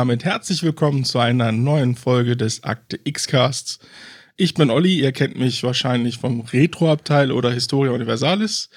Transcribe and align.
Damit 0.00 0.24
herzlich 0.24 0.62
willkommen 0.62 1.04
zu 1.04 1.18
einer 1.18 1.52
neuen 1.52 1.94
Folge 1.94 2.34
des 2.34 2.64
Akte 2.64 2.98
X-Casts. 3.04 3.80
Ich 4.38 4.54
bin 4.54 4.70
Olli, 4.70 4.98
ihr 4.98 5.12
kennt 5.12 5.38
mich 5.38 5.62
wahrscheinlich 5.62 6.16
vom 6.16 6.40
Retro-Abteil 6.40 7.30
oder 7.30 7.52
Historia 7.52 7.92
Universalis. 7.92 8.70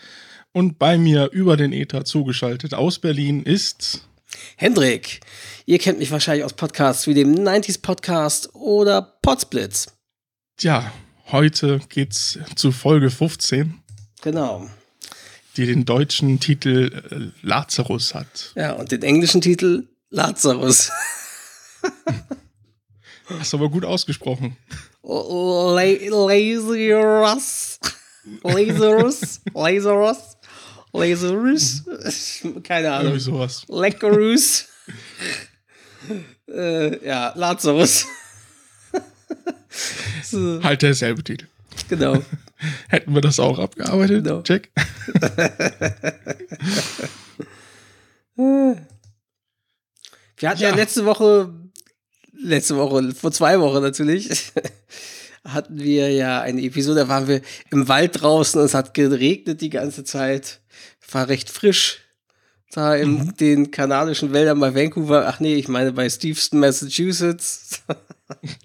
Und 0.51 0.79
bei 0.79 0.97
mir 0.97 1.29
über 1.31 1.55
den 1.55 1.71
Ether 1.71 2.03
zugeschaltet 2.03 2.73
aus 2.73 2.99
Berlin 2.99 3.41
ist 3.41 4.05
Hendrik. 4.57 5.21
Ihr 5.65 5.79
kennt 5.79 5.99
mich 5.99 6.11
wahrscheinlich 6.11 6.43
aus 6.43 6.51
Podcasts 6.51 7.07
wie 7.07 7.13
dem 7.13 7.35
90s 7.35 7.81
Podcast 7.81 8.53
oder 8.53 9.01
Podsplitz. 9.21 9.93
Tja, 10.57 10.91
heute 11.31 11.79
geht's 11.87 12.37
zu 12.57 12.73
Folge 12.73 13.09
15. 13.09 13.81
Genau. 14.23 14.69
Die 15.55 15.67
den 15.67 15.85
deutschen 15.85 16.41
Titel 16.41 17.31
äh, 17.41 17.47
Lazarus 17.47 18.13
hat. 18.13 18.51
Ja, 18.55 18.73
und 18.73 18.91
den 18.91 19.03
englischen 19.03 19.39
Titel 19.39 19.87
Lazarus. 20.09 20.91
Hast 23.39 23.53
du 23.53 23.57
aber 23.57 23.69
gut 23.69 23.85
ausgesprochen. 23.85 24.57
La 25.03 25.83
Lazarus. 25.83 27.79
Lazarus. 28.43 29.39
Lazarus. 29.53 30.37
Lazarus. 30.93 31.83
Keine 32.63 32.91
Ahnung. 32.91 33.05
Irgendwie 33.05 33.19
sowas. 33.19 33.65
Leckerus. 33.67 34.67
äh, 36.49 37.05
ja, 37.05 37.33
Lazarus. 37.35 38.05
so. 40.23 40.61
Halt 40.63 40.81
derselbe 40.81 41.23
Titel. 41.23 41.47
Genau. 41.89 42.21
Hätten 42.87 43.13
wir 43.13 43.21
das 43.21 43.39
auch 43.39 43.59
abgearbeitet? 43.59 44.23
Genau. 44.23 44.41
Check. 44.41 44.71
Wir 50.43 50.49
hatten 50.49 50.61
ja. 50.61 50.69
ja, 50.69 50.75
letzte 50.75 51.05
Woche, 51.05 51.53
letzte 52.43 52.77
Woche, 52.77 53.13
vor 53.13 53.31
zwei 53.31 53.59
Wochen 53.59 53.81
natürlich, 53.81 54.29
hatten 55.43 55.79
wir 55.79 56.11
ja 56.11 56.41
eine 56.41 56.61
Episode, 56.61 57.01
da 57.01 57.07
waren 57.07 57.27
wir 57.27 57.41
im 57.71 57.87
Wald 57.87 58.21
draußen 58.21 58.59
und 58.59 58.65
es 58.65 58.73
hat 58.73 58.93
geregnet 58.93 59.61
die 59.61 59.69
ganze 59.69 60.03
Zeit. 60.03 60.59
War 61.11 61.27
recht 61.27 61.49
frisch 61.49 61.99
da 62.73 62.95
in 62.95 63.11
mhm. 63.11 63.37
den 63.37 63.71
kanadischen 63.71 64.33
Wäldern 64.33 64.59
bei 64.59 64.73
Vancouver. 64.73 65.27
Ach 65.27 65.39
nee, 65.39 65.55
ich 65.55 65.67
meine 65.67 65.91
bei 65.93 66.09
Steveston, 66.09 66.59
Massachusetts. 66.59 67.83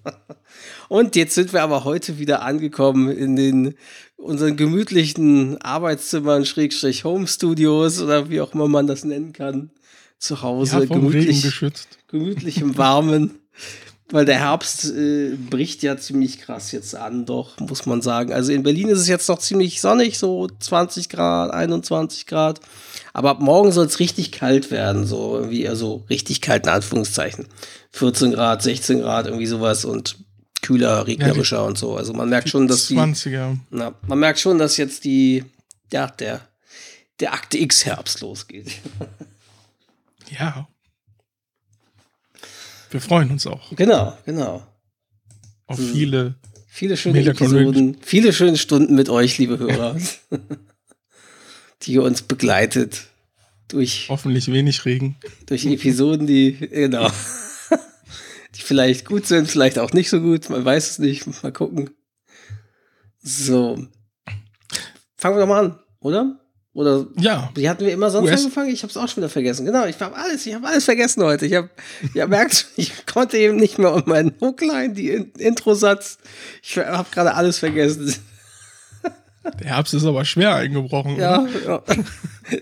und 0.89 1.15
jetzt 1.15 1.35
sind 1.35 1.53
wir 1.53 1.61
aber 1.61 1.83
heute 1.83 2.17
wieder 2.17 2.41
angekommen 2.41 3.11
in 3.11 3.35
den 3.35 3.75
unseren 4.15 4.57
gemütlichen 4.57 5.61
Arbeitszimmern, 5.61 6.45
Schrägstrich 6.45 7.03
Home 7.03 7.27
Studios 7.27 8.01
oder 8.01 8.29
wie 8.29 8.41
auch 8.41 8.53
immer 8.53 8.67
man 8.67 8.87
das 8.87 9.05
nennen 9.05 9.31
kann 9.31 9.71
zu 10.17 10.41
Hause, 10.41 10.79
ja, 10.79 10.85
gemütlich, 10.85 11.61
gemütlich 12.07 12.61
im 12.61 12.77
Warmen. 12.77 13.39
Weil 14.11 14.25
der 14.25 14.39
Herbst 14.39 14.85
äh, 14.85 15.35
bricht 15.35 15.83
ja 15.83 15.95
ziemlich 15.97 16.41
krass 16.41 16.71
jetzt 16.71 16.95
an, 16.95 17.27
doch, 17.27 17.59
muss 17.59 17.85
man 17.85 18.01
sagen. 18.01 18.33
Also 18.33 18.51
in 18.51 18.63
Berlin 18.63 18.89
ist 18.89 18.99
es 18.99 19.07
jetzt 19.07 19.29
noch 19.29 19.37
ziemlich 19.37 19.81
sonnig, 19.81 20.17
so 20.17 20.47
20 20.47 21.09
Grad, 21.09 21.53
21 21.53 22.25
Grad. 22.25 22.59
Aber 23.13 23.29
ab 23.29 23.39
morgen 23.39 23.71
soll 23.71 23.85
es 23.85 23.99
richtig 23.99 24.31
kalt 24.31 24.71
werden, 24.71 25.05
so 25.05 25.35
irgendwie, 25.35 25.69
also 25.69 26.05
richtig 26.09 26.41
kalt 26.41 26.65
in 26.65 26.71
Anführungszeichen. 26.71 27.47
14 27.91 28.31
Grad, 28.31 28.63
16 28.63 29.01
Grad, 29.01 29.27
irgendwie 29.27 29.45
sowas 29.45 29.85
und 29.85 30.17
kühler, 30.63 31.05
regnerischer 31.05 31.57
ja, 31.57 31.63
und 31.63 31.77
so. 31.77 31.95
Also 31.95 32.13
man 32.13 32.29
merkt 32.29 32.49
schon, 32.49 32.67
dass 32.67 32.89
20er. 32.89 33.51
die. 33.53 33.59
Na, 33.69 33.93
man 34.07 34.19
merkt 34.19 34.39
schon, 34.39 34.57
dass 34.57 34.77
jetzt 34.77 35.03
die, 35.03 35.45
ja, 35.93 36.07
der, 36.07 36.41
der 37.19 37.33
Akte 37.33 37.59
X 37.59 37.85
Herbst 37.85 38.21
losgeht. 38.21 38.71
Ja. 40.31 40.67
Wir 42.89 43.01
freuen 43.01 43.31
uns 43.31 43.45
auch. 43.45 43.75
Genau, 43.75 44.17
genau. 44.25 44.63
Auf 45.67 45.77
so, 45.77 45.83
viele, 45.83 46.35
viele 46.67 46.97
schöne 46.97 47.23
Episoden, 47.23 47.97
viele 48.01 48.33
schöne 48.33 48.57
Stunden 48.57 48.95
mit 48.95 49.09
euch, 49.09 49.37
liebe 49.37 49.59
Hörer, 49.59 49.95
die 51.83 51.93
ihr 51.93 52.03
uns 52.03 52.23
begleitet 52.23 53.07
durch 53.67 54.07
hoffentlich 54.09 54.51
wenig 54.51 54.85
Regen, 54.85 55.17
durch 55.45 55.65
Episoden, 55.65 56.25
die 56.25 56.53
genau, 56.53 57.11
die 58.55 58.61
vielleicht 58.61 59.05
gut 59.05 59.27
sind, 59.27 59.47
vielleicht 59.47 59.77
auch 59.77 59.93
nicht 59.93 60.09
so 60.09 60.19
gut, 60.19 60.49
man 60.49 60.65
weiß 60.65 60.91
es 60.91 60.99
nicht, 60.99 61.43
mal 61.43 61.51
gucken. 61.51 61.91
So, 63.21 63.85
fangen 65.15 65.35
wir 65.35 65.41
doch 65.41 65.47
mal 65.47 65.65
an, 65.65 65.79
oder? 65.99 66.39
Oder 66.73 67.07
ja. 67.19 67.49
wie 67.55 67.67
hatten 67.67 67.83
wir 67.83 67.91
immer 67.91 68.11
sonst 68.11 68.29
US. 68.29 68.39
angefangen? 68.41 68.69
Ich 68.69 68.83
habe 68.83 68.91
es 68.91 68.97
auch 68.97 69.07
schon 69.07 69.17
wieder 69.17 69.29
vergessen. 69.29 69.65
Genau, 69.65 69.85
ich 69.85 69.99
habe 69.99 70.15
alles, 70.15 70.45
ich 70.45 70.53
habe 70.53 70.67
alles 70.67 70.85
vergessen 70.85 71.23
heute. 71.23 71.45
Ich 71.45 71.53
habe, 71.53 71.69
ja 72.13 72.27
merkt, 72.27 72.67
ich 72.75 73.05
konnte 73.05 73.37
eben 73.37 73.57
nicht 73.57 73.79
mehr 73.79 73.93
um 73.93 74.03
meinen 74.05 74.33
Hookline, 74.39 74.93
die 74.93 75.09
Intro-Satz. 75.09 76.19
Ich 76.61 76.77
habe 76.77 77.09
gerade 77.11 77.33
alles 77.33 77.57
vergessen. 77.57 78.13
Der 79.59 79.67
Herbst 79.67 79.93
ist 79.93 80.05
aber 80.05 80.25
schwer 80.25 80.55
eingebrochen. 80.55 81.17
Ja, 81.17 81.47
ja. 81.65 81.81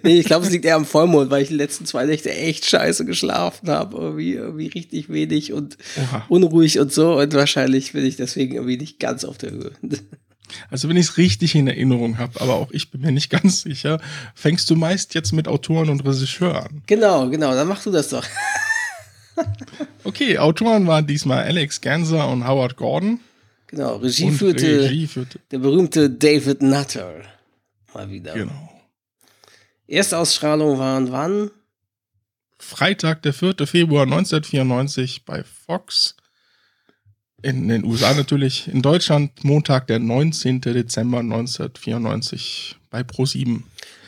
nee, 0.04 0.20
ich 0.20 0.26
glaube, 0.26 0.46
es 0.46 0.52
liegt 0.52 0.64
eher 0.64 0.76
am 0.76 0.86
Vollmond, 0.86 1.30
weil 1.30 1.42
ich 1.42 1.50
die 1.50 1.56
letzten 1.56 1.86
zwei 1.86 2.06
Nächte 2.06 2.32
echt 2.32 2.66
scheiße 2.66 3.04
geschlafen 3.04 3.70
habe. 3.70 3.98
Irgendwie, 3.98 4.34
irgendwie 4.34 4.68
richtig 4.68 5.10
wenig 5.10 5.54
und 5.54 5.78
Oha. 5.98 6.26
unruhig 6.30 6.80
und 6.80 6.94
so. 6.94 7.18
Und 7.18 7.34
wahrscheinlich 7.34 7.94
bin 7.94 8.06
ich 8.06 8.16
deswegen 8.16 8.56
irgendwie 8.56 8.78
nicht 8.78 9.00
ganz 9.00 9.26
auf 9.26 9.38
der 9.38 9.52
Höhe. 9.52 9.72
Also 10.70 10.90
wenn 10.90 10.98
ich 10.98 11.08
es 11.08 11.18
richtig 11.18 11.56
in 11.56 11.68
Erinnerung 11.68 12.18
habe, 12.18 12.40
aber 12.42 12.56
auch 12.56 12.72
ich 12.72 12.92
bin 12.92 13.02
mir 13.02 13.12
nicht 13.12 13.30
ganz 13.32 13.62
sicher, 13.62 14.00
fängst 14.36 14.70
du 14.70 14.76
meist 14.76 15.14
jetzt 15.14 15.34
mit 15.34 15.48
Autoren 15.48 15.90
und 15.90 16.06
Regisseur 16.06 16.64
an. 16.64 16.82
Genau, 16.88 17.30
genau, 17.30 17.54
dann 17.54 17.68
machst 17.68 17.86
du 17.86 17.92
das 17.92 18.10
doch. 18.10 18.26
okay, 20.04 20.38
Autoren 20.38 20.88
waren 20.88 21.08
diesmal 21.08 21.44
Alex 21.44 21.82
Ganser 21.82 22.28
und 22.30 22.48
Howard 22.48 22.76
Gordon. 22.76 23.20
Genau, 23.68 23.98
Regie 23.98 24.32
führte, 24.32 24.84
Regie 24.84 25.08
führte 25.08 25.40
der 25.52 25.60
berühmte 25.60 26.10
David 26.10 26.62
Nutter. 26.62 27.22
Mal 27.94 28.10
wieder. 28.10 28.34
Genau. 28.34 28.70
Erstausstrahlung 29.88 30.80
waren 30.80 31.12
wann? 31.12 31.52
Freitag, 32.60 33.22
der 33.22 33.34
4. 33.34 33.56
Februar 33.66 34.04
1994 34.04 35.26
bei 35.26 35.44
Fox 35.44 36.17
in 37.42 37.68
den 37.68 37.84
USA 37.84 38.14
natürlich, 38.14 38.68
in 38.68 38.82
Deutschland 38.82 39.44
Montag, 39.44 39.88
der 39.88 40.00
19. 40.00 40.62
Dezember 40.62 41.20
1994 41.20 42.78
bei 42.90 43.02
Pro7. 43.02 43.62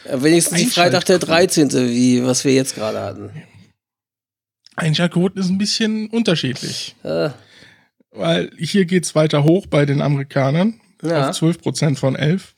Ja, 0.05 0.23
wenigstens 0.23 0.57
die 0.57 0.65
Freitag 0.65 1.05
der 1.05 1.19
13., 1.19 1.71
wie 1.71 2.23
was 2.23 2.43
wir 2.43 2.53
jetzt 2.53 2.75
gerade 2.75 2.99
hatten. 2.99 3.31
Einschaltquoten 4.75 5.41
ist 5.41 5.49
ein 5.49 5.57
bisschen 5.57 6.09
unterschiedlich. 6.09 6.95
Äh. 7.03 7.29
Weil 8.11 8.51
hier 8.57 8.85
geht 8.85 9.05
es 9.05 9.13
weiter 9.13 9.43
hoch 9.43 9.67
bei 9.67 9.85
den 9.85 10.01
Amerikanern 10.01 10.79
ja. 11.03 11.29
auf 11.29 11.35
12% 11.35 11.97
von 11.97 12.15
11. 12.15 12.55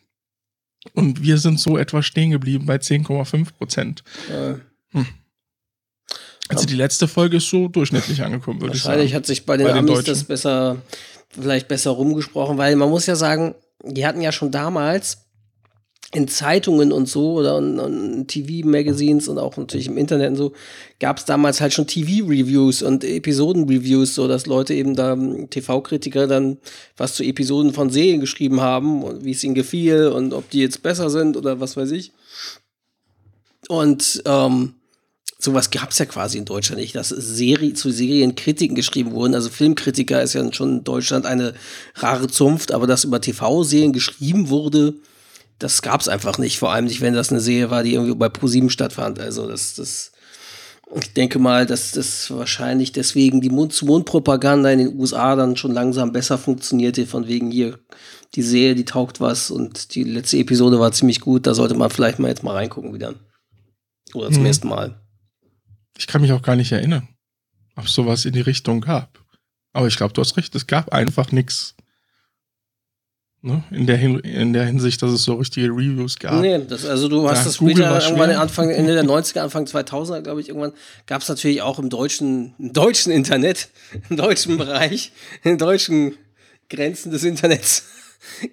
Und 0.94 1.21
wir 1.21 1.38
sind 1.38 1.59
so 1.59 1.77
etwa 1.77 2.01
stehen 2.01 2.31
geblieben 2.31 2.65
bei 2.65 2.77
10,5%. 2.77 4.01
Äh. 4.29 4.56
Hm. 4.91 5.06
Also 6.57 6.68
die 6.68 6.75
letzte 6.75 7.07
Folge 7.07 7.38
ist 7.38 7.50
so 7.50 7.68
durchschnittlich 7.68 8.21
angekommen, 8.24 8.62
würde 8.62 8.75
ich 8.75 8.83
sagen. 8.83 8.94
Wahrscheinlich 8.94 9.15
hat 9.15 9.25
sich 9.25 9.45
bei 9.45 9.57
den, 9.57 9.68
bei 9.68 9.74
den 9.74 9.80
Amis 9.80 9.94
Deutschen. 9.94 10.13
das 10.13 10.24
besser, 10.24 10.77
vielleicht 11.30 11.68
besser 11.68 11.92
rumgesprochen, 11.92 12.57
weil 12.57 12.75
man 12.75 12.89
muss 12.89 13.06
ja 13.06 13.15
sagen, 13.15 13.56
die 13.83 14.06
hatten 14.06 14.21
ja 14.21 14.31
schon 14.31 14.51
damals 14.51 15.19
in 16.13 16.27
Zeitungen 16.27 16.92
und 16.92 17.07
so 17.07 17.36
oder 17.39 17.57
in, 17.57 17.80
in 17.80 18.27
TV-Magazines 18.27 19.30
und 19.30 19.38
auch 19.38 19.56
natürlich 19.56 19.88
im 19.88 19.98
Internet 19.98 20.31
und 20.31 20.36
so 20.36 20.51
gab 21.00 21.18
es 21.18 21.25
damals 21.25 21.62
halt 21.62 21.74
schon 21.74 21.88
TV-Reviews 21.88 22.81
und 22.81 23.04
Episoden-Reviews, 23.04 24.15
so 24.15 24.27
dass 24.27 24.45
Leute 24.45 24.74
eben 24.74 24.95
da 24.95 25.15
TV-Kritiker 25.50 26.27
dann 26.27 26.57
was 26.97 27.15
zu 27.15 27.24
Episoden 27.24 27.74
von 27.74 27.89
Serien 27.89 28.19
geschrieben 28.19 28.59
haben 28.59 29.04
und 29.04 29.24
wie 29.24 29.31
es 29.31 29.44
ihnen 29.44 29.56
gefiel 29.56 30.07
und 30.07 30.33
ob 30.33 30.50
die 30.50 30.59
jetzt 30.59 30.83
besser 30.83 31.09
sind 31.09 31.38
oder 31.38 31.62
was 31.62 31.77
weiß 31.77 31.92
ich. 31.92 32.12
Und 33.69 34.21
ähm, 34.25 34.74
sowas 35.43 35.71
gab 35.71 35.89
es 35.89 35.97
ja 35.97 36.05
quasi 36.05 36.38
in 36.38 36.45
Deutschland 36.45 36.81
nicht, 36.81 36.95
dass 36.95 37.09
Serie, 37.09 37.73
zu 37.73 37.91
Serien 37.91 38.35
Kritiken 38.35 38.75
geschrieben 38.75 39.11
wurden. 39.11 39.33
Also 39.33 39.49
Filmkritiker 39.49 40.21
ist 40.21 40.33
ja 40.33 40.53
schon 40.53 40.77
in 40.77 40.83
Deutschland 40.83 41.25
eine 41.25 41.53
rare 41.95 42.27
Zunft, 42.27 42.71
aber 42.71 42.88
dass 42.88 43.03
über 43.03 43.19
TV-Serien 43.19 43.93
geschrieben 43.93 44.49
wurde, 44.49 44.95
das 45.57 45.81
gab 45.81 46.01
es 46.01 46.07
einfach 46.07 46.38
nicht. 46.38 46.59
Vor 46.59 46.71
allem 46.71 46.85
nicht, 46.85 47.01
wenn 47.01 47.13
das 47.13 47.31
eine 47.31 47.39
Serie 47.39 47.71
war, 47.71 47.83
die 47.83 47.93
irgendwie 47.93 48.15
bei 48.15 48.29
ProSieben 48.29 48.69
stattfand. 48.69 49.19
Also 49.19 49.47
das, 49.47 49.75
das, 49.75 50.11
ich 50.95 51.13
denke 51.13 51.39
mal, 51.39 51.65
dass 51.65 51.91
das 51.91 52.29
wahrscheinlich 52.31 52.91
deswegen 52.91 53.41
die 53.41 53.49
Mund-zu-Mund-Propaganda 53.49 54.69
in 54.71 54.79
den 54.79 54.99
USA 54.99 55.35
dann 55.35 55.57
schon 55.57 55.73
langsam 55.73 56.11
besser 56.11 56.37
funktionierte, 56.37 57.07
von 57.07 57.27
wegen 57.27 57.51
hier, 57.51 57.79
die 58.35 58.44
Serie, 58.44 58.75
die 58.75 58.85
taugt 58.85 59.19
was 59.19 59.51
und 59.51 59.94
die 59.94 60.03
letzte 60.03 60.37
Episode 60.37 60.79
war 60.79 60.94
ziemlich 60.94 61.19
gut, 61.19 61.45
da 61.45 61.53
sollte 61.53 61.75
man 61.75 61.89
vielleicht 61.89 62.17
mal 62.17 62.29
jetzt 62.29 62.44
mal 62.44 62.53
reingucken 62.53 62.94
wieder. 62.94 63.15
Oder 64.13 64.27
zum 64.27 64.37
hm. 64.37 64.45
ersten 64.45 64.69
Mal. 64.69 65.00
Ich 65.97 66.07
kann 66.07 66.21
mich 66.21 66.31
auch 66.31 66.41
gar 66.41 66.55
nicht 66.55 66.71
erinnern, 66.71 67.07
ob 67.75 67.85
es 67.85 67.93
sowas 67.93 68.25
in 68.25 68.33
die 68.33 68.41
Richtung 68.41 68.81
gab. 68.81 69.19
Aber 69.73 69.88
ich 69.88 69.97
glaube, 69.97 70.13
du 70.13 70.21
hast 70.21 70.38
recht, 70.38 70.53
es 70.55 70.67
gab 70.67 70.93
einfach 70.93 71.31
nichts. 71.31 71.75
Ne? 73.43 73.63
In, 73.71 73.88
der 73.88 73.99
in 73.99 74.53
der 74.53 74.65
Hinsicht, 74.65 75.01
dass 75.01 75.11
es 75.11 75.23
so 75.23 75.33
richtige 75.33 75.67
Reviews 75.67 76.19
gab. 76.19 76.41
Nee, 76.41 76.59
das, 76.67 76.85
also 76.85 77.07
du 77.07 77.27
hast 77.27 77.43
das 77.47 77.57
Google 77.57 77.77
später 77.77 78.03
irgendwann 78.03 78.31
Anfang, 78.31 78.69
Ende 78.69 78.93
der 78.93 79.03
90er, 79.03 79.39
Anfang 79.39 79.65
2000er, 79.65 80.21
glaube 80.21 80.41
ich, 80.41 80.49
irgendwann 80.49 80.73
gab 81.07 81.23
es 81.23 81.29
natürlich 81.29 81.63
auch 81.63 81.79
im 81.79 81.89
deutschen, 81.89 82.53
im 82.59 82.71
deutschen 82.71 83.11
Internet, 83.11 83.69
im 84.09 84.17
deutschen 84.17 84.57
Bereich, 84.57 85.11
in 85.44 85.57
deutschen 85.57 86.17
Grenzen 86.69 87.11
des 87.11 87.23
Internets, 87.23 87.85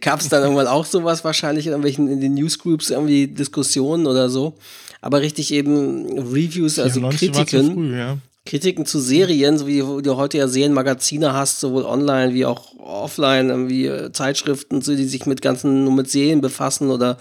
gab 0.01 0.21
es 0.21 0.31
dann 0.31 0.43
irgendwann 0.43 0.67
auch 0.67 0.87
sowas 0.87 1.23
wahrscheinlich 1.23 1.67
in 1.67 1.73
irgendwelchen, 1.73 2.09
in 2.09 2.23
den 2.23 2.33
Newsgroups 2.33 2.89
irgendwie 2.89 3.27
Diskussionen 3.27 4.07
oder 4.07 4.31
so. 4.31 4.57
Aber 5.01 5.21
richtig 5.21 5.53
eben 5.53 6.19
Reviews, 6.19 6.79
also 6.79 7.01
Kritiken. 7.09 7.75
Früh, 7.75 7.97
ja. 7.97 8.19
Kritiken 8.49 8.87
zu 8.87 8.99
Serien, 8.99 9.59
so 9.59 9.67
wie 9.67 9.81
du 9.81 10.17
heute 10.17 10.39
ja 10.39 10.49
Serienmagazine 10.49 11.35
hast, 11.35 11.61
sowohl 11.61 11.85
online 11.85 12.33
wie 12.33 12.47
auch 12.47 12.75
offline, 12.79 13.69
wie 13.69 13.87
äh, 13.87 14.11
Zeitschriften, 14.11 14.81
so, 14.81 14.97
die 14.97 15.05
sich 15.05 15.27
mit 15.27 15.43
ganzen, 15.43 15.85
nur 15.85 15.93
mit 15.93 16.11
Serien 16.11 16.41
befassen 16.41 16.91
oder 16.91 17.19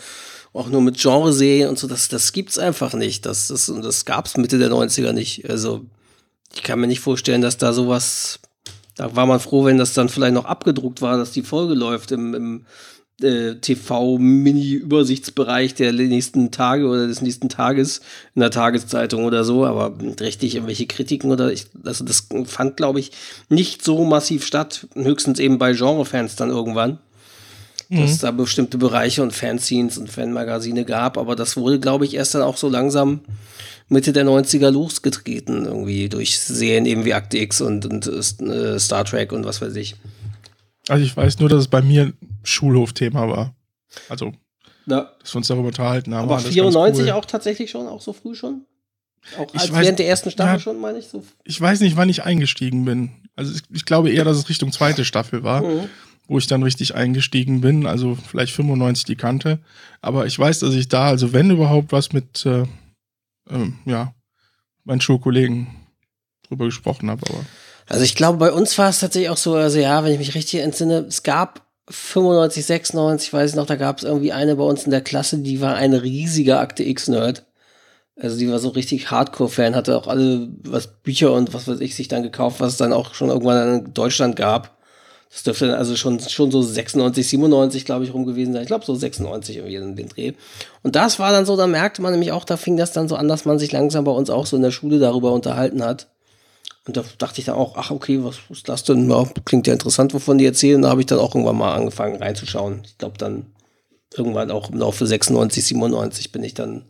auch 0.53 0.69
nur 0.69 0.81
mit 0.81 0.97
Genreserien 0.97 1.69
und 1.69 1.77
so, 1.77 1.87
das, 1.87 2.07
das 2.07 2.31
gibt's 2.31 2.57
einfach 2.57 2.93
nicht. 2.93 3.25
Das, 3.25 3.49
das, 3.49 3.71
das 3.81 4.05
gab's 4.05 4.37
Mitte 4.37 4.57
der 4.57 4.71
90er 4.71 5.11
nicht. 5.11 5.49
Also, 5.49 5.85
ich 6.55 6.63
kann 6.63 6.79
mir 6.79 6.87
nicht 6.87 7.01
vorstellen, 7.01 7.41
dass 7.41 7.57
da 7.57 7.73
sowas, 7.73 8.39
da 8.95 9.13
war 9.15 9.25
man 9.25 9.41
froh, 9.41 9.65
wenn 9.65 9.77
das 9.77 9.93
dann 9.93 10.07
vielleicht 10.07 10.33
noch 10.33 10.45
abgedruckt 10.45 11.01
war, 11.01 11.17
dass 11.17 11.31
die 11.31 11.43
Folge 11.43 11.73
läuft 11.73 12.11
im, 12.11 12.33
im 12.33 12.65
äh, 13.21 13.55
TV-Mini-Übersichtsbereich 13.55 15.73
der 15.73 15.91
nächsten 15.93 16.51
Tage 16.51 16.87
oder 16.87 17.07
des 17.07 17.21
nächsten 17.21 17.47
Tages 17.49 18.01
in 18.35 18.41
der 18.41 18.51
Tageszeitung 18.51 19.25
oder 19.25 19.43
so, 19.43 19.65
aber 19.65 19.93
richtig 20.19 20.53
irgendwelche 20.55 20.85
Kritiken 20.85 21.31
oder 21.31 21.51
ich, 21.51 21.65
also 21.83 22.05
das 22.05 22.27
fand, 22.45 22.77
glaube 22.77 22.99
ich, 22.99 23.11
nicht 23.49 23.83
so 23.83 24.05
massiv 24.05 24.45
statt, 24.45 24.85
höchstens 24.93 25.39
eben 25.39 25.57
bei 25.57 25.73
Genrefans 25.73 26.35
dann 26.35 26.49
irgendwann. 26.49 26.99
Mhm. 27.89 28.01
Dass 28.01 28.11
es 28.11 28.19
da 28.19 28.31
bestimmte 28.31 28.77
Bereiche 28.77 29.23
und 29.23 29.33
Fanzines 29.33 29.97
und 29.97 30.11
Fanmagazine 30.11 30.85
gab, 30.85 31.17
aber 31.17 31.35
das 31.35 31.57
wurde, 31.57 31.79
glaube 31.79 32.05
ich, 32.05 32.13
erst 32.15 32.35
dann 32.35 32.41
auch 32.41 32.57
so 32.57 32.69
langsam 32.69 33.21
Mitte 33.89 34.11
der 34.11 34.25
90er 34.25 34.69
losgetreten, 34.69 35.65
irgendwie 35.65 36.09
durch 36.09 36.39
Serien 36.39 36.85
eben 36.85 37.05
wie 37.05 37.13
Akte 37.13 37.37
X 37.37 37.61
und, 37.61 37.85
und 37.85 38.05
äh, 38.05 38.79
Star 38.79 39.05
Trek 39.05 39.31
und 39.31 39.45
was 39.45 39.61
weiß 39.61 39.77
ich. 39.77 39.95
Also 40.87 41.03
ich 41.03 41.15
weiß 41.15 41.39
nur, 41.39 41.49
dass 41.49 41.61
es 41.61 41.67
bei 41.67 41.81
mir 41.81 42.13
Schulhofthema 42.43 43.27
war. 43.27 43.55
Also, 44.09 44.33
ja. 44.85 45.11
dass 45.19 45.33
wir 45.33 45.37
uns 45.37 45.47
darüber 45.47 45.67
unterhalten 45.67 46.13
haben. 46.13 46.29
Aber 46.29 46.39
94 46.39 47.05
cool. 47.05 47.11
auch 47.11 47.25
tatsächlich 47.25 47.71
schon, 47.71 47.87
auch 47.87 48.01
so 48.01 48.13
früh 48.13 48.35
schon? 48.35 48.65
Auch 49.37 49.53
als 49.53 49.71
weiß, 49.71 49.81
während 49.81 49.99
der 49.99 50.07
ersten 50.07 50.31
Staffel 50.31 50.53
ja, 50.53 50.59
schon, 50.59 50.79
meine 50.79 50.99
ich 50.99 51.07
so. 51.07 51.23
Ich 51.43 51.59
weiß 51.59 51.81
nicht, 51.81 51.97
wann 51.97 52.09
ich 52.09 52.23
eingestiegen 52.23 52.85
bin. 52.85 53.11
Also 53.35 53.53
ich, 53.53 53.61
ich 53.71 53.85
glaube 53.85 54.09
eher, 54.09 54.23
dass 54.23 54.37
es 54.37 54.49
Richtung 54.49 54.71
zweite 54.71 55.03
Staffel 55.03 55.43
war, 55.43 55.63
mhm. 55.63 55.89
wo 56.27 56.37
ich 56.37 56.47
dann 56.47 56.63
richtig 56.63 56.95
eingestiegen 56.95 57.61
bin. 57.61 57.85
Also 57.85 58.15
vielleicht 58.15 58.53
95 58.53 59.05
die 59.05 59.15
Kante. 59.15 59.59
Aber 60.01 60.25
ich 60.25 60.37
weiß, 60.37 60.59
dass 60.59 60.73
ich 60.73 60.87
da, 60.87 61.07
also 61.07 61.33
wenn 61.33 61.49
überhaupt, 61.49 61.91
was 61.91 62.13
mit 62.13 62.45
äh, 62.45 62.61
äh, 63.49 63.71
ja, 63.85 64.13
meinen 64.85 65.01
Schulkollegen 65.01 65.67
drüber 66.47 66.65
gesprochen 66.65 67.09
habe. 67.09 67.29
Aber 67.29 67.45
also 67.87 68.03
ich 68.03 68.15
glaube, 68.15 68.37
bei 68.37 68.51
uns 68.51 68.77
war 68.77 68.89
es 68.89 68.99
tatsächlich 68.99 69.29
auch 69.29 69.37
so, 69.37 69.55
also 69.55 69.79
ja, 69.79 70.03
wenn 70.03 70.11
ich 70.11 70.19
mich 70.19 70.35
richtig 70.35 70.61
entsinne, 70.61 71.05
es 71.07 71.23
gab 71.23 71.61
95, 71.89 72.65
96, 72.65 73.33
weiß 73.33 73.51
ich 73.51 73.55
noch, 73.55 73.65
da 73.65 73.75
gab 73.75 73.97
es 73.97 74.03
irgendwie 74.03 74.33
eine 74.33 74.57
bei 74.57 74.63
uns 74.63 74.83
in 74.83 74.91
der 74.91 75.01
Klasse, 75.01 75.37
die 75.39 75.61
war 75.61 75.75
ein 75.75 75.93
riesiger 75.93 76.59
Akte 76.59 76.83
X-Nerd. 76.83 77.45
Also 78.19 78.37
die 78.37 78.49
war 78.49 78.59
so 78.59 78.69
richtig 78.69 79.11
Hardcore-Fan, 79.11 79.75
hatte 79.75 79.95
auch 79.95 80.07
alle 80.07 80.49
was 80.63 80.87
Bücher 80.87 81.31
und 81.33 81.53
was 81.53 81.67
weiß 81.67 81.79
ich 81.79 81.95
sich 81.95 82.07
dann 82.07 82.23
gekauft, 82.23 82.59
was 82.59 82.73
es 82.73 82.77
dann 82.77 82.91
auch 82.91 83.13
schon 83.13 83.29
irgendwann 83.29 83.85
in 83.85 83.93
Deutschland 83.93 84.35
gab. 84.35 84.75
Das 85.29 85.43
dürfte 85.43 85.67
dann 85.67 85.75
also 85.75 85.95
schon, 85.95 86.19
schon 86.19 86.51
so 86.51 86.61
96, 86.61 87.27
97, 87.27 87.85
glaube 87.85 88.05
ich, 88.05 88.13
rum 88.13 88.25
gewesen 88.25 88.53
sein. 88.53 88.63
Ich 88.63 88.67
glaube 88.67 88.85
so 88.85 88.95
96 88.95 89.57
irgendwie 89.57 89.75
in 89.75 89.95
den 89.95 90.09
Dreh. 90.09 90.33
Und 90.83 90.95
das 90.95 91.19
war 91.19 91.31
dann 91.31 91.45
so, 91.45 91.55
da 91.55 91.67
merkte 91.67 92.01
man 92.01 92.11
nämlich 92.11 92.31
auch, 92.31 92.43
da 92.43 92.57
fing 92.57 92.75
das 92.75 92.91
dann 92.91 93.07
so 93.07 93.15
an, 93.15 93.27
dass 93.27 93.45
man 93.45 93.59
sich 93.59 93.71
langsam 93.71 94.05
bei 94.05 94.11
uns 94.11 94.29
auch 94.29 94.45
so 94.45 94.55
in 94.55 94.63
der 94.63 94.71
Schule 94.71 94.99
darüber 94.99 95.33
unterhalten 95.33 95.83
hat. 95.83 96.07
Und 96.87 96.95
da 96.95 97.03
dachte 97.17 97.39
ich 97.39 97.45
dann 97.45 97.55
auch, 97.55 97.75
ach 97.75 97.91
okay, 97.91 98.23
was 98.23 98.37
ist 98.49 98.69
das 98.69 98.85
denn? 98.85 99.09
Ja, 99.09 99.25
klingt 99.43 99.67
ja 99.67 99.73
interessant, 99.73 100.13
wovon 100.13 100.37
die 100.37 100.45
erzählen. 100.45 100.81
Da 100.81 100.89
habe 100.89 101.01
ich 101.01 101.07
dann 101.07 101.19
auch 101.19 101.35
irgendwann 101.35 101.57
mal 101.57 101.75
angefangen 101.75 102.15
reinzuschauen. 102.15 102.81
Ich 102.85 102.97
glaube 102.97 103.17
dann 103.17 103.47
irgendwann 104.15 104.51
auch 104.51 104.69
im 104.69 104.79
Laufe 104.79 105.05
96, 105.05 105.65
97 105.65 106.31
bin 106.31 106.43
ich 106.43 106.53
dann 106.53 106.85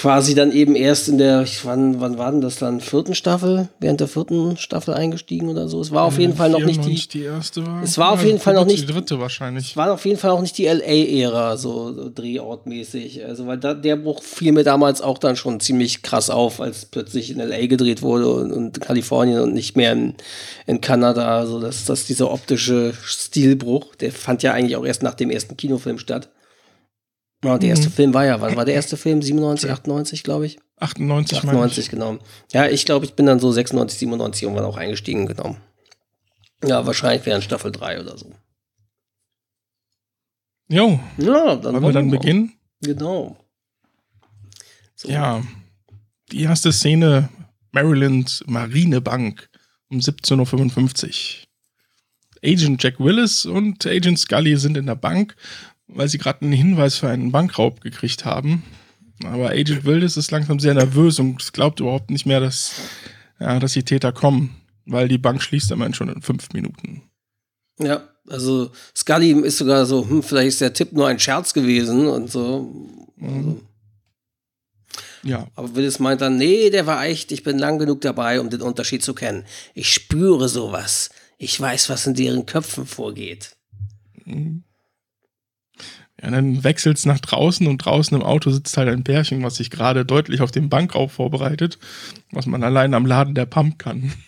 quasi 0.00 0.34
dann 0.34 0.50
eben 0.50 0.76
erst 0.76 1.10
in 1.10 1.18
der, 1.18 1.42
ich, 1.42 1.66
wann, 1.66 2.00
wann 2.00 2.16
war 2.16 2.32
denn 2.32 2.40
das 2.40 2.56
dann, 2.56 2.80
vierten 2.80 3.14
Staffel, 3.14 3.68
während 3.80 4.00
der 4.00 4.08
vierten 4.08 4.56
Staffel 4.56 4.94
eingestiegen 4.94 5.50
oder 5.50 5.68
so. 5.68 5.78
Es 5.78 5.92
war 5.92 6.04
auf 6.04 6.18
jeden 6.18 6.34
Fall 6.34 6.48
noch 6.48 6.64
nicht 6.64 6.82
die, 6.86 7.18
die 7.18 7.24
erste 7.24 7.66
war. 7.66 7.82
Es 7.82 7.98
war 7.98 8.12
auf 8.12 8.24
jeden 8.24 8.38
Fall 8.38 8.54
noch 8.54 8.64
nicht 8.64 8.88
die 8.88 8.92
dritte 8.92 9.20
wahrscheinlich. 9.20 9.72
Es 9.72 9.76
war 9.76 9.92
auf 9.92 10.06
jeden 10.06 10.18
Fall 10.18 10.30
auch 10.30 10.40
nicht 10.40 10.56
die 10.56 10.64
LA-Ära, 10.64 11.58
so, 11.58 11.92
so 11.92 12.10
drehortmäßig. 12.14 13.26
Also, 13.26 13.46
weil 13.46 13.58
da, 13.58 13.74
der 13.74 13.96
Bruch 13.96 14.22
fiel 14.22 14.52
mir 14.52 14.64
damals 14.64 15.02
auch 15.02 15.18
dann 15.18 15.36
schon 15.36 15.60
ziemlich 15.60 16.00
krass 16.00 16.30
auf, 16.30 16.62
als 16.62 16.86
plötzlich 16.86 17.30
in 17.30 17.38
LA 17.38 17.66
gedreht 17.66 18.00
wurde 18.00 18.30
und, 18.30 18.52
und 18.52 18.80
Kalifornien 18.80 19.40
und 19.40 19.52
nicht 19.52 19.76
mehr 19.76 19.92
in, 19.92 20.14
in 20.66 20.80
Kanada. 20.80 21.36
Also, 21.36 21.60
das, 21.60 21.84
das 21.84 22.06
dieser 22.06 22.30
optische 22.30 22.94
Stilbruch, 23.04 23.94
der 23.96 24.12
fand 24.12 24.42
ja 24.42 24.54
eigentlich 24.54 24.76
auch 24.76 24.86
erst 24.86 25.02
nach 25.02 25.14
dem 25.14 25.28
ersten 25.28 25.58
Kinofilm 25.58 25.98
statt. 25.98 26.30
Ja, 27.42 27.56
der 27.56 27.70
erste 27.70 27.88
mhm. 27.88 27.92
Film 27.92 28.14
war 28.14 28.24
ja, 28.26 28.40
wann 28.40 28.56
war 28.56 28.64
der 28.64 28.74
erste 28.74 28.96
Film? 28.96 29.22
97, 29.22 29.70
98, 29.70 30.22
glaube 30.22 30.46
ich. 30.46 30.58
98, 30.76 31.38
98, 31.38 31.88
genau. 31.88 32.18
Ja, 32.52 32.66
ich 32.66 32.84
glaube, 32.84 33.06
ich 33.06 33.14
bin 33.14 33.26
dann 33.26 33.40
so 33.40 33.50
96, 33.50 33.98
97 33.98 34.42
irgendwann 34.42 34.64
auch 34.64 34.76
eingestiegen, 34.76 35.26
genau. 35.26 35.56
Ja, 36.64 36.86
wahrscheinlich 36.86 37.24
während 37.24 37.44
Staffel 37.44 37.72
3 37.72 38.00
oder 38.00 38.18
so. 38.18 38.32
Jo. 40.68 41.00
Ja, 41.16 41.56
dann 41.56 41.74
wollen 41.74 41.82
wir 41.82 41.92
dann 41.92 42.10
beginnen. 42.10 42.52
Genau. 42.80 43.36
So. 44.94 45.08
Ja, 45.08 45.42
die 46.30 46.42
erste 46.42 46.72
Szene, 46.72 47.30
Maryland 47.72 48.44
Marinebank 48.46 49.48
um 49.88 49.98
17.55 49.98 51.08
Uhr. 51.08 51.46
Agent 52.42 52.82
Jack 52.82 53.00
Willis 53.00 53.44
und 53.44 53.84
Agent 53.86 54.18
Scully 54.18 54.56
sind 54.56 54.76
in 54.76 54.86
der 54.86 54.94
Bank 54.94 55.36
weil 55.94 56.08
sie 56.08 56.18
gerade 56.18 56.42
einen 56.42 56.52
Hinweis 56.52 56.96
für 56.96 57.08
einen 57.08 57.32
Bankraub 57.32 57.80
gekriegt 57.80 58.24
haben. 58.24 58.62
Aber 59.24 59.50
Agent 59.50 59.84
Wildes 59.84 60.16
ist 60.16 60.30
langsam 60.30 60.60
sehr 60.60 60.74
nervös 60.74 61.18
und 61.18 61.52
glaubt 61.52 61.80
überhaupt 61.80 62.10
nicht 62.10 62.26
mehr, 62.26 62.40
dass, 62.40 62.72
ja, 63.38 63.58
dass 63.58 63.74
die 63.74 63.82
Täter 63.82 64.12
kommen, 64.12 64.56
weil 64.86 65.08
die 65.08 65.18
Bank 65.18 65.42
schließt 65.42 65.70
immerhin 65.70 65.94
schon 65.94 66.08
in 66.08 66.22
fünf 66.22 66.52
Minuten. 66.52 67.02
Ja, 67.78 68.08
also 68.28 68.70
Scully 68.96 69.32
ist 69.32 69.58
sogar 69.58 69.86
so, 69.86 70.08
hm, 70.08 70.22
vielleicht 70.22 70.48
ist 70.48 70.60
der 70.60 70.72
Tipp 70.72 70.92
nur 70.92 71.08
ein 71.08 71.18
Scherz 71.18 71.52
gewesen 71.52 72.06
und 72.06 72.30
so. 72.30 72.72
Also. 73.20 73.34
Mhm. 73.34 73.60
Ja. 75.22 75.46
Aber 75.54 75.74
Willis 75.74 75.98
meint 75.98 76.22
dann, 76.22 76.38
nee, 76.38 76.70
der 76.70 76.86
war 76.86 77.04
echt, 77.04 77.30
ich 77.30 77.42
bin 77.42 77.58
lang 77.58 77.78
genug 77.78 78.00
dabei, 78.00 78.40
um 78.40 78.48
den 78.48 78.62
Unterschied 78.62 79.02
zu 79.02 79.14
kennen. 79.14 79.44
Ich 79.74 79.92
spüre 79.92 80.48
sowas. 80.48 81.10
Ich 81.36 81.58
weiß, 81.60 81.90
was 81.90 82.06
in 82.06 82.14
deren 82.14 82.46
Köpfen 82.46 82.86
vorgeht. 82.86 83.56
Mhm. 84.24 84.64
Ja, 86.22 86.30
dann 86.30 86.64
wechselt 86.64 86.98
es 86.98 87.06
nach 87.06 87.20
draußen 87.20 87.66
und 87.66 87.78
draußen 87.78 88.16
im 88.16 88.22
Auto 88.22 88.50
sitzt 88.50 88.76
halt 88.76 88.88
ein 88.88 89.04
Pärchen, 89.04 89.42
was 89.42 89.56
sich 89.56 89.70
gerade 89.70 90.04
deutlich 90.04 90.42
auf 90.42 90.50
den 90.50 90.68
Bankraub 90.68 91.10
vorbereitet, 91.10 91.78
was 92.30 92.46
man 92.46 92.62
allein 92.62 92.94
am 92.94 93.06
Laden 93.06 93.34
der 93.34 93.46
Pump 93.46 93.78
kann. 93.78 94.12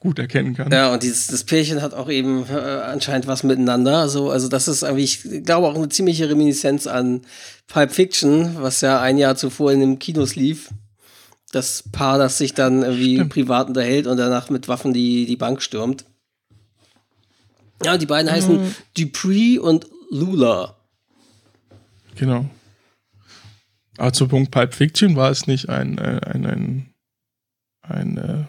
gut 0.00 0.18
erkennen 0.18 0.54
kann. 0.54 0.70
Ja, 0.72 0.92
und 0.92 1.02
dieses, 1.02 1.26
das 1.28 1.44
Pärchen 1.44 1.82
hat 1.82 1.94
auch 1.94 2.08
eben 2.08 2.44
äh, 2.48 2.52
anscheinend 2.52 3.26
was 3.26 3.42
miteinander. 3.42 3.98
Also, 3.98 4.30
also 4.30 4.48
das 4.48 4.68
ist 4.68 4.82
irgendwie, 4.82 5.04
ich 5.04 5.44
glaube, 5.44 5.68
auch 5.68 5.74
eine 5.74 5.88
ziemliche 5.88 6.28
Reminiszenz 6.28 6.86
an 6.86 7.22
Pipe 7.66 7.92
Fiction, 7.92 8.56
was 8.60 8.80
ja 8.80 9.00
ein 9.00 9.18
Jahr 9.18 9.36
zuvor 9.36 9.72
in 9.72 9.80
den 9.80 9.98
Kinos 9.98 10.36
lief. 10.36 10.70
Das 11.52 11.84
Paar, 11.92 12.18
das 12.18 12.38
sich 12.38 12.54
dann 12.54 12.82
irgendwie 12.82 13.14
Stimmt. 13.14 13.32
privat 13.32 13.68
unterhält 13.68 14.06
und 14.06 14.16
danach 14.16 14.50
mit 14.50 14.68
Waffen 14.68 14.92
die, 14.92 15.26
die 15.26 15.36
Bank 15.36 15.62
stürmt. 15.62 16.04
Ja, 17.84 17.96
die 17.96 18.06
beiden 18.06 18.30
mhm. 18.30 18.34
heißen 18.34 18.74
Dupree 18.96 19.58
und 19.58 19.86
Lula. 20.10 20.76
Genau. 22.16 22.48
Aber 23.96 24.12
zu 24.12 24.28
Punkt 24.28 24.50
Pulp 24.50 24.74
Fiction 24.74 25.16
war 25.16 25.30
es 25.30 25.46
nicht 25.46 25.68
ein, 25.68 25.98
äh, 25.98 26.20
ein, 26.24 26.46
ein, 26.46 26.94
ein, 27.82 28.16
äh, 28.18 28.44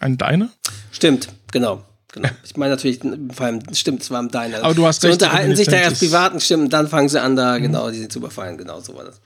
ein 0.00 0.18
Deiner? 0.18 0.50
Stimmt, 0.90 1.28
genau. 1.50 1.84
Genau. 2.12 2.28
Ich 2.44 2.56
meine 2.56 2.72
natürlich, 2.72 3.00
vor 3.32 3.46
allem, 3.46 3.62
stimmt, 3.74 4.02
es 4.02 4.10
war 4.10 4.20
im 4.20 4.30
Diner. 4.30 4.62
Aber 4.62 4.74
du 4.74 4.86
hast 4.86 5.00
sie 5.00 5.08
recht. 5.08 5.22
unterhalten 5.22 5.56
sich 5.56 5.68
da 5.68 5.76
erst 5.76 5.98
privaten 5.98 6.40
Stimmen, 6.40 6.68
dann 6.68 6.88
fangen 6.88 7.08
sie 7.08 7.20
an, 7.20 7.36
da, 7.36 7.58
mhm. 7.58 7.62
genau, 7.62 7.90
die 7.90 8.08
zu 8.08 8.18
überfallen. 8.18 8.58
Genau, 8.58 8.80
so 8.80 8.94
war 8.94 9.04
das. 9.04 9.20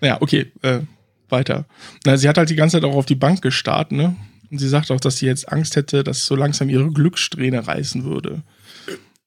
Ja, 0.00 0.20
okay, 0.20 0.50
äh, 0.62 0.80
weiter. 1.28 1.66
Na, 2.04 2.16
sie 2.16 2.28
hat 2.28 2.38
halt 2.38 2.50
die 2.50 2.56
ganze 2.56 2.76
Zeit 2.76 2.84
auch 2.84 2.94
auf 2.94 3.06
die 3.06 3.14
Bank 3.14 3.42
gestarrt, 3.42 3.92
ne? 3.92 4.16
Und 4.50 4.58
sie 4.58 4.68
sagt 4.68 4.90
auch, 4.90 5.00
dass 5.00 5.16
sie 5.16 5.26
jetzt 5.26 5.50
Angst 5.50 5.76
hätte, 5.76 6.04
dass 6.04 6.26
so 6.26 6.36
langsam 6.36 6.68
ihre 6.68 6.90
Glückssträhne 6.90 7.66
reißen 7.66 8.04
würde. 8.04 8.42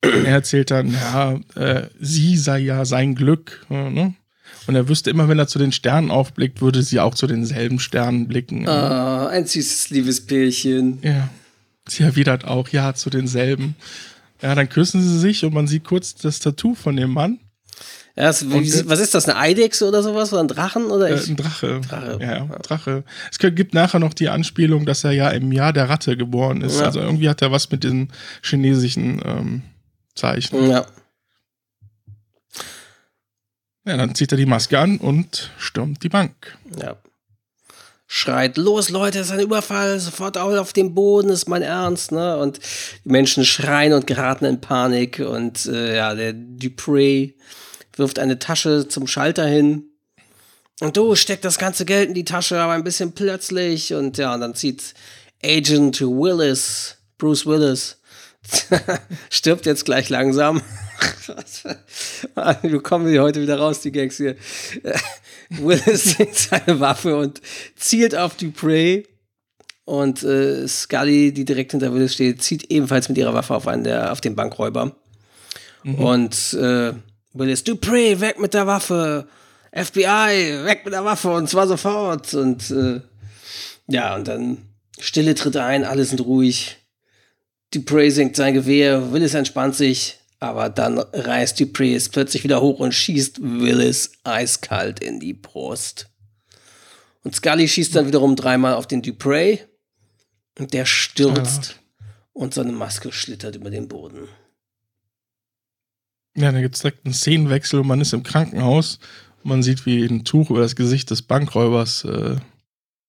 Er 0.05 0.33
erzählt 0.33 0.71
dann, 0.71 0.91
ja, 0.91 1.39
äh, 1.55 1.87
sie 1.99 2.37
sei 2.37 2.59
ja 2.59 2.85
sein 2.85 3.15
Glück, 3.15 3.65
ne? 3.69 4.13
Und 4.67 4.75
er 4.75 4.89
wüsste 4.89 5.09
immer, 5.11 5.27
wenn 5.27 5.37
er 5.37 5.47
zu 5.47 5.59
den 5.59 5.71
Sternen 5.71 6.09
aufblickt, 6.09 6.61
würde 6.61 6.81
sie 6.81 6.99
auch 6.99 7.13
zu 7.13 7.27
denselben 7.27 7.79
Sternen 7.79 8.27
blicken. 8.27 8.67
Ah, 8.67 9.27
ein 9.27 9.45
süßes 9.45 9.91
Liebespärchen. 9.91 10.99
Ja. 11.03 11.29
Sie 11.87 12.03
erwidert 12.03 12.45
auch, 12.45 12.69
ja, 12.69 12.95
zu 12.95 13.09
denselben. 13.11 13.75
Ja, 14.41 14.55
dann 14.55 14.67
küssen 14.67 15.01
sie 15.01 15.19
sich 15.19 15.45
und 15.45 15.53
man 15.53 15.67
sieht 15.67 15.83
kurz 15.83 16.15
das 16.15 16.39
Tattoo 16.39 16.73
von 16.73 16.95
dem 16.95 17.11
Mann. 17.11 17.39
Ja, 18.15 18.29
was, 18.29 18.49
wie, 18.49 18.89
was 18.89 18.99
ist 19.01 19.13
das, 19.13 19.27
eine 19.27 19.37
Eidechse 19.37 19.87
oder 19.87 20.01
sowas? 20.01 20.31
Oder 20.31 20.41
ein 20.41 20.47
Drachen? 20.47 20.85
Oder 20.85 21.09
äh, 21.09 21.19
ein 21.19 21.35
Drache. 21.35 21.81
Drache. 21.81 22.17
Ja, 22.21 22.45
Drache. 22.59 23.03
Es 23.29 23.39
gibt 23.39 23.73
nachher 23.73 23.99
noch 23.99 24.13
die 24.13 24.29
Anspielung, 24.29 24.85
dass 24.85 25.03
er 25.03 25.11
ja 25.11 25.29
im 25.29 25.51
Jahr 25.51 25.73
der 25.73 25.89
Ratte 25.89 26.15
geboren 26.15 26.61
ist. 26.61 26.79
Ja. 26.79 26.85
Also 26.85 27.01
irgendwie 27.01 27.27
hat 27.27 27.41
er 27.41 27.51
was 27.51 27.69
mit 27.71 27.83
den 27.83 28.09
chinesischen 28.41 29.21
ähm, 29.25 29.61
Zeichen. 30.15 30.69
Ja. 30.69 30.85
Ja, 33.85 33.97
dann 33.97 34.15
zieht 34.15 34.31
er 34.31 34.37
die 34.37 34.47
Maske 34.47 34.79
an 34.79 34.97
und 34.97 35.51
stürmt 35.57 36.01
die 36.01 36.09
Bank. 36.09 36.57
Ja. 36.81 36.97
Schreit, 38.07 38.57
los 38.57 38.89
Leute, 38.89 39.19
es 39.19 39.27
ist 39.27 39.33
ein 39.33 39.39
Überfall, 39.39 39.99
sofort 39.99 40.37
auf 40.37 40.73
den 40.73 40.93
Boden, 40.93 41.29
ist 41.29 41.49
mein 41.49 41.61
Ernst, 41.61 42.11
ne? 42.11 42.37
Und 42.37 42.59
die 43.03 43.09
Menschen 43.09 43.45
schreien 43.45 43.93
und 43.93 44.07
geraten 44.07 44.45
in 44.45 44.61
Panik 44.61 45.19
und 45.19 45.65
äh, 45.65 45.97
ja, 45.97 46.13
der 46.13 46.33
Dupré 46.33 47.33
wirft 47.95 48.19
eine 48.19 48.39
Tasche 48.39 48.87
zum 48.87 49.07
Schalter 49.07 49.45
hin. 49.45 49.85
Und 50.81 50.97
du 50.97 51.15
steckt 51.15 51.45
das 51.45 51.57
ganze 51.57 51.85
Geld 51.85 52.09
in 52.09 52.13
die 52.13 52.25
Tasche, 52.25 52.59
aber 52.59 52.73
ein 52.73 52.83
bisschen 52.83 53.13
plötzlich. 53.13 53.93
Und 53.93 54.17
ja, 54.17 54.33
und 54.33 54.41
dann 54.41 54.55
zieht 54.55 54.93
Agent 55.43 56.01
Willis, 56.01 56.97
Bruce 57.17 57.45
Willis, 57.45 57.97
stirbt 59.29 59.65
jetzt 59.65 59.85
gleich 59.85 60.09
langsam. 60.09 60.61
du 62.63 62.79
kommen 62.81 63.07
wir 63.07 63.21
heute 63.21 63.41
wieder 63.41 63.57
raus, 63.57 63.81
die 63.81 63.91
Gags 63.91 64.17
hier. 64.17 64.35
Willis 65.49 66.15
zieht 66.15 66.35
seine 66.35 66.79
Waffe 66.79 67.17
und 67.17 67.41
zielt 67.75 68.15
auf 68.15 68.35
Dupree. 68.35 69.03
Und 69.85 70.23
äh, 70.23 70.67
Scully, 70.67 71.31
die 71.31 71.45
direkt 71.45 71.71
hinter 71.71 71.93
Willis 71.93 72.13
steht, 72.13 72.41
zieht 72.41 72.71
ebenfalls 72.71 73.07
mit 73.07 73.17
ihrer 73.19 73.33
Waffe 73.33 73.53
auf 73.53 73.67
einen 73.67 73.83
der, 73.83 74.11
auf 74.11 74.19
den 74.19 74.35
Bankräuber. 74.35 74.95
Mhm. 75.83 75.95
Und 75.95 76.53
äh, 76.53 76.93
Willis, 77.33 77.63
Dupree, 77.63 78.19
weg 78.19 78.39
mit 78.39 78.53
der 78.53 78.65
Waffe! 78.65 79.27
FBI, 79.75 80.63
weg 80.63 80.85
mit 80.85 80.93
der 80.93 81.03
Waffe 81.03 81.31
und 81.31 81.49
zwar 81.49 81.67
sofort. 81.67 82.33
Und 82.33 82.71
äh, 82.71 83.01
ja, 83.87 84.15
und 84.15 84.27
dann 84.27 84.57
Stille 84.99 85.35
tritt 85.35 85.57
ein, 85.57 85.83
alle 85.83 86.05
sind 86.05 86.21
ruhig. 86.21 86.77
Dupree 87.73 88.09
senkt 88.09 88.35
sein 88.35 88.53
Gewehr, 88.53 89.11
Willis 89.11 89.33
entspannt 89.33 89.75
sich, 89.75 90.19
aber 90.39 90.69
dann 90.69 90.99
reißt 90.99 91.59
Dupree 91.59 91.95
es 91.95 92.09
plötzlich 92.09 92.43
wieder 92.43 92.61
hoch 92.61 92.79
und 92.79 92.93
schießt 92.93 93.41
Willis 93.41 94.11
eiskalt 94.23 94.99
in 94.99 95.19
die 95.19 95.33
Brust. 95.33 96.09
Und 97.23 97.35
Scully 97.35 97.67
schießt 97.67 97.95
dann 97.95 98.07
wiederum 98.07 98.35
dreimal 98.35 98.75
auf 98.75 98.87
den 98.87 99.01
Dupree 99.01 99.59
und 100.59 100.73
der 100.73 100.85
stürzt 100.85 101.79
und 102.33 102.53
seine 102.53 102.71
Maske 102.71 103.11
schlittert 103.11 103.55
über 103.55 103.69
den 103.69 103.87
Boden. 103.87 104.27
Ja, 106.35 106.51
dann 106.51 106.61
gibt 106.61 106.75
es 106.75 106.81
direkt 106.81 107.05
einen 107.05 107.13
Szenenwechsel 107.13 107.79
und 107.79 107.87
man 107.87 108.01
ist 108.01 108.13
im 108.13 108.23
Krankenhaus. 108.23 108.99
Und 109.43 109.49
man 109.49 109.63
sieht, 109.63 109.85
wie 109.85 110.05
ein 110.05 110.25
Tuch 110.25 110.49
über 110.49 110.59
das 110.59 110.75
Gesicht 110.75 111.09
des 111.09 111.21
Bankräubers 111.21 112.03
äh, 112.03 112.35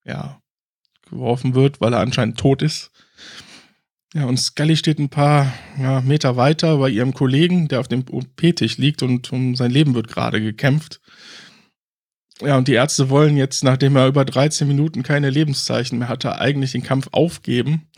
ja, 0.04 0.40
geworfen 1.10 1.54
wird, 1.54 1.80
weil 1.80 1.92
er 1.92 2.00
anscheinend 2.00 2.38
tot 2.38 2.62
ist. 2.62 2.90
Ja, 4.16 4.25
und 4.25 4.38
Scully 4.38 4.76
steht 4.76 4.99
ein 4.99 5.11
paar 5.11 5.52
ja, 5.78 6.00
Meter 6.00 6.38
weiter 6.38 6.78
bei 6.78 6.88
ihrem 6.88 7.12
Kollegen, 7.12 7.68
der 7.68 7.80
auf 7.80 7.88
dem 7.88 8.02
OP-Tisch 8.11 8.78
liegt 8.78 9.02
und 9.02 9.30
um 9.30 9.54
sein 9.54 9.70
Leben 9.70 9.94
wird 9.94 10.08
gerade 10.08 10.40
gekämpft. 10.40 11.02
Ja, 12.40 12.56
und 12.56 12.66
die 12.66 12.73
Ärzte 12.73 13.11
wollen 13.11 13.37
jetzt, 13.37 13.62
nachdem 13.62 13.94
er 13.94 14.06
über 14.08 14.25
13 14.25 14.66
Minuten 14.66 15.02
keine 15.02 15.28
Lebenszeichen 15.28 15.99
mehr 15.99 16.08
hatte, 16.08 16.38
eigentlich 16.38 16.73
den 16.73 16.82
Kampf 16.82 17.08
aufgeben. 17.12 17.88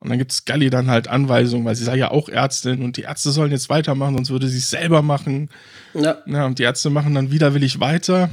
Und 0.00 0.10
dann 0.10 0.18
gibt 0.18 0.32
Scully 0.32 0.68
dann 0.68 0.90
halt 0.90 1.06
Anweisungen, 1.06 1.64
weil 1.64 1.76
sie 1.76 1.84
sei 1.84 1.96
ja 1.96 2.10
auch 2.10 2.28
Ärztin 2.28 2.82
und 2.82 2.96
die 2.96 3.02
Ärzte 3.02 3.30
sollen 3.30 3.52
jetzt 3.52 3.68
weitermachen, 3.68 4.16
sonst 4.16 4.30
würde 4.30 4.48
sie 4.48 4.58
es 4.58 4.70
selber 4.70 5.02
machen. 5.02 5.48
Ja. 5.94 6.18
ja. 6.26 6.46
Und 6.46 6.58
die 6.58 6.64
Ärzte 6.64 6.90
machen 6.90 7.14
dann 7.14 7.30
widerwillig 7.30 7.78
weiter. 7.78 8.30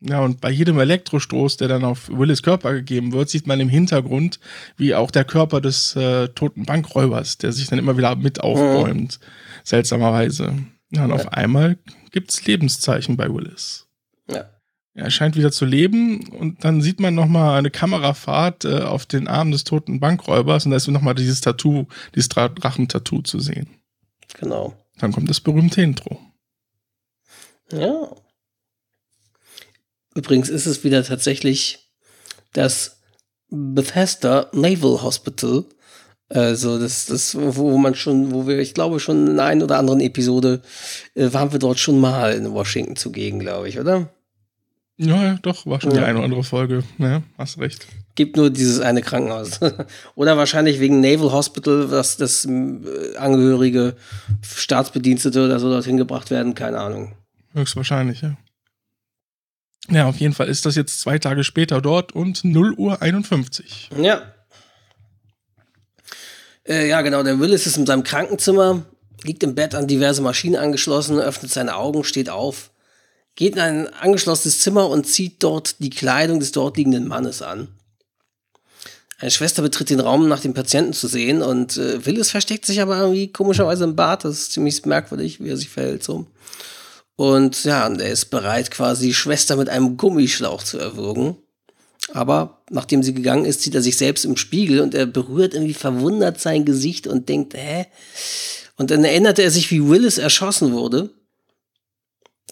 Ja, 0.00 0.20
und 0.20 0.40
bei 0.40 0.50
jedem 0.50 0.78
Elektrostoß, 0.78 1.56
der 1.56 1.68
dann 1.68 1.84
auf 1.84 2.10
Willis 2.10 2.42
Körper 2.42 2.74
gegeben 2.74 3.12
wird, 3.12 3.30
sieht 3.30 3.46
man 3.46 3.60
im 3.60 3.70
Hintergrund, 3.70 4.40
wie 4.76 4.94
auch 4.94 5.10
der 5.10 5.24
Körper 5.24 5.60
des 5.60 5.96
äh, 5.96 6.28
toten 6.28 6.66
Bankräubers, 6.66 7.38
der 7.38 7.52
sich 7.52 7.68
dann 7.68 7.78
immer 7.78 7.96
wieder 7.96 8.14
mit 8.14 8.40
aufbäumt. 8.40 9.18
Mhm. 9.20 9.26
Seltsamerweise. 9.64 10.54
Ja, 10.90 11.04
und 11.04 11.10
ja. 11.10 11.16
auf 11.16 11.32
einmal 11.32 11.78
gibt 12.12 12.30
es 12.30 12.44
Lebenszeichen 12.44 13.16
bei 13.16 13.32
Willis. 13.32 13.86
Ja. 14.30 14.44
Er 14.94 15.10
scheint 15.10 15.36
wieder 15.36 15.52
zu 15.52 15.64
leben 15.64 16.28
und 16.28 16.64
dann 16.64 16.80
sieht 16.82 17.00
man 17.00 17.14
nochmal 17.14 17.58
eine 17.58 17.70
Kamerafahrt 17.70 18.64
äh, 18.64 18.80
auf 18.80 19.06
den 19.06 19.28
Arm 19.28 19.50
des 19.50 19.64
toten 19.64 20.00
Bankräubers 20.00 20.64
und 20.64 20.70
da 20.70 20.76
ist 20.76 20.88
nochmal 20.88 21.14
dieses 21.14 21.40
Tattoo, 21.40 21.86
dieses 22.14 22.28
Drachentattoo 22.28 23.22
zu 23.22 23.40
sehen. 23.40 23.68
Genau. 24.40 24.74
Dann 24.98 25.12
kommt 25.12 25.28
das 25.28 25.40
berühmte 25.40 25.82
Intro. 25.82 26.20
Ja. 27.72 28.08
Übrigens 30.16 30.48
ist 30.48 30.64
es 30.66 30.82
wieder 30.82 31.04
tatsächlich 31.04 31.90
das 32.54 33.02
Bethesda 33.50 34.48
Naval 34.52 35.02
Hospital. 35.02 35.64
Also 36.28 36.80
das, 36.80 37.06
das, 37.06 37.36
wo 37.38 37.76
man 37.76 37.94
schon, 37.94 38.32
wo 38.32 38.48
wir, 38.48 38.58
ich 38.58 38.74
glaube, 38.74 38.98
schon 38.98 39.28
in 39.28 39.38
einer 39.38 39.64
oder 39.64 39.78
anderen 39.78 40.00
Episode 40.00 40.62
äh, 41.14 41.32
waren 41.32 41.52
wir 41.52 41.60
dort 41.60 41.78
schon 41.78 42.00
mal 42.00 42.32
in 42.32 42.50
Washington 42.52 42.96
zugegen, 42.96 43.38
glaube 43.38 43.68
ich, 43.68 43.78
oder? 43.78 44.08
Ja, 44.96 45.22
ja, 45.22 45.38
doch, 45.42 45.66
war 45.66 45.80
schon 45.80 45.92
ja. 45.92 45.98
die 45.98 46.04
eine 46.04 46.18
oder 46.18 46.24
andere 46.24 46.42
Folge. 46.42 46.82
Ja, 46.98 47.22
hast 47.36 47.58
recht. 47.58 47.86
Gibt 48.14 48.36
nur 48.36 48.48
dieses 48.48 48.80
eine 48.80 49.02
Krankenhaus. 49.02 49.60
oder 50.14 50.38
wahrscheinlich 50.38 50.80
wegen 50.80 51.00
Naval 51.00 51.30
Hospital, 51.30 51.86
dass 51.88 52.16
das 52.16 52.46
äh, 52.46 53.16
Angehörige 53.18 53.94
Staatsbedienstete 54.42 55.44
oder 55.44 55.60
so 55.60 55.70
dorthin 55.70 55.98
gebracht 55.98 56.30
werden, 56.30 56.54
keine 56.54 56.80
Ahnung. 56.80 57.12
Höchstwahrscheinlich, 57.52 58.22
ja. 58.22 58.36
Ja, 59.90 60.08
auf 60.08 60.16
jeden 60.16 60.34
Fall 60.34 60.48
ist 60.48 60.66
das 60.66 60.74
jetzt 60.74 61.00
zwei 61.00 61.18
Tage 61.18 61.44
später 61.44 61.80
dort 61.80 62.12
und 62.12 62.44
0 62.44 62.74
Uhr 62.76 63.02
51. 63.02 63.90
Ja. 64.00 64.22
Äh, 66.66 66.88
ja, 66.88 67.00
genau. 67.02 67.22
Der 67.22 67.38
Willis 67.38 67.66
ist 67.66 67.76
in 67.76 67.86
seinem 67.86 68.02
Krankenzimmer, 68.02 68.82
liegt 69.22 69.42
im 69.42 69.54
Bett 69.54 69.74
an 69.74 69.86
diverse 69.86 70.22
Maschinen 70.22 70.56
angeschlossen, 70.56 71.18
öffnet 71.18 71.52
seine 71.52 71.76
Augen, 71.76 72.02
steht 72.02 72.28
auf, 72.28 72.70
geht 73.36 73.54
in 73.54 73.60
ein 73.60 73.94
angeschlossenes 73.94 74.60
Zimmer 74.60 74.88
und 74.88 75.06
zieht 75.06 75.42
dort 75.42 75.80
die 75.80 75.90
Kleidung 75.90 76.40
des 76.40 76.52
dort 76.52 76.76
liegenden 76.76 77.06
Mannes 77.06 77.42
an. 77.42 77.68
Eine 79.18 79.30
Schwester 79.30 79.62
betritt 79.62 79.88
den 79.88 80.00
Raum, 80.00 80.28
nach 80.28 80.40
dem 80.40 80.52
Patienten 80.52 80.92
zu 80.92 81.08
sehen 81.08 81.42
und 81.42 81.76
äh, 81.78 82.04
Willis 82.04 82.30
versteckt 82.30 82.66
sich 82.66 82.82
aber 82.82 82.98
irgendwie 82.98 83.32
komischerweise 83.32 83.84
im 83.84 83.96
Bad. 83.96 84.24
Das 84.24 84.34
ist 84.34 84.52
ziemlich 84.52 84.84
merkwürdig, 84.84 85.40
wie 85.40 85.48
er 85.48 85.56
sich 85.56 85.70
verhält 85.70 86.02
so. 86.02 86.26
Und 87.16 87.64
ja, 87.64 87.86
und 87.86 88.00
er 88.00 88.10
ist 88.10 88.26
bereit, 88.26 88.70
quasi 88.70 89.06
die 89.06 89.14
Schwester 89.14 89.56
mit 89.56 89.68
einem 89.68 89.96
Gummischlauch 89.96 90.62
zu 90.62 90.78
erwürgen. 90.78 91.36
Aber 92.12 92.62
nachdem 92.70 93.02
sie 93.02 93.14
gegangen 93.14 93.46
ist, 93.46 93.62
sieht 93.62 93.74
er 93.74 93.82
sich 93.82 93.96
selbst 93.96 94.24
im 94.24 94.36
Spiegel 94.36 94.80
und 94.80 94.94
er 94.94 95.06
berührt 95.06 95.54
irgendwie 95.54 95.74
verwundert 95.74 96.40
sein 96.40 96.64
Gesicht 96.64 97.06
und 97.06 97.28
denkt, 97.28 97.54
hä? 97.54 97.86
Und 98.76 98.90
dann 98.90 99.04
erinnerte 99.04 99.42
er 99.42 99.50
sich, 99.50 99.70
wie 99.70 99.88
Willis 99.88 100.18
erschossen 100.18 100.72
wurde. 100.72 101.10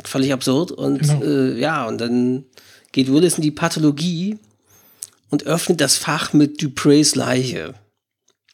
Völlig 0.03 0.33
absurd. 0.33 0.73
Und 0.73 1.01
genau. 1.01 1.23
äh, 1.23 1.59
ja, 1.59 1.87
und 1.87 2.01
dann 2.01 2.47
geht 2.93 3.13
Willis 3.13 3.37
in 3.37 3.43
die 3.43 3.51
Pathologie 3.51 4.39
und 5.31 5.45
öffnet 5.47 5.81
das 5.81 5.97
Fach 5.97 6.33
mit 6.33 6.63
Dupreys 6.63 7.15
Leiche. 7.15 7.75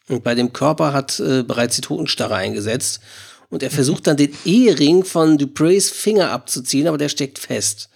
Und 0.08 0.24
bei 0.24 0.34
dem 0.34 0.52
Körper 0.52 0.92
hat 0.92 1.20
äh, 1.20 1.44
bereits 1.44 1.76
die 1.76 1.82
Totenstarre 1.82 2.34
eingesetzt. 2.34 3.00
Und 3.50 3.62
er 3.62 3.71
versucht 3.71 4.07
dann 4.07 4.16
den 4.16 4.37
Ehering 4.45 5.04
von 5.04 5.37
Dupreys 5.37 5.90
Finger 5.90 6.30
abzuziehen, 6.30 6.87
aber 6.87 6.99
der 6.99 7.09
steckt 7.09 7.38
fest. 7.38 7.88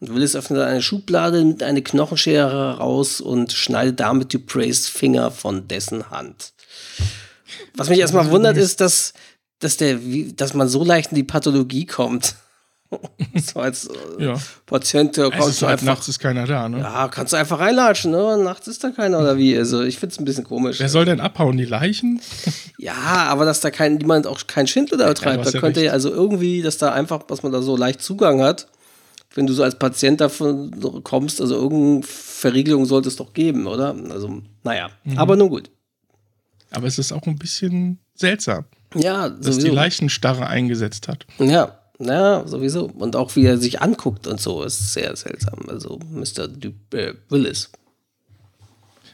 Und 0.00 0.14
Willis 0.14 0.34
öffnet 0.34 0.62
eine 0.62 0.82
Schublade, 0.82 1.44
nimmt 1.44 1.62
eine 1.62 1.82
Knochenschere 1.82 2.78
raus 2.78 3.20
und 3.20 3.52
schneidet 3.52 4.00
damit 4.00 4.32
Dupreys 4.32 4.88
Finger 4.88 5.30
von 5.30 5.68
dessen 5.68 6.10
Hand. 6.10 6.52
Was 7.76 7.88
mich 7.88 7.98
erstmal 7.98 8.30
wundert, 8.30 8.56
ist, 8.56 8.80
dass, 8.80 9.12
dass, 9.58 9.76
der, 9.76 9.98
dass 10.34 10.54
man 10.54 10.68
so 10.68 10.84
leicht 10.84 11.10
in 11.10 11.16
die 11.16 11.22
Pathologie 11.24 11.86
kommt. 11.86 12.36
so 13.40 13.60
als 13.60 13.88
äh, 14.18 14.24
ja. 14.24 14.34
Patient 14.66 15.16
kommst 15.16 15.38
es 15.38 15.46
ist 15.48 15.62
du 15.62 15.66
halt 15.66 15.80
einfach. 15.80 15.86
Nachts 15.94 16.08
ist 16.08 16.18
keiner 16.18 16.46
da, 16.46 16.68
ne? 16.68 16.80
Ja, 16.80 17.08
kannst 17.08 17.32
du 17.32 17.36
einfach 17.36 17.58
reinlatschen, 17.58 18.10
ne? 18.10 18.38
Nachts 18.38 18.68
ist 18.68 18.82
da 18.84 18.90
keiner 18.90 19.20
oder 19.20 19.36
wie? 19.36 19.56
Also 19.56 19.82
ich 19.82 19.98
finde 19.98 20.12
es 20.12 20.18
ein 20.18 20.24
bisschen 20.24 20.44
komisch. 20.44 20.80
Wer 20.80 20.88
soll 20.88 21.04
denn 21.04 21.20
abhauen? 21.20 21.56
Die 21.56 21.64
Leichen? 21.64 22.20
ja, 22.78 22.94
aber 22.94 23.44
dass 23.44 23.60
da 23.60 23.70
kein, 23.70 23.96
niemand 23.96 24.26
auch 24.26 24.46
kein 24.46 24.66
Schindler 24.66 24.98
da 24.98 25.14
treibt. 25.14 25.44
Ja, 25.44 25.50
da 25.50 25.58
könnte 25.58 25.82
ja 25.82 25.92
also 25.92 26.10
irgendwie, 26.10 26.62
dass 26.62 26.78
da 26.78 26.92
einfach, 26.92 27.22
dass 27.24 27.42
man 27.42 27.52
da 27.52 27.62
so 27.62 27.76
leicht 27.76 28.02
Zugang 28.02 28.42
hat, 28.42 28.68
wenn 29.34 29.46
du 29.46 29.52
so 29.52 29.62
als 29.62 29.78
Patient 29.78 30.20
davon 30.20 31.02
kommst, 31.02 31.40
also 31.40 31.54
irgendeine 31.54 32.02
Verriegelung 32.02 32.84
sollte 32.84 33.08
es 33.08 33.16
doch 33.16 33.32
geben, 33.32 33.66
oder? 33.66 33.94
Also, 34.10 34.42
naja, 34.62 34.90
mhm. 35.04 35.18
aber 35.18 35.36
nun 35.36 35.48
gut. 35.48 35.70
Aber 36.70 36.86
es 36.86 36.98
ist 36.98 37.12
auch 37.12 37.26
ein 37.26 37.36
bisschen 37.36 37.98
seltsam. 38.14 38.64
Ja, 38.94 39.28
sowieso. 39.28 39.42
Dass 39.42 39.58
die 39.58 39.70
Leichenstarre 39.70 40.46
eingesetzt 40.46 41.08
hat. 41.08 41.26
Ja, 41.38 41.81
ja, 42.04 42.46
sowieso. 42.46 42.86
Und 42.86 43.16
auch 43.16 43.34
wie 43.36 43.44
er 43.44 43.58
sich 43.58 43.82
anguckt 43.82 44.26
und 44.26 44.40
so 44.40 44.62
ist 44.62 44.92
sehr 44.92 45.14
seltsam. 45.16 45.60
Also 45.68 45.98
Mr. 46.10 46.48
Du 46.48 46.68
äh, 46.96 47.14
Willis. 47.28 47.70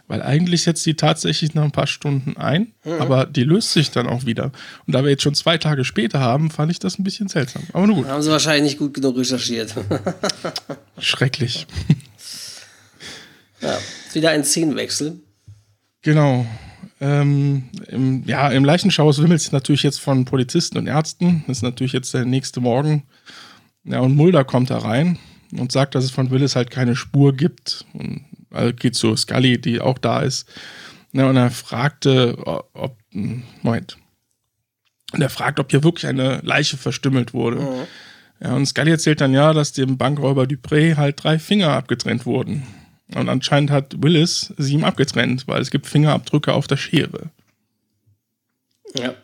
Weil 0.08 0.22
eigentlich 0.22 0.62
setzt 0.62 0.86
die 0.86 0.94
tatsächlich 0.94 1.54
nach 1.54 1.64
ein 1.64 1.70
paar 1.70 1.86
Stunden 1.86 2.38
ein, 2.38 2.72
mhm. 2.82 2.92
aber 2.92 3.26
die 3.26 3.44
löst 3.44 3.72
sich 3.72 3.90
dann 3.90 4.06
auch 4.06 4.24
wieder. 4.24 4.52
Und 4.86 4.94
da 4.94 5.04
wir 5.04 5.10
jetzt 5.10 5.22
schon 5.22 5.34
zwei 5.34 5.58
Tage 5.58 5.84
später 5.84 6.20
haben, 6.20 6.50
fand 6.50 6.72
ich 6.72 6.78
das 6.78 6.98
ein 6.98 7.04
bisschen 7.04 7.28
seltsam. 7.28 7.62
Aber 7.74 7.86
nur 7.86 7.96
gut. 7.96 8.06
Haben 8.06 8.22
sie 8.22 8.30
wahrscheinlich 8.30 8.62
nicht 8.72 8.78
gut 8.78 8.94
genug 8.94 9.18
recherchiert. 9.18 9.74
Schrecklich. 10.98 11.66
Ja, 13.60 13.76
wieder 14.14 14.30
ein 14.30 14.44
Szenenwechsel. 14.44 15.20
Genau. 16.02 16.46
Ähm, 17.00 17.64
im, 17.88 18.24
ja, 18.24 18.48
im 18.48 18.64
Leichenschauhaus 18.64 19.22
wimmelt 19.22 19.40
es 19.40 19.52
natürlich 19.52 19.82
jetzt 19.82 20.00
von 20.00 20.24
Polizisten 20.24 20.78
und 20.78 20.86
Ärzten. 20.86 21.44
Das 21.46 21.58
ist 21.58 21.62
natürlich 21.62 21.92
jetzt 21.92 22.12
der 22.12 22.24
nächste 22.24 22.60
Morgen. 22.60 23.04
Ja, 23.84 24.00
und 24.00 24.16
Mulder 24.16 24.44
kommt 24.44 24.70
da 24.70 24.78
rein 24.78 25.18
und 25.52 25.72
sagt, 25.72 25.94
dass 25.94 26.04
es 26.04 26.10
von 26.10 26.30
Willis 26.30 26.56
halt 26.56 26.70
keine 26.70 26.96
Spur 26.96 27.34
gibt. 27.34 27.86
Und 27.92 28.24
also 28.50 28.72
geht 28.72 28.96
zu 28.96 29.14
Scully, 29.16 29.60
die 29.60 29.80
auch 29.80 29.98
da 29.98 30.20
ist. 30.20 30.48
Ja, 31.12 31.28
und 31.28 31.36
er 31.36 31.50
fragte, 31.50 32.36
ob, 32.72 32.98
Moment. 33.62 33.96
Und 35.12 35.22
er 35.22 35.30
fragt, 35.30 35.58
ob 35.58 35.70
hier 35.70 35.84
wirklich 35.84 36.06
eine 36.06 36.40
Leiche 36.42 36.76
verstümmelt 36.76 37.32
wurde. 37.32 37.60
Mhm. 37.60 37.86
Ja, 38.40 38.54
und 38.54 38.66
Scully 38.66 38.90
erzählt 38.90 39.20
dann 39.20 39.32
ja, 39.32 39.52
dass 39.52 39.72
dem 39.72 39.96
Bankräuber 39.96 40.44
Dupré 40.44 40.96
halt 40.96 41.22
drei 41.22 41.38
Finger 41.38 41.70
abgetrennt 41.70 42.26
wurden. 42.26 42.62
Und 43.14 43.28
anscheinend 43.28 43.70
hat 43.70 44.02
Willis 44.02 44.52
sie 44.58 44.74
ihm 44.74 44.84
abgetrennt, 44.84 45.48
weil 45.48 45.62
es 45.62 45.70
gibt 45.70 45.86
Fingerabdrücke 45.86 46.52
auf 46.52 46.66
der 46.66 46.76
Schere. 46.76 47.30
Ja. 48.94 49.14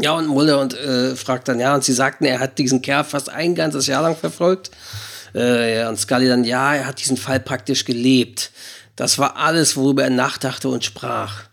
Ja, 0.00 0.12
und 0.12 0.26
Mulder 0.26 0.60
und 0.60 0.74
äh, 0.74 1.14
fragt 1.14 1.48
dann, 1.48 1.60
ja, 1.60 1.74
und 1.74 1.84
sie 1.84 1.92
sagten, 1.92 2.24
er 2.24 2.40
hat 2.40 2.58
diesen 2.58 2.82
Kerl 2.82 3.04
fast 3.04 3.28
ein 3.28 3.54
ganzes 3.54 3.86
Jahr 3.86 4.02
lang 4.02 4.16
verfolgt. 4.16 4.70
Äh, 5.34 5.86
und 5.86 5.98
Scully 5.98 6.28
dann, 6.28 6.44
ja, 6.44 6.74
er 6.74 6.86
hat 6.86 7.00
diesen 7.00 7.16
Fall 7.16 7.40
praktisch 7.40 7.84
gelebt. 7.84 8.52
Das 8.96 9.18
war 9.18 9.36
alles, 9.36 9.76
worüber 9.76 10.04
er 10.04 10.10
nachdachte 10.10 10.68
und 10.68 10.84
sprach. 10.84 11.44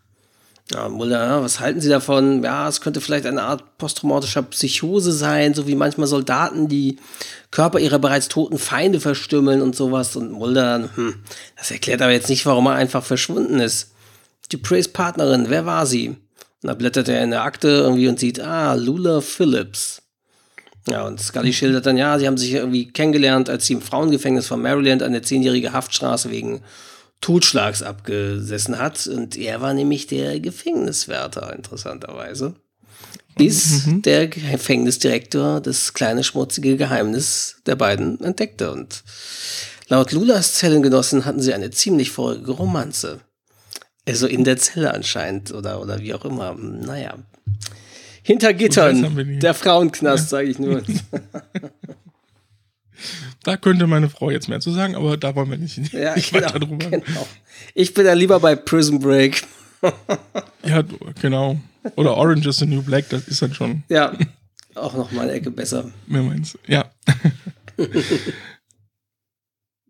Ja, 0.72 0.88
Mulder, 0.88 1.42
was 1.42 1.60
halten 1.60 1.82
Sie 1.82 1.90
davon? 1.90 2.44
Ja, 2.44 2.68
es 2.68 2.80
könnte 2.80 3.02
vielleicht 3.02 3.26
eine 3.26 3.42
Art 3.42 3.78
posttraumatischer 3.80 4.44
Psychose 4.44 5.12
sein, 5.12 5.56
so 5.56 5.66
wie 5.66 5.74
manchmal 5.74 6.06
Soldaten, 6.06 6.68
die 6.68 6.98
Körper 7.50 7.80
ihrer 7.80 7.98
bereits 7.98 8.28
toten 8.28 8.60
Feinde 8.60 9.00
verstümmeln 9.00 9.64
und 9.64 9.76
sowas. 9.76 10.16
Und 10.16 10.32
Mulder, 10.32 10.90
hm, 10.94 11.16
das 11.58 11.72
erklärt 11.72 12.04
aber 12.04 12.12
jetzt 12.12 12.30
nicht, 12.30 12.46
warum 12.46 12.68
er 12.68 12.74
einfach 12.74 13.04
verschwunden 13.04 13.60
ist. 13.60 13.94
Dupreys 14.52 14.88
Partnerin, 14.88 15.50
wer 15.50 15.66
war 15.66 15.88
sie? 15.88 16.10
Und 16.10 16.68
da 16.68 16.76
blättert 16.76 17.08
er 17.08 17.24
in 17.24 17.32
der 17.32 17.44
Akte 17.44 17.68
irgendwie 17.68 18.08
und 18.08 18.20
sieht, 18.20 18.40
ah, 18.40 18.76
Lula 18.76 19.22
Phillips. 19.22 20.04
Ja, 20.88 21.06
und 21.06 21.20
Scully 21.20 21.54
schildert 21.54 21.86
dann, 21.86 21.98
ja, 21.98 22.18
sie 22.20 22.28
haben 22.28 22.38
sich 22.38 22.54
irgendwie 22.54 22.92
kennengelernt, 22.92 23.50
als 23.50 23.66
sie 23.66 23.74
im 23.74 23.82
Frauengefängnis 23.82 24.48
von 24.48 24.62
Maryland 24.62 25.02
eine 25.04 25.22
zehnjährige 25.22 25.74
Haftstraße 25.74 26.30
wegen 26.30 26.62
Totschlags 27.22 27.84
abgesessen 27.84 28.80
hat. 28.80 29.08
Und 29.08 29.38
er 29.38 29.62
war 29.62 29.74
nämlich 29.74 30.08
der 30.08 30.40
Gefängniswärter, 30.40 31.56
interessanterweise. 31.56 32.56
Bis 33.36 33.86
mhm. 33.86 34.02
der 34.02 34.28
Gefängnisdirektor 34.28 35.62
das 35.62 35.94
kleine 35.94 36.24
schmutzige 36.24 36.78
Geheimnis 36.78 37.62
der 37.66 37.76
beiden 37.76 38.20
entdeckte. 38.22 38.72
Und 38.72 39.04
laut 39.88 40.12
Lulas 40.12 40.56
Zellengenossen 40.56 41.26
hatten 41.26 41.42
sie 41.42 41.54
eine 41.54 41.72
ziemlich 41.72 42.12
feurige 42.12 42.52
Romanze. 42.52 43.22
Also 44.08 44.28
in 44.28 44.44
der 44.44 44.58
Zelle 44.58 44.94
anscheinend 44.94 45.54
oder, 45.54 45.82
oder 45.82 46.00
wie 46.00 46.14
auch 46.14 46.26
immer. 46.26 46.56
Naja. 46.56 47.18
Hinter 48.24 48.54
Gittern. 48.54 49.40
Der 49.40 49.54
Frauenknast, 49.54 50.26
ja. 50.26 50.30
sage 50.30 50.50
ich 50.50 50.60
nur. 50.60 50.84
Da 53.44 53.58
könnte 53.58 53.88
meine 53.88 54.10
Frau 54.10 54.30
jetzt 54.32 54.50
mehr 54.50 54.60
zu 54.60 54.72
sagen, 54.72 54.96
aber 54.96 55.18
da 55.18 55.36
wollen 55.36 55.50
wir 55.50 55.58
nicht, 55.58 55.78
ja, 55.94 56.16
nicht 56.16 56.32
genau, 56.32 56.48
weiter 56.48 56.60
drüber. 56.60 56.90
Genau. 56.90 57.28
Ich 57.74 57.94
bin 57.94 58.06
ja 58.06 58.14
lieber 58.14 58.40
bei 58.40 58.56
Prison 58.56 59.00
Break. 59.00 59.44
ja, 60.66 60.84
genau. 61.22 61.60
Oder 61.96 62.18
Orange 62.18 62.48
is 62.48 62.58
the 62.58 62.66
New 62.66 62.82
Black, 62.82 63.10
das 63.10 63.28
ist 63.28 63.42
dann 63.42 63.54
schon. 63.54 63.84
Ja, 63.90 64.14
auch 64.76 64.94
noch 64.94 65.12
mal 65.12 65.24
eine 65.24 65.34
Ecke 65.34 65.52
besser. 65.52 65.92
Mehr 66.08 66.24
meins. 66.24 66.58
Ja. 66.68 66.92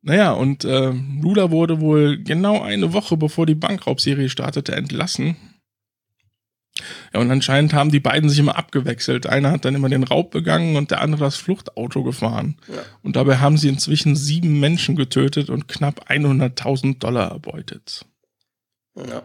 naja, 0.02 0.32
und 0.32 0.64
äh, 0.66 0.94
Lula 1.22 1.52
wurde 1.52 1.80
wohl 1.80 2.22
genau 2.24 2.62
eine 2.62 2.94
Woche 2.94 3.18
bevor 3.18 3.46
die 3.46 3.56
Bankraubserie 3.56 4.30
startete 4.30 4.76
entlassen. 4.76 5.36
Ja, 7.14 7.20
und 7.20 7.32
anscheinend 7.32 7.74
haben 7.74 7.92
die 7.92 8.00
beiden 8.00 8.30
sich 8.30 8.40
immer 8.40 8.58
abgewechselt. 8.58 9.28
Einer 9.28 9.52
hat 9.52 9.66
dann 9.66 9.76
immer 9.76 9.90
den 9.90 10.04
Raub 10.04 10.32
begangen 10.32 10.76
und 10.76 10.92
der 10.92 11.02
andere 11.02 11.26
das 11.26 11.36
Fluchtauto 11.36 12.04
gefahren. 12.04 12.58
Ja. 12.68 12.82
Und 13.04 13.16
dabei 13.16 13.38
haben 13.38 13.58
sie 13.58 13.70
inzwischen 13.70 14.16
sieben 14.16 14.60
Menschen 14.60 14.96
getötet 14.96 15.50
und 15.50 15.68
knapp 15.68 16.10
100.000 16.10 17.00
Dollar 17.00 17.32
erbeutet. 17.32 18.06
Ja. 18.96 19.24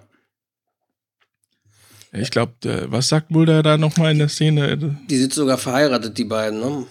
Ich 2.13 2.31
glaube, 2.31 2.53
was 2.91 3.09
sagt 3.09 3.33
Mulder 3.33 3.63
da 3.65 3.77
nochmal 3.77 4.13
in 4.13 4.19
der 4.19 4.29
Szene? 4.29 4.97
Die 5.09 5.17
sind 5.17 5.33
sogar 5.33 5.59
verheiratet, 5.59 6.17
die 6.17 6.25
beiden, 6.25 6.61
ne? 6.61 6.87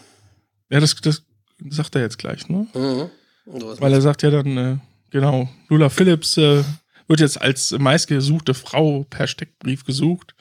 Ja, 0.70 0.82
das, 0.82 0.96
das 0.96 1.24
sagt 1.70 1.96
er 1.96 2.02
jetzt 2.02 2.18
gleich, 2.18 2.50
ne? 2.50 2.68
Mhm. 2.74 3.10
Weil 3.46 3.94
er 3.94 4.02
sagt 4.02 4.24
ja 4.24 4.32
dann, 4.32 4.58
äh, 4.58 4.78
genau, 5.12 5.50
Lula 5.70 5.90
Phillips 5.90 6.38
äh, 6.38 6.64
wird 7.08 7.20
jetzt 7.20 7.42
als 7.42 7.72
meistgesuchte 7.72 8.54
Frau 8.54 9.06
per 9.10 9.28
Steckbrief 9.28 9.86
gesucht. 9.86 10.33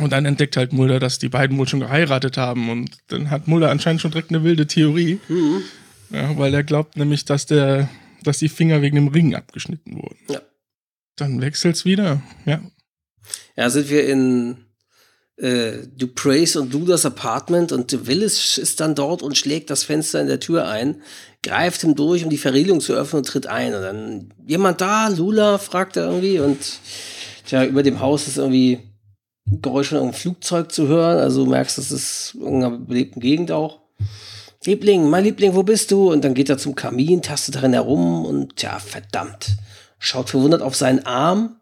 Und 0.00 0.10
dann 0.10 0.24
entdeckt 0.24 0.56
halt 0.56 0.72
Mulder, 0.72 0.98
dass 0.98 1.18
die 1.18 1.28
beiden 1.28 1.58
wohl 1.58 1.68
schon 1.68 1.80
geheiratet 1.80 2.36
haben. 2.36 2.70
Und 2.70 2.90
dann 3.08 3.30
hat 3.30 3.48
Mulder 3.48 3.70
anscheinend 3.70 4.00
schon 4.00 4.10
direkt 4.10 4.30
eine 4.30 4.42
wilde 4.44 4.66
Theorie. 4.66 5.20
Mhm. 5.28 5.62
Ja, 6.10 6.36
weil 6.38 6.54
er 6.54 6.64
glaubt 6.64 6.96
nämlich, 6.96 7.24
dass 7.24 7.46
der, 7.46 7.88
dass 8.22 8.38
die 8.38 8.48
Finger 8.48 8.82
wegen 8.82 8.96
dem 8.96 9.08
Ring 9.08 9.34
abgeschnitten 9.34 9.96
wurden. 9.96 10.18
Ja. 10.28 10.40
Dann 11.16 11.40
wechselt's 11.40 11.84
wieder, 11.84 12.22
ja. 12.46 12.60
Ja, 13.56 13.70
sind 13.70 13.90
wir 13.90 14.08
in 14.08 14.64
äh, 15.36 15.86
Duprays 15.96 16.56
und 16.56 16.72
Ludas 16.72 17.06
Apartment 17.06 17.72
und 17.72 18.06
Willis 18.06 18.58
ist 18.58 18.80
dann 18.80 18.94
dort 18.94 19.22
und 19.22 19.36
schlägt 19.36 19.70
das 19.70 19.84
Fenster 19.84 20.20
in 20.20 20.26
der 20.26 20.40
Tür 20.40 20.68
ein, 20.68 21.02
greift 21.42 21.84
ihm 21.84 21.94
durch, 21.94 22.24
um 22.24 22.30
die 22.30 22.38
Verriegelung 22.38 22.80
zu 22.80 22.94
öffnen 22.94 23.18
und 23.18 23.26
tritt 23.26 23.46
ein. 23.46 23.74
Und 23.74 23.82
dann, 23.82 24.34
jemand 24.46 24.80
da? 24.80 25.08
Lula? 25.08 25.58
fragt 25.58 25.96
er 25.96 26.06
irgendwie 26.06 26.40
und 26.40 26.58
tja, 27.46 27.64
über 27.64 27.82
dem 27.82 28.00
Haus 28.00 28.26
ist 28.26 28.38
irgendwie 28.38 28.80
Geräusche 29.50 29.96
von 29.96 30.04
einem 30.04 30.12
Flugzeug 30.12 30.72
zu 30.72 30.88
hören. 30.88 31.18
Also 31.18 31.44
du 31.44 31.50
merkst, 31.50 31.78
das 31.78 31.90
ist 31.90 32.34
in 32.34 32.42
irgendeiner 32.42 32.78
belebten 32.78 33.20
Gegend 33.20 33.52
auch. 33.52 33.80
Liebling, 34.64 35.08
mein 35.08 35.24
Liebling, 35.24 35.54
wo 35.54 35.62
bist 35.62 35.90
du? 35.90 36.12
Und 36.12 36.22
dann 36.22 36.34
geht 36.34 36.50
er 36.50 36.58
zum 36.58 36.74
Kamin, 36.74 37.22
tastet 37.22 37.56
darin 37.56 37.72
herum 37.72 38.24
und 38.26 38.56
tja, 38.56 38.78
verdammt. 38.78 39.56
Schaut 39.98 40.30
verwundert 40.30 40.62
auf 40.62 40.76
seinen 40.76 41.06
Arm, 41.06 41.56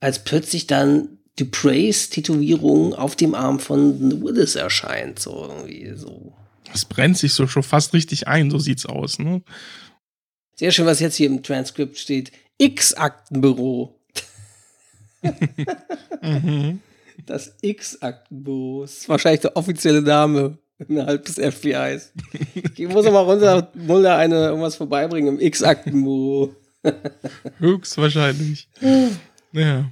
als 0.00 0.24
plötzlich 0.24 0.66
dann 0.66 1.18
Duprays 1.36 2.10
Tätowierung 2.10 2.94
auf 2.94 3.14
dem 3.16 3.34
Arm 3.34 3.60
von 3.60 4.22
Willis 4.22 4.54
erscheint. 4.54 5.18
So 5.18 5.46
irgendwie 5.48 5.92
so. 5.96 6.32
Das 6.72 6.84
brennt 6.84 7.18
sich 7.18 7.34
so 7.34 7.46
schon 7.46 7.62
fast 7.62 7.92
richtig 7.92 8.28
ein, 8.28 8.50
so 8.50 8.58
sieht's 8.58 8.86
aus, 8.86 9.18
ne? 9.18 9.42
Sehr 10.56 10.72
schön, 10.72 10.86
was 10.86 11.00
jetzt 11.00 11.16
hier 11.16 11.26
im 11.26 11.42
Transkript 11.42 11.98
steht. 11.98 12.32
X-Aktenbüro. 12.58 13.98
mhm. 16.22 16.80
Das 17.26 17.56
X-Aktenbüro 17.60 18.84
ist 18.84 19.08
wahrscheinlich 19.08 19.40
der 19.40 19.56
offizielle 19.56 20.02
Name 20.02 20.58
innerhalb 20.88 21.24
des 21.24 21.36
FBIs. 21.36 22.12
Ich 22.76 22.88
muss 22.88 23.06
aber 23.06 23.20
runter 23.20 23.70
Mulder 23.74 24.16
eine 24.16 24.48
irgendwas 24.48 24.76
vorbeibringen 24.76 25.36
im 25.36 25.40
X-Aktenbüro. 25.40 26.54
Höchstwahrscheinlich. 27.58 28.68
ja. 29.52 29.90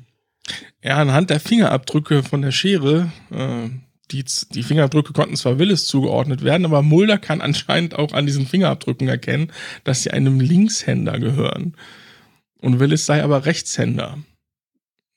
Ja, 0.83 0.97
anhand 0.97 1.31
der 1.31 1.41
Fingerabdrücke 1.41 2.23
von 2.23 2.41
der 2.41 2.53
Schere, 2.53 3.13
äh, 3.31 3.69
die, 4.11 4.25
die 4.53 4.63
Fingerabdrücke 4.63 5.13
konnten 5.13 5.37
zwar 5.37 5.59
Willis 5.59 5.87
zugeordnet 5.87 6.43
werden, 6.43 6.65
aber 6.65 6.83
Mulder 6.83 7.19
kann 7.19 7.43
anscheinend 7.43 7.95
auch 7.95 8.13
an 8.13 8.25
diesen 8.25 8.47
Fingerabdrücken 8.47 9.09
erkennen, 9.09 9.53
dass 9.85 10.03
sie 10.03 10.11
einem 10.11 10.41
Linkshänder 10.41 11.19
gehören. 11.19 11.77
Und 12.61 12.81
Willis 12.81 13.05
sei 13.05 13.23
aber 13.23 13.45
Rechtshänder. 13.45 14.19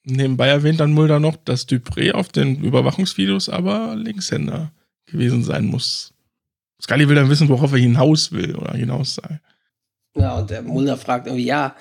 Nebenbei 0.03 0.47
erwähnt 0.47 0.79
dann 0.79 0.93
Mulder 0.93 1.19
noch, 1.19 1.35
dass 1.35 1.67
Dupré 1.67 2.11
auf 2.11 2.29
den 2.29 2.63
Überwachungsvideos 2.63 3.49
aber 3.49 3.95
Linkshänder 3.95 4.71
gewesen 5.05 5.43
sein 5.43 5.65
muss. 5.65 6.13
Scully 6.81 7.07
will 7.07 7.15
dann 7.15 7.29
wissen, 7.29 7.49
worauf 7.49 7.71
er 7.71 7.77
hinaus 7.77 8.31
will 8.31 8.55
oder 8.55 8.73
hinaus 8.73 9.15
sei. 9.15 9.39
Ja, 10.15 10.39
und 10.39 10.49
der 10.49 10.63
Mulder 10.63 10.97
fragt 10.97 11.27
irgendwie, 11.27 11.45
ja, 11.45 11.75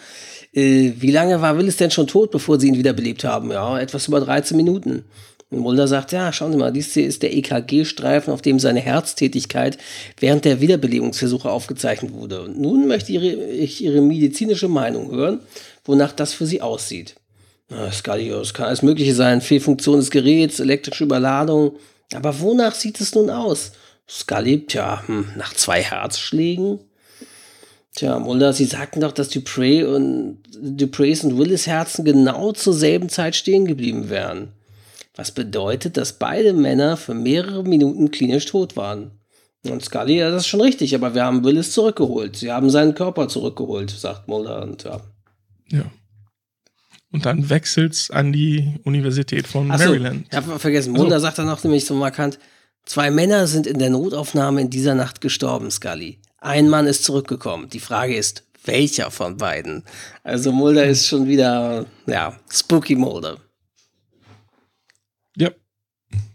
äh, 0.53 0.93
wie 0.97 1.11
lange 1.11 1.41
war 1.41 1.57
Willis 1.57 1.79
denn 1.79 1.91
schon 1.91 2.07
tot, 2.07 2.31
bevor 2.31 2.61
sie 2.61 2.69
ihn 2.69 2.77
wiederbelebt 2.77 3.25
haben? 3.25 3.51
Ja, 3.51 3.79
etwas 3.79 4.09
über 4.09 4.21
13 4.21 4.57
Minuten. 4.57 5.05
Und 5.51 5.61
Mulder 5.61 5.89
sagt, 5.89 6.13
ja, 6.13 6.33
schauen 6.33 6.53
Sie 6.53 6.59
mal, 6.59 6.73
dies 6.73 6.95
hier 6.95 7.07
ist 7.07 7.25
der 7.25 7.35
EKG-Streifen, 7.35 8.33
auf 8.33 8.41
dem 8.41 8.61
seine 8.61 8.81
Herztätigkeit 8.81 9.79
während 10.21 10.45
der 10.45 10.61
Wiederbelebungsversuche 10.61 11.51
aufgezeichnet 11.51 12.13
wurde. 12.13 12.43
Und 12.43 12.61
nun 12.61 12.87
möchte 12.87 13.13
ich 13.13 13.83
Ihre 13.83 14.01
medizinische 14.01 14.69
Meinung 14.69 15.11
hören, 15.11 15.41
wonach 15.85 16.13
das 16.13 16.33
für 16.33 16.47
Sie 16.47 16.63
aussieht. 16.63 17.17
Es 17.71 18.03
kann 18.03 18.67
alles 18.67 18.83
Mögliche 18.83 19.15
sein, 19.15 19.41
Fehlfunktion 19.41 19.97
des 19.97 20.11
Geräts, 20.11 20.59
elektrische 20.59 21.05
Überladung. 21.05 21.77
Aber 22.13 22.41
wonach 22.41 22.75
sieht 22.75 23.01
es 23.01 23.15
nun 23.15 23.31
aus? 23.31 23.73
Scully, 24.09 24.67
tja, 24.67 25.07
hm, 25.07 25.29
nach 25.37 25.55
zwei 25.55 25.81
Herzschlägen? 25.81 26.81
Tja, 27.95 28.19
Mulder, 28.19 28.53
Sie 28.53 28.65
sagten 28.65 29.01
doch, 29.01 29.13
dass 29.13 29.29
Dupre 29.29 29.89
und 29.95 30.43
Dupreys 30.53 31.23
und 31.23 31.39
Willis 31.39 31.69
Herzen 31.69 32.05
genau 32.05 32.53
zur 32.53 32.75
selben 32.75 33.09
Zeit 33.09 33.37
stehen 33.37 33.67
geblieben 33.67 34.11
wären. 34.11 34.53
Was 35.15 35.31
bedeutet, 35.31 35.97
dass 35.97 36.15
beide 36.15 36.53
Männer 36.53 36.97
für 36.97 37.15
mehrere 37.15 37.63
Minuten 37.63 38.11
klinisch 38.11 38.47
tot 38.47 38.77
waren. 38.77 39.13
Und 39.69 39.85
Scully, 39.85 40.19
ja, 40.19 40.31
das 40.31 40.43
ist 40.43 40.49
schon 40.49 40.63
richtig, 40.63 40.95
aber 40.95 41.15
wir 41.15 41.25
haben 41.25 41.45
Willis 41.45 41.73
zurückgeholt. 41.73 42.37
Sie 42.37 42.51
haben 42.51 42.71
seinen 42.71 42.95
Körper 42.95 43.29
zurückgeholt, 43.29 43.91
sagt 43.91 44.27
Mulder. 44.27 44.63
Und 44.63 44.85
ja. 44.85 45.01
Ja. 45.71 45.85
Und 47.13 47.27
dann 47.27 47.51
wechselt's 47.51 48.11
an 48.11 48.33
die 48.33 48.75
Universität 48.85 49.47
von 49.47 49.71
Achso, 49.71 49.87
Maryland. 49.87 50.27
Ich 50.31 50.37
habe 50.37 50.59
vergessen, 50.59 50.93
Mulder 50.93 51.15
also. 51.15 51.27
sagt 51.27 51.39
dann 51.39 51.49
auch 51.49 51.63
nämlich 51.65 51.85
so 51.85 51.95
markant, 51.95 52.39
zwei 52.85 53.11
Männer 53.11 53.47
sind 53.47 53.67
in 53.67 53.79
der 53.79 53.91
Notaufnahme 53.91 54.61
in 54.61 54.71
dieser 54.71 54.95
Nacht 54.95 55.21
gestorben, 55.21 55.71
Scully. 55.71 56.19
Ein 56.39 56.69
Mann 56.69 56.87
ist 56.87 57.05
zurückgekommen. 57.05 57.69
Die 57.69 57.81
Frage 57.81 58.15
ist, 58.15 58.45
welcher 58.65 59.11
von 59.11 59.37
beiden? 59.37 59.85
Also 60.23 60.53
Mulder 60.53 60.85
ist 60.85 61.07
schon 61.07 61.27
wieder, 61.27 61.87
ja, 62.07 62.39
spooky 62.49 62.95
Mulder. 62.95 63.39
Ja. 65.37 65.51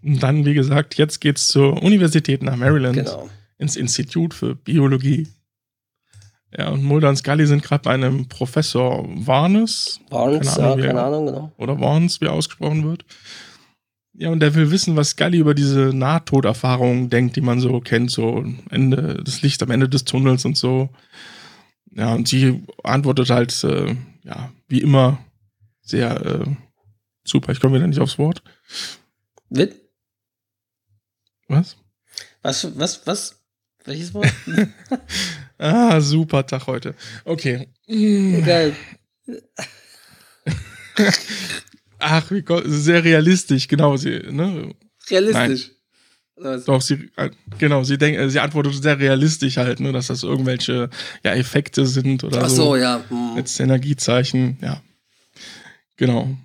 Und 0.04 0.22
dann, 0.22 0.46
wie 0.46 0.54
gesagt, 0.54 0.96
jetzt 0.96 1.22
geht's 1.22 1.48
zur 1.48 1.82
Universität 1.82 2.44
nach 2.44 2.56
Maryland. 2.56 2.98
Genau. 2.98 3.30
Ins 3.58 3.78
Institut 3.78 4.34
für 4.34 4.56
Biologie. 4.56 5.28
Ja, 6.58 6.70
und 6.70 6.84
Mulder 6.84 7.10
und 7.10 7.18
Scully 7.18 7.46
sind 7.48 7.64
gerade 7.64 7.84
bei 7.84 7.94
einem 7.94 8.28
Professor 8.28 9.06
Warnes. 9.08 10.00
Warnes, 10.10 10.56
keine 10.56 10.68
Ahnung, 10.68 10.80
ja, 10.80 10.86
keine 10.88 11.04
Ahnung 11.04 11.26
genau. 11.26 11.52
Oder 11.58 11.80
Warnes, 11.80 12.22
wie 12.22 12.26
er 12.26 12.34
ausgesprochen 12.34 12.86
wird. 12.86 13.04
Ja, 14.14 14.30
und 14.30 14.40
der 14.40 14.56
will 14.56 14.72
wissen, 14.72 14.96
was 14.96 15.10
Scully 15.10 15.40
über 15.40 15.54
diese 15.54 15.94
Nahtoderfahrung 15.94 17.10
denkt, 17.10 17.36
die 17.36 17.42
man 17.42 17.60
so 17.60 17.82
kennt, 17.82 18.10
so 18.10 18.46
Ende, 18.70 19.22
das 19.26 19.42
Licht 19.42 19.62
am 19.64 19.72
Ende 19.72 19.90
des 19.90 20.06
Tunnels 20.06 20.46
und 20.46 20.56
so. 20.56 20.90
Ja, 21.92 22.14
und 22.14 22.30
sie 22.30 22.64
antwortet 22.84 23.30
halt, 23.30 23.64
äh, 23.66 23.96
ja, 24.24 24.52
wie 24.70 24.82
immer, 24.82 25.20
sehr 25.82 26.26
äh, 26.26 26.46
super. 27.26 27.52
Ich 27.52 27.60
komme 27.60 27.76
wieder 27.76 27.88
nicht 27.88 28.00
aufs 28.00 28.18
Wort. 28.18 28.42
Wit? 29.50 29.76
Was? 31.50 31.76
Was, 32.42 32.80
was, 32.80 33.06
was? 33.06 33.42
Welches 33.84 34.14
Wort? 34.14 34.34
ah, 35.58 36.02
super 36.02 36.46
Tag 36.46 36.68
heute. 36.68 36.96
Okay. 37.24 37.68
Geil. 37.88 38.76
Ach, 42.00 42.32
wie 42.32 42.44
sehr 42.66 43.04
realistisch, 43.04 43.68
genau. 43.68 43.98
Sie, 43.98 44.20
ne? 44.30 44.74
Realistisch. 45.10 45.72
Doch, 46.66 46.82
sie, 46.82 47.10
äh, 47.16 47.30
genau, 47.58 47.84
sie 47.84 47.98
denkt, 47.98 48.30
sie 48.30 48.40
antwortet 48.40 48.74
sehr 48.82 49.00
realistisch 49.00 49.56
halt, 49.56 49.80
ne, 49.80 49.94
dass 49.94 50.08
das 50.08 50.24
irgendwelche 50.24 50.90
ja, 51.24 51.34
Effekte 51.34 51.86
sind 51.86 52.26
oder 52.26 52.44
Ach 52.44 52.50
so. 52.50 52.56
so 52.56 52.76
ja. 52.76 53.02
Hm. 53.08 53.38
Jetzt 53.38 53.60
Energiezeichen, 53.60 54.58
ja. 54.62 54.82
Genau. 55.96 56.36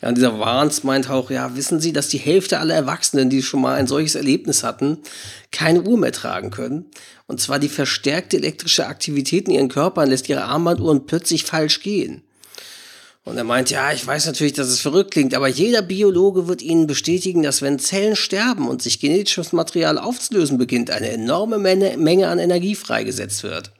Ja, 0.00 0.08
und 0.08 0.16
dieser 0.16 0.38
Warns 0.38 0.84
meint 0.84 1.10
auch, 1.10 1.30
ja, 1.30 1.56
wissen 1.56 1.80
Sie, 1.80 1.92
dass 1.92 2.08
die 2.08 2.18
Hälfte 2.18 2.60
aller 2.60 2.74
Erwachsenen, 2.74 3.30
die 3.30 3.42
schon 3.42 3.60
mal 3.60 3.74
ein 3.74 3.88
solches 3.88 4.14
Erlebnis 4.14 4.62
hatten, 4.62 4.98
keine 5.50 5.82
Uhr 5.82 5.98
mehr 5.98 6.12
tragen 6.12 6.50
können? 6.50 6.86
Und 7.26 7.40
zwar 7.40 7.58
die 7.58 7.68
verstärkte 7.68 8.36
elektrische 8.36 8.86
Aktivität 8.86 9.48
in 9.48 9.54
ihren 9.54 9.68
Körpern 9.68 10.08
lässt 10.08 10.28
ihre 10.28 10.44
Armbanduhren 10.44 11.06
plötzlich 11.06 11.44
falsch 11.44 11.82
gehen. 11.82 12.22
Und 13.24 13.36
er 13.36 13.44
meint, 13.44 13.68
ja, 13.68 13.92
ich 13.92 14.06
weiß 14.06 14.24
natürlich, 14.24 14.54
dass 14.54 14.68
es 14.68 14.80
verrückt 14.80 15.10
klingt, 15.10 15.34
aber 15.34 15.48
jeder 15.48 15.82
Biologe 15.82 16.48
wird 16.48 16.62
Ihnen 16.62 16.86
bestätigen, 16.86 17.42
dass 17.42 17.60
wenn 17.60 17.78
Zellen 17.78 18.16
sterben 18.16 18.66
und 18.66 18.80
sich 18.80 19.00
genetisches 19.00 19.52
Material 19.52 19.98
aufzulösen 19.98 20.56
beginnt, 20.56 20.90
eine 20.90 21.10
enorme 21.10 21.58
Menge 21.58 22.28
an 22.28 22.38
Energie 22.38 22.74
freigesetzt 22.74 23.42
wird. 23.42 23.72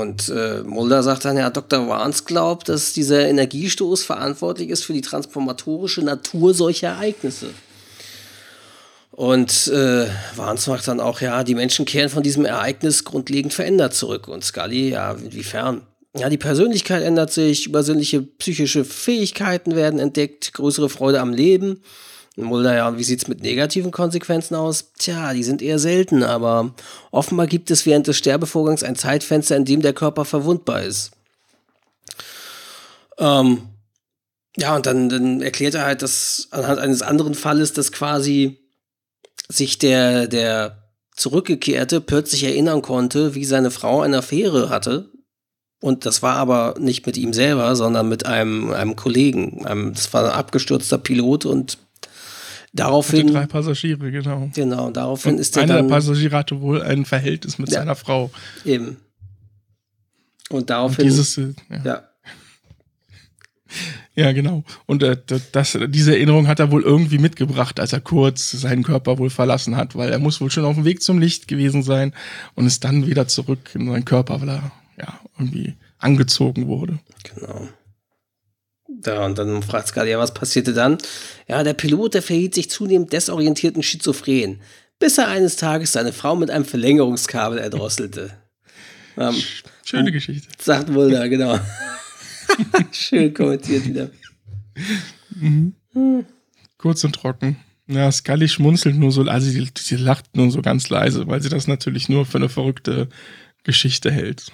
Und 0.00 0.28
äh, 0.28 0.62
Mulder 0.64 1.02
sagt 1.02 1.24
dann, 1.24 1.36
ja, 1.36 1.50
Dr. 1.50 1.88
Warns 1.88 2.24
glaubt, 2.24 2.68
dass 2.68 2.92
dieser 2.92 3.28
Energiestoß 3.28 4.04
verantwortlich 4.04 4.70
ist 4.70 4.84
für 4.84 4.92
die 4.92 5.00
transformatorische 5.00 6.02
Natur 6.02 6.54
solcher 6.54 6.88
Ereignisse. 6.88 7.50
Und 9.10 9.66
äh, 9.68 10.06
Warns 10.36 10.68
macht 10.68 10.86
dann 10.86 11.00
auch, 11.00 11.20
ja, 11.20 11.42
die 11.42 11.56
Menschen 11.56 11.84
kehren 11.84 12.08
von 12.08 12.22
diesem 12.22 12.44
Ereignis 12.44 13.04
grundlegend 13.04 13.52
verändert 13.52 13.94
zurück. 13.94 14.28
Und 14.28 14.44
Scully, 14.44 14.90
ja, 14.90 15.12
inwiefern? 15.12 15.82
Ja, 16.16 16.28
die 16.28 16.38
Persönlichkeit 16.38 17.02
ändert 17.02 17.32
sich, 17.32 17.66
übersinnliche 17.66 18.22
psychische 18.22 18.84
Fähigkeiten 18.84 19.74
werden 19.74 19.98
entdeckt, 19.98 20.54
größere 20.54 20.88
Freude 20.88 21.20
am 21.20 21.32
Leben. 21.32 21.82
Mulder, 22.44 22.74
ja, 22.74 22.88
und 22.88 22.98
wie 22.98 23.04
sieht's 23.04 23.28
mit 23.28 23.42
negativen 23.42 23.90
Konsequenzen 23.90 24.54
aus? 24.54 24.92
Tja, 24.98 25.32
die 25.32 25.42
sind 25.42 25.62
eher 25.62 25.78
selten, 25.78 26.22
aber 26.22 26.74
offenbar 27.10 27.46
gibt 27.46 27.70
es 27.70 27.86
während 27.86 28.06
des 28.06 28.16
Sterbevorgangs 28.18 28.82
ein 28.82 28.96
Zeitfenster, 28.96 29.56
in 29.56 29.64
dem 29.64 29.82
der 29.82 29.92
Körper 29.92 30.24
verwundbar 30.24 30.82
ist. 30.82 31.10
Ähm, 33.18 33.62
ja, 34.56 34.74
und 34.74 34.86
dann, 34.86 35.08
dann 35.08 35.40
erklärt 35.40 35.74
er 35.74 35.84
halt, 35.84 36.02
dass 36.02 36.48
anhand 36.50 36.78
eines 36.78 37.02
anderen 37.02 37.34
Falles, 37.34 37.72
dass 37.72 37.92
quasi 37.92 38.58
sich 39.48 39.78
der, 39.78 40.26
der 40.26 40.90
Zurückgekehrte 41.14 42.00
plötzlich 42.00 42.44
erinnern 42.44 42.82
konnte, 42.82 43.34
wie 43.34 43.44
seine 43.44 43.70
Frau 43.70 44.02
eine 44.02 44.18
Affäre 44.18 44.68
hatte. 44.68 45.10
Und 45.80 46.06
das 46.06 46.22
war 46.22 46.36
aber 46.36 46.74
nicht 46.78 47.06
mit 47.06 47.16
ihm 47.16 47.32
selber, 47.32 47.76
sondern 47.76 48.08
mit 48.08 48.26
einem, 48.26 48.72
einem 48.72 48.96
Kollegen. 48.96 49.64
Einem, 49.64 49.94
das 49.94 50.12
war 50.12 50.24
ein 50.24 50.30
abgestürzter 50.30 50.98
Pilot 50.98 51.46
und 51.46 51.78
Daraufhin. 52.78 53.26
Die 53.26 53.32
drei 53.32 53.46
Passagiere, 53.46 54.10
genau. 54.10 54.50
Genau, 54.54 54.90
daraufhin 54.90 55.34
und 55.34 55.40
ist 55.40 55.56
der. 55.56 55.64
Einer 55.64 55.76
dann, 55.76 55.88
der 55.88 55.94
Passagiere 55.94 56.36
hatte 56.36 56.60
wohl 56.60 56.82
ein 56.82 57.04
Verhältnis 57.04 57.58
mit 57.58 57.70
ja, 57.70 57.80
seiner 57.80 57.94
Frau. 57.94 58.30
Eben. 58.64 58.96
Und 60.50 60.70
daraufhin. 60.70 61.04
Und 61.04 61.10
dieses, 61.10 61.38
äh, 61.38 61.54
ja. 61.70 61.84
ja. 61.84 62.02
Ja, 64.14 64.32
genau. 64.32 64.64
Und 64.86 65.02
äh, 65.02 65.16
das, 65.52 65.78
diese 65.88 66.16
Erinnerung 66.16 66.48
hat 66.48 66.58
er 66.58 66.72
wohl 66.72 66.82
irgendwie 66.82 67.18
mitgebracht, 67.18 67.78
als 67.78 67.92
er 67.92 68.00
kurz 68.00 68.50
seinen 68.50 68.82
Körper 68.82 69.18
wohl 69.18 69.30
verlassen 69.30 69.76
hat, 69.76 69.94
weil 69.94 70.10
er 70.10 70.18
muss 70.18 70.40
wohl 70.40 70.50
schon 70.50 70.64
auf 70.64 70.74
dem 70.74 70.84
Weg 70.84 71.02
zum 71.02 71.18
Licht 71.18 71.46
gewesen 71.46 71.82
sein 71.82 72.12
und 72.54 72.66
ist 72.66 72.82
dann 72.82 73.06
wieder 73.06 73.28
zurück 73.28 73.70
in 73.74 73.88
seinen 73.88 74.04
Körper, 74.04 74.40
weil 74.40 74.48
er 74.48 74.72
ja 74.98 75.20
irgendwie 75.38 75.74
angezogen 75.98 76.66
wurde. 76.66 76.98
Genau. 77.34 77.68
Da, 79.00 79.24
und 79.24 79.38
dann 79.38 79.62
fragt 79.62 79.88
Scully, 79.88 80.10
ja, 80.10 80.18
was 80.18 80.34
passierte 80.34 80.72
dann? 80.72 80.98
Ja, 81.46 81.62
der 81.62 81.74
Pilot, 81.74 82.14
der 82.14 82.22
verhielt 82.22 82.54
sich 82.54 82.68
zunehmend 82.68 83.12
desorientierten 83.12 83.82
Schizophren, 83.82 84.60
bis 84.98 85.18
er 85.18 85.28
eines 85.28 85.54
Tages 85.56 85.92
seine 85.92 86.12
Frau 86.12 86.34
mit 86.34 86.50
einem 86.50 86.64
Verlängerungskabel 86.64 87.58
erdrosselte. 87.58 88.32
Ähm, 89.20 89.34
Schöne 89.82 90.12
Geschichte. 90.12 90.46
Sagt 90.60 90.90
Mulder, 90.90 91.28
genau. 91.28 91.58
Schön 92.92 93.34
kommentiert 93.34 93.84
wieder. 93.84 94.10
Mhm. 95.34 95.74
Hm. 95.92 96.24
Kurz 96.76 97.02
und 97.02 97.16
trocken. 97.16 97.56
Ja, 97.88 98.12
Scully 98.12 98.48
schmunzelt 98.48 98.94
nur 98.96 99.10
so, 99.10 99.22
also 99.22 99.50
sie, 99.50 99.66
sie 99.76 99.96
lacht 99.96 100.36
nur 100.36 100.52
so 100.52 100.62
ganz 100.62 100.88
leise, 100.88 101.26
weil 101.26 101.42
sie 101.42 101.48
das 101.48 101.66
natürlich 101.66 102.08
nur 102.08 102.26
für 102.26 102.38
eine 102.38 102.48
verrückte 102.48 103.08
Geschichte 103.64 104.12
hält. 104.12 104.52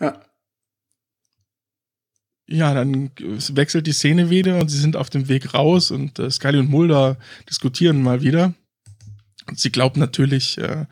Ja. 0.00 0.20
Ja, 2.46 2.74
dann 2.74 3.10
wechselt 3.18 3.86
die 3.86 3.92
Szene 3.92 4.28
wieder 4.28 4.58
und 4.58 4.68
sie 4.68 4.78
sind 4.78 4.96
auf 4.96 5.08
dem 5.08 5.28
Weg 5.28 5.54
raus 5.54 5.90
und 5.90 6.18
äh, 6.18 6.30
Scully 6.30 6.58
und 6.58 6.68
Mulder 6.68 7.16
diskutieren 7.48 8.02
mal 8.02 8.22
wieder. 8.22 8.52
Und 9.48 9.58
sie 9.58 9.70
glaubt 9.70 9.96
natürlich 9.96 10.58
äh, 10.58 10.84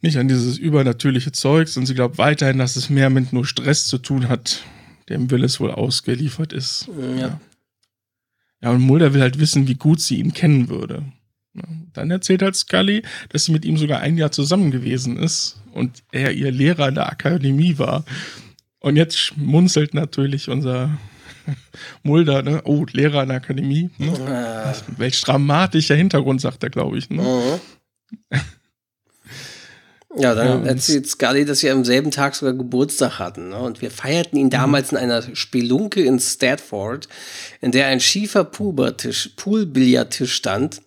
nicht 0.00 0.16
an 0.16 0.28
dieses 0.28 0.58
übernatürliche 0.58 1.32
Zeugs 1.32 1.76
und 1.76 1.86
sie 1.86 1.94
glaubt 1.94 2.18
weiterhin, 2.18 2.58
dass 2.58 2.76
es 2.76 2.88
mehr 2.88 3.10
mit 3.10 3.32
nur 3.32 3.46
Stress 3.46 3.86
zu 3.86 3.98
tun 3.98 4.28
hat, 4.28 4.62
dem 5.08 5.30
Willis 5.30 5.58
wohl 5.58 5.72
ausgeliefert 5.72 6.52
ist. 6.52 6.88
Ja. 7.18 7.40
Ja, 8.62 8.70
und 8.70 8.80
Mulder 8.80 9.12
will 9.12 9.20
halt 9.20 9.38
wissen, 9.38 9.68
wie 9.68 9.74
gut 9.74 10.00
sie 10.00 10.18
ihn 10.18 10.32
kennen 10.32 10.68
würde. 10.68 11.04
Dann 11.92 12.10
erzählt 12.10 12.42
halt 12.42 12.56
Scully, 12.56 13.02
dass 13.28 13.44
sie 13.44 13.52
mit 13.52 13.64
ihm 13.64 13.76
sogar 13.76 14.00
ein 14.00 14.16
Jahr 14.16 14.32
zusammen 14.32 14.70
gewesen 14.70 15.16
ist 15.16 15.60
und 15.72 16.02
er 16.10 16.32
ihr 16.32 16.50
Lehrer 16.50 16.88
in 16.88 16.96
der 16.96 17.10
Akademie 17.10 17.78
war. 17.78 18.04
Und 18.84 18.96
jetzt 18.96 19.18
schmunzelt 19.18 19.94
natürlich 19.94 20.50
unser 20.50 20.98
Mulder, 22.02 22.42
ne? 22.42 22.60
Oh, 22.64 22.84
Lehrer 22.92 23.22
in 23.22 23.30
der 23.30 23.38
Akademie. 23.38 23.88
Ne? 23.96 24.12
Ah. 24.28 24.74
Welch 24.98 25.22
dramatischer 25.22 25.94
Hintergrund, 25.94 26.42
sagt 26.42 26.62
er, 26.62 26.68
glaube 26.68 26.98
ich. 26.98 27.08
Ne? 27.08 27.22
Mhm. 27.22 28.40
Ja, 30.18 30.34
dann 30.34 30.64
ja, 30.64 30.68
erzählt 30.68 31.08
Scully, 31.08 31.46
dass 31.46 31.62
wir 31.62 31.72
am 31.72 31.86
selben 31.86 32.10
Tag 32.10 32.34
sogar 32.34 32.52
Geburtstag 32.52 33.18
hatten. 33.18 33.48
Ne? 33.48 33.56
Und 33.58 33.80
wir 33.80 33.90
feierten 33.90 34.38
ihn 34.38 34.50
damals 34.50 34.92
mhm. 34.92 34.98
in 34.98 35.04
einer 35.04 35.22
Spelunke 35.34 36.04
in 36.04 36.20
Stratford, 36.20 37.08
in 37.62 37.72
der 37.72 37.86
ein 37.86 38.00
schiefer 38.00 38.44
Poolbillardtisch 38.44 40.34
stand. 40.34 40.82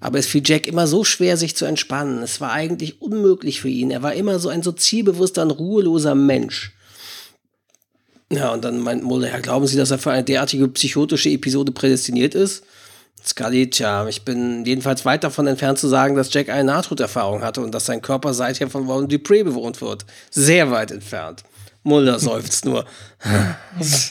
Aber 0.00 0.18
es 0.18 0.26
fiel 0.26 0.42
Jack 0.42 0.66
immer 0.66 0.86
so 0.86 1.04
schwer, 1.04 1.36
sich 1.36 1.56
zu 1.56 1.66
entspannen. 1.66 2.22
Es 2.22 2.40
war 2.40 2.52
eigentlich 2.52 3.02
unmöglich 3.02 3.60
für 3.60 3.68
ihn. 3.68 3.90
Er 3.90 4.02
war 4.02 4.14
immer 4.14 4.38
so 4.38 4.48
ein 4.48 4.62
so 4.62 4.72
zielbewusster 4.72 5.42
und 5.42 5.50
ruheloser 5.50 6.14
Mensch. 6.14 6.74
Ja, 8.32 8.52
und 8.52 8.64
dann 8.64 8.78
meint 8.78 9.04
Mulder, 9.04 9.28
ja, 9.28 9.38
glauben 9.38 9.66
Sie, 9.66 9.76
dass 9.76 9.90
er 9.90 9.98
für 9.98 10.10
eine 10.10 10.24
derartige 10.24 10.66
psychotische 10.68 11.30
Episode 11.30 11.72
prädestiniert 11.72 12.34
ist? 12.34 12.64
Scully, 13.24 13.70
tja, 13.70 14.06
ich 14.06 14.22
bin 14.22 14.64
jedenfalls 14.66 15.04
weit 15.04 15.24
davon 15.24 15.46
entfernt 15.46 15.78
zu 15.78 15.88
sagen, 15.88 16.14
dass 16.14 16.32
Jack 16.32 16.50
eine 16.50 16.64
Nahtoderfahrung 16.64 17.42
hatte 17.42 17.62
und 17.62 17.74
dass 17.74 17.86
sein 17.86 18.02
Körper 18.02 18.34
seither 18.34 18.68
von 18.68 18.86
Warren 18.86 19.08
Dupree 19.08 19.42
bewohnt 19.42 19.80
wird. 19.80 20.04
Sehr 20.30 20.70
weit 20.70 20.90
entfernt. 20.90 21.42
Mulder 21.84 22.18
seufzt 22.20 22.66
nur. 22.66 22.84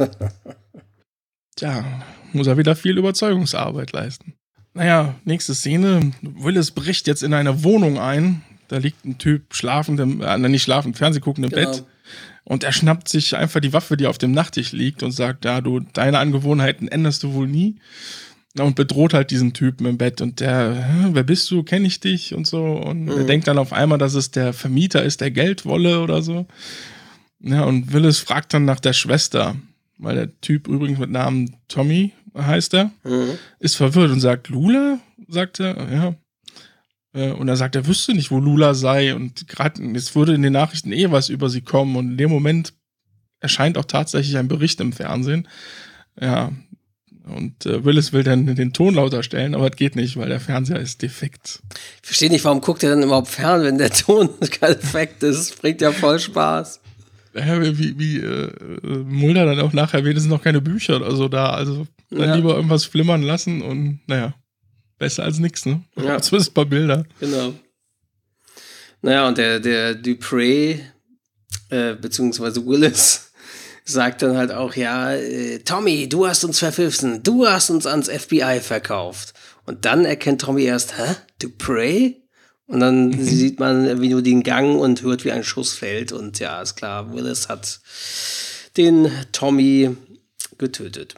tja, 1.55 1.85
muss 2.31 2.47
er 2.47 2.57
wieder 2.57 2.75
viel 2.75 2.97
Überzeugungsarbeit 2.97 3.91
leisten. 3.91 4.33
Naja, 4.73 5.13
nächste 5.25 5.53
Szene. 5.53 6.13
Willis 6.21 6.71
bricht 6.71 7.05
jetzt 7.05 7.21
in 7.21 7.35
eine 7.35 7.63
Wohnung 7.63 7.99
ein. 7.99 8.41
Da 8.67 8.77
liegt 8.77 9.05
ein 9.05 9.19
Typ 9.19 9.53
schlafend, 9.53 9.99
im, 9.99 10.21
äh, 10.21 10.37
nicht 10.37 10.63
schlafend, 10.63 10.97
Fernseh 10.97 11.19
guckend 11.19 11.45
im 11.45 11.51
genau. 11.51 11.69
Bett. 11.69 11.83
Und 12.43 12.63
er 12.63 12.73
schnappt 12.73 13.07
sich 13.07 13.35
einfach 13.35 13.61
die 13.61 13.73
Waffe, 13.73 13.97
die 13.97 14.07
auf 14.07 14.17
dem 14.17 14.31
Nachttisch 14.31 14.71
liegt 14.71 15.03
und 15.03 15.11
sagt, 15.11 15.45
ja, 15.45 15.61
du, 15.61 15.79
deine 15.79 16.19
Angewohnheiten 16.19 16.87
änderst 16.87 17.23
du 17.23 17.33
wohl 17.33 17.47
nie 17.47 17.77
und 18.59 18.75
bedroht 18.75 19.13
halt 19.13 19.31
diesen 19.31 19.53
Typen 19.53 19.85
im 19.87 19.97
Bett 19.97 20.21
und 20.21 20.39
der, 20.39 21.09
wer 21.11 21.23
bist 21.23 21.49
du, 21.49 21.63
kenne 21.63 21.87
ich 21.87 21.99
dich 21.99 22.35
und 22.35 22.45
so 22.45 22.63
und 22.63 23.05
mhm. 23.05 23.17
er 23.17 23.23
denkt 23.23 23.47
dann 23.47 23.57
auf 23.57 23.73
einmal, 23.73 23.97
dass 23.97 24.13
es 24.13 24.31
der 24.31 24.53
Vermieter 24.53 25.03
ist, 25.03 25.21
der 25.21 25.31
Geld 25.31 25.65
wolle 25.65 26.01
oder 26.01 26.21
so. 26.21 26.45
Ja, 27.39 27.63
und 27.63 27.91
Willis 27.91 28.19
fragt 28.19 28.53
dann 28.53 28.65
nach 28.65 28.79
der 28.79 28.93
Schwester, 28.93 29.55
weil 29.97 30.15
der 30.15 30.41
Typ 30.41 30.67
übrigens 30.67 30.99
mit 30.99 31.09
Namen 31.09 31.55
Tommy 31.67 32.13
heißt 32.37 32.73
er, 32.75 32.91
mhm. 33.03 33.37
ist 33.59 33.75
verwirrt 33.75 34.11
und 34.11 34.19
sagt, 34.19 34.49
Lula? 34.49 34.99
sagt 35.27 35.59
er, 35.59 35.91
ja. 35.91 36.15
Äh, 37.13 37.31
und 37.31 37.47
er 37.47 37.55
sagt, 37.55 37.75
er 37.75 37.87
wüsste 37.87 38.13
nicht, 38.13 38.31
wo 38.31 38.39
Lula 38.39 38.73
sei 38.73 39.15
und 39.15 39.47
gerade 39.47 39.81
jetzt 39.83 40.15
würde 40.15 40.33
in 40.33 40.41
den 40.41 40.53
Nachrichten 40.53 40.91
eh 40.91 41.11
was 41.11 41.29
über 41.29 41.49
sie 41.49 41.61
kommen 41.61 41.95
und 41.95 42.11
in 42.11 42.17
dem 42.17 42.29
Moment 42.29 42.73
erscheint 43.39 43.77
auch 43.77 43.85
tatsächlich 43.85 44.37
ein 44.37 44.47
Bericht 44.47 44.79
im 44.79 44.93
Fernsehen. 44.93 45.47
Ja, 46.19 46.51
und 47.25 47.65
äh, 47.65 47.85
Willis 47.85 48.11
will 48.11 48.23
dann 48.23 48.53
den 48.55 48.73
Ton 48.73 48.95
lauter 48.95 49.23
stellen, 49.23 49.55
aber 49.55 49.69
es 49.69 49.75
geht 49.77 49.95
nicht, 49.95 50.17
weil 50.17 50.29
der 50.29 50.39
Fernseher 50.39 50.79
ist 50.79 51.01
defekt. 51.01 51.61
Ich 52.01 52.07
verstehe 52.07 52.29
nicht, 52.29 52.43
warum 52.43 52.61
guckt 52.61 52.83
er 52.83 52.89
dann 52.89 53.03
überhaupt 53.03 53.29
fern, 53.29 53.63
wenn 53.63 53.77
der 53.77 53.91
Ton 53.91 54.29
defekt 54.41 55.23
ist? 55.23 55.51
Das 55.51 55.57
bringt 55.57 55.81
ja 55.81 55.91
voll 55.91 56.19
Spaß. 56.19 56.81
Ja, 57.33 57.61
wie, 57.61 57.97
wie 57.97 58.17
äh, 58.17 58.51
Mulder 59.05 59.45
dann 59.45 59.59
auch 59.61 59.73
nachher 59.73 60.03
wenigstens 60.03 60.29
noch 60.29 60.43
keine 60.43 60.61
Bücher 60.61 60.97
oder 60.97 61.15
so 61.15 61.27
da. 61.27 61.51
Also 61.51 61.87
dann 62.11 62.29
ja. 62.29 62.35
lieber 62.35 62.55
irgendwas 62.55 62.85
flimmern 62.85 63.23
lassen 63.23 63.61
und 63.61 64.01
naja, 64.05 64.35
besser 65.03 65.23
als 65.23 65.37
nichts, 65.37 65.65
ne? 65.65 65.81
Ja. 65.97 66.21
Zumindest 66.21 66.51
ein 66.51 66.53
paar 66.53 66.65
Bilder. 66.65 67.05
Genau. 67.19 67.53
Naja, 69.01 69.27
und 69.27 69.37
der, 69.37 69.59
der 69.59 69.95
Dupree, 69.95 70.79
äh, 71.69 71.95
beziehungsweise 71.95 72.65
Willis, 72.65 73.33
sagt 73.83 74.21
dann 74.21 74.37
halt 74.37 74.53
auch, 74.53 74.75
ja, 74.75 75.13
äh, 75.13 75.59
Tommy, 75.59 76.07
du 76.07 76.25
hast 76.25 76.45
uns 76.45 76.59
verpfiffen, 76.59 77.21
du 77.21 77.45
hast 77.45 77.69
uns 77.69 77.85
ans 77.85 78.07
FBI 78.07 78.61
verkauft. 78.61 79.33
Und 79.65 79.83
dann 79.83 80.05
erkennt 80.05 80.39
Tommy 80.39 80.63
erst, 80.63 80.97
hä, 80.97 81.15
Dupree? 81.39 82.13
Und 82.65 82.79
dann 82.79 83.09
mhm. 83.09 83.23
sieht 83.25 83.59
man 83.59 84.01
wie 84.01 84.07
nur 84.07 84.21
den 84.21 84.41
Gang 84.41 84.79
und 84.79 85.01
hört, 85.01 85.25
wie 85.25 85.33
ein 85.33 85.43
Schuss 85.43 85.73
fällt. 85.73 86.13
Und 86.13 86.39
ja, 86.39 86.61
ist 86.61 86.75
klar, 86.75 87.13
Willis 87.13 87.49
hat 87.49 87.81
den 88.77 89.11
Tommy 89.33 89.97
getötet. 90.57 91.15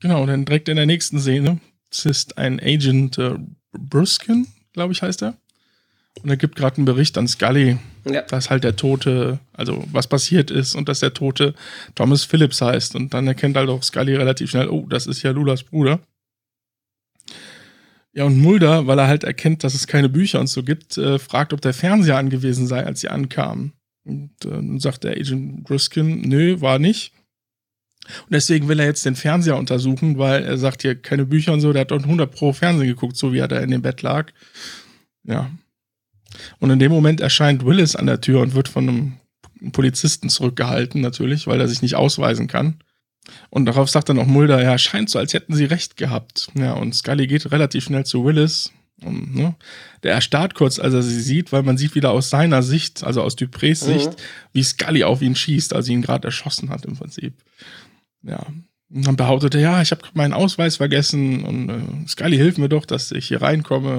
Genau, 0.00 0.24
dann 0.26 0.44
direkt 0.44 0.68
in 0.68 0.76
der 0.76 0.86
nächsten 0.86 1.20
Szene. 1.20 1.60
Es 1.90 2.06
ist 2.06 2.38
ein 2.38 2.60
Agent 2.60 3.18
äh, 3.18 3.34
Bruskin, 3.72 4.46
glaube 4.72 4.92
ich, 4.92 5.02
heißt 5.02 5.22
er. 5.22 5.36
Und 6.22 6.28
er 6.28 6.36
gibt 6.36 6.56
gerade 6.56 6.76
einen 6.76 6.86
Bericht 6.86 7.16
an 7.18 7.28
Scully, 7.28 7.78
ja. 8.04 8.22
dass 8.22 8.50
halt 8.50 8.64
der 8.64 8.76
Tote, 8.76 9.38
also 9.52 9.84
was 9.92 10.08
passiert 10.08 10.50
ist 10.50 10.74
und 10.74 10.88
dass 10.88 11.00
der 11.00 11.14
Tote 11.14 11.54
Thomas 11.94 12.24
Phillips 12.24 12.60
heißt. 12.60 12.94
Und 12.96 13.14
dann 13.14 13.26
erkennt 13.26 13.56
halt 13.56 13.68
auch 13.68 13.82
Scully 13.82 14.16
relativ 14.16 14.50
schnell, 14.50 14.68
oh, 14.68 14.86
das 14.88 15.06
ist 15.06 15.22
ja 15.22 15.30
Lulas 15.30 15.62
Bruder. 15.62 16.00
Ja, 18.12 18.24
und 18.24 18.38
Mulder, 18.38 18.86
weil 18.86 18.98
er 18.98 19.06
halt 19.06 19.22
erkennt, 19.22 19.62
dass 19.62 19.74
es 19.74 19.86
keine 19.86 20.08
Bücher 20.08 20.40
und 20.40 20.48
so 20.48 20.64
gibt, 20.64 20.98
äh, 20.98 21.18
fragt, 21.18 21.52
ob 21.52 21.60
der 21.60 21.72
Fernseher 21.72 22.16
angewiesen 22.16 22.66
sei, 22.66 22.84
als 22.84 23.00
sie 23.00 23.08
ankamen. 23.08 23.72
Und 24.04 24.32
äh, 24.44 24.50
dann 24.50 24.80
sagt 24.80 25.04
der 25.04 25.12
Agent 25.12 25.62
Bruskin, 25.64 26.22
nö, 26.22 26.60
war 26.60 26.78
nicht. 26.78 27.12
Und 28.06 28.32
deswegen 28.32 28.68
will 28.68 28.80
er 28.80 28.86
jetzt 28.86 29.04
den 29.04 29.16
Fernseher 29.16 29.56
untersuchen, 29.56 30.18
weil 30.18 30.42
er 30.42 30.58
sagt 30.58 30.82
hier 30.82 31.00
keine 31.00 31.26
Bücher 31.26 31.52
und 31.52 31.60
so, 31.60 31.72
der 31.72 31.82
hat 31.82 31.90
dort 31.90 32.04
100 32.04 32.30
pro 32.30 32.52
Fernsehen 32.52 32.88
geguckt, 32.88 33.16
so 33.16 33.32
wie 33.32 33.38
er 33.38 33.48
da 33.48 33.60
in 33.60 33.70
dem 33.70 33.82
Bett 33.82 34.02
lag. 34.02 34.32
Ja, 35.24 35.50
und 36.58 36.70
in 36.70 36.78
dem 36.78 36.92
Moment 36.92 37.20
erscheint 37.20 37.64
Willis 37.64 37.96
an 37.96 38.06
der 38.06 38.20
Tür 38.20 38.40
und 38.40 38.54
wird 38.54 38.68
von 38.68 38.88
einem 38.88 39.72
Polizisten 39.72 40.28
zurückgehalten, 40.28 41.00
natürlich, 41.00 41.46
weil 41.46 41.60
er 41.60 41.68
sich 41.68 41.82
nicht 41.82 41.94
ausweisen 41.94 42.46
kann. 42.46 42.78
Und 43.50 43.66
darauf 43.66 43.90
sagt 43.90 44.08
dann 44.08 44.18
auch 44.18 44.26
Mulder, 44.26 44.62
ja, 44.62 44.78
scheint 44.78 45.10
so, 45.10 45.18
als 45.18 45.34
hätten 45.34 45.54
sie 45.54 45.66
recht 45.66 45.96
gehabt. 45.96 46.48
Ja, 46.54 46.72
und 46.72 46.94
Scully 46.94 47.26
geht 47.26 47.50
relativ 47.52 47.84
schnell 47.84 48.04
zu 48.04 48.24
Willis. 48.24 48.72
Und, 49.02 49.34
ne, 49.34 49.54
der 50.02 50.12
erstarrt 50.12 50.54
kurz, 50.54 50.78
als 50.78 50.92
er 50.92 51.02
sie 51.02 51.20
sieht, 51.20 51.52
weil 51.52 51.62
man 51.62 51.78
sieht 51.78 51.94
wieder 51.94 52.10
aus 52.10 52.28
seiner 52.28 52.62
Sicht, 52.62 53.02
also 53.02 53.22
aus 53.22 53.36
Duprés 53.36 53.84
mhm. 53.84 53.92
Sicht, 53.92 54.10
wie 54.52 54.62
Scully 54.62 55.04
auf 55.04 55.22
ihn 55.22 55.34
schießt, 55.34 55.74
als 55.74 55.86
sie 55.86 55.92
ihn 55.92 56.02
gerade 56.02 56.28
erschossen 56.28 56.70
hat 56.70 56.84
im 56.84 56.96
Prinzip. 56.96 57.34
Ja. 58.22 58.46
Und 58.92 59.06
dann 59.06 59.16
behauptet 59.16 59.54
er, 59.54 59.60
ja, 59.60 59.82
ich 59.82 59.92
habe 59.92 60.02
meinen 60.14 60.32
Ausweis 60.32 60.76
vergessen 60.76 61.44
und 61.44 61.68
äh, 61.68 62.08
Scully, 62.08 62.36
hilf 62.36 62.58
mir 62.58 62.68
doch, 62.68 62.84
dass 62.84 63.12
ich 63.12 63.28
hier 63.28 63.40
reinkomme. 63.40 63.96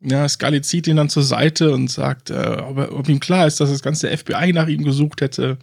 Mhm. 0.00 0.10
Ja, 0.10 0.28
Scully 0.28 0.60
zieht 0.60 0.86
ihn 0.86 0.96
dann 0.96 1.08
zur 1.08 1.22
Seite 1.22 1.72
und 1.72 1.90
sagt, 1.90 2.30
äh, 2.30 2.58
ob, 2.60 2.76
er, 2.76 2.94
ob, 2.94 3.08
ihm 3.08 3.20
klar 3.20 3.46
ist, 3.46 3.60
dass 3.60 3.70
das 3.70 3.82
ganze 3.82 4.14
FBI 4.14 4.52
nach 4.52 4.68
ihm 4.68 4.84
gesucht 4.84 5.20
hätte. 5.20 5.58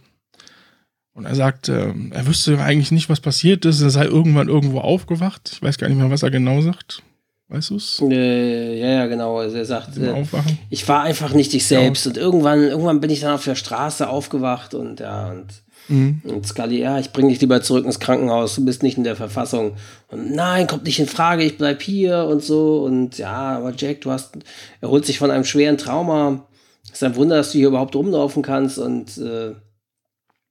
Und 1.12 1.26
er 1.26 1.34
sagt, 1.34 1.68
äh, 1.68 1.92
er 2.10 2.26
wüsste 2.26 2.58
eigentlich 2.58 2.90
nicht, 2.90 3.10
was 3.10 3.20
passiert 3.20 3.64
ist. 3.64 3.80
Er 3.80 3.90
sei 3.90 4.06
irgendwann 4.06 4.48
irgendwo 4.48 4.80
aufgewacht. 4.80 5.50
Ich 5.52 5.62
weiß 5.62 5.78
gar 5.78 5.88
nicht 5.88 5.98
mehr, 5.98 6.10
was 6.10 6.22
er 6.22 6.30
genau 6.30 6.62
sagt. 6.62 7.02
Weißt 7.48 7.70
du 7.70 7.76
es? 7.76 8.00
Äh, 8.00 8.80
ja, 8.80 8.88
ja, 8.88 9.06
genau. 9.06 9.38
Also 9.38 9.56
er 9.56 9.64
sagt, 9.64 9.98
äh, 9.98 10.24
ich 10.70 10.88
war 10.88 11.02
einfach 11.02 11.32
nicht 11.34 11.52
ich 11.52 11.66
selbst. 11.66 12.06
Ja. 12.06 12.10
Und 12.10 12.16
irgendwann, 12.16 12.62
irgendwann 12.62 13.00
bin 13.00 13.10
ich 13.10 13.20
dann 13.20 13.34
auf 13.34 13.44
der 13.44 13.56
Straße 13.56 14.08
aufgewacht 14.08 14.72
und 14.74 15.00
ja, 15.00 15.30
und 15.30 15.46
Mhm. 15.90 16.22
Und 16.24 16.46
Scully, 16.46 16.80
ja, 16.80 16.98
ich 16.98 17.12
bringe 17.12 17.30
dich 17.30 17.40
lieber 17.40 17.60
zurück 17.62 17.84
ins 17.84 17.98
Krankenhaus, 17.98 18.54
du 18.54 18.64
bist 18.64 18.82
nicht 18.82 18.96
in 18.96 19.04
der 19.04 19.16
Verfassung. 19.16 19.76
Und 20.08 20.32
nein, 20.34 20.66
kommt 20.66 20.84
nicht 20.84 21.00
in 21.00 21.06
Frage, 21.06 21.42
ich 21.42 21.58
bleib 21.58 21.82
hier 21.82 22.24
und 22.24 22.42
so. 22.42 22.84
Und 22.84 23.18
ja, 23.18 23.56
aber 23.58 23.74
Jack, 23.76 24.02
du 24.02 24.12
hast, 24.12 24.38
er 24.80 24.88
holt 24.88 25.04
sich 25.04 25.18
von 25.18 25.30
einem 25.30 25.44
schweren 25.44 25.78
Trauma. 25.78 26.46
Ist 26.90 27.02
ein 27.02 27.16
Wunder, 27.16 27.36
dass 27.36 27.52
du 27.52 27.58
hier 27.58 27.68
überhaupt 27.68 27.94
rumlaufen 27.96 28.42
kannst. 28.42 28.78
Und 28.78 29.18
äh, 29.18 29.54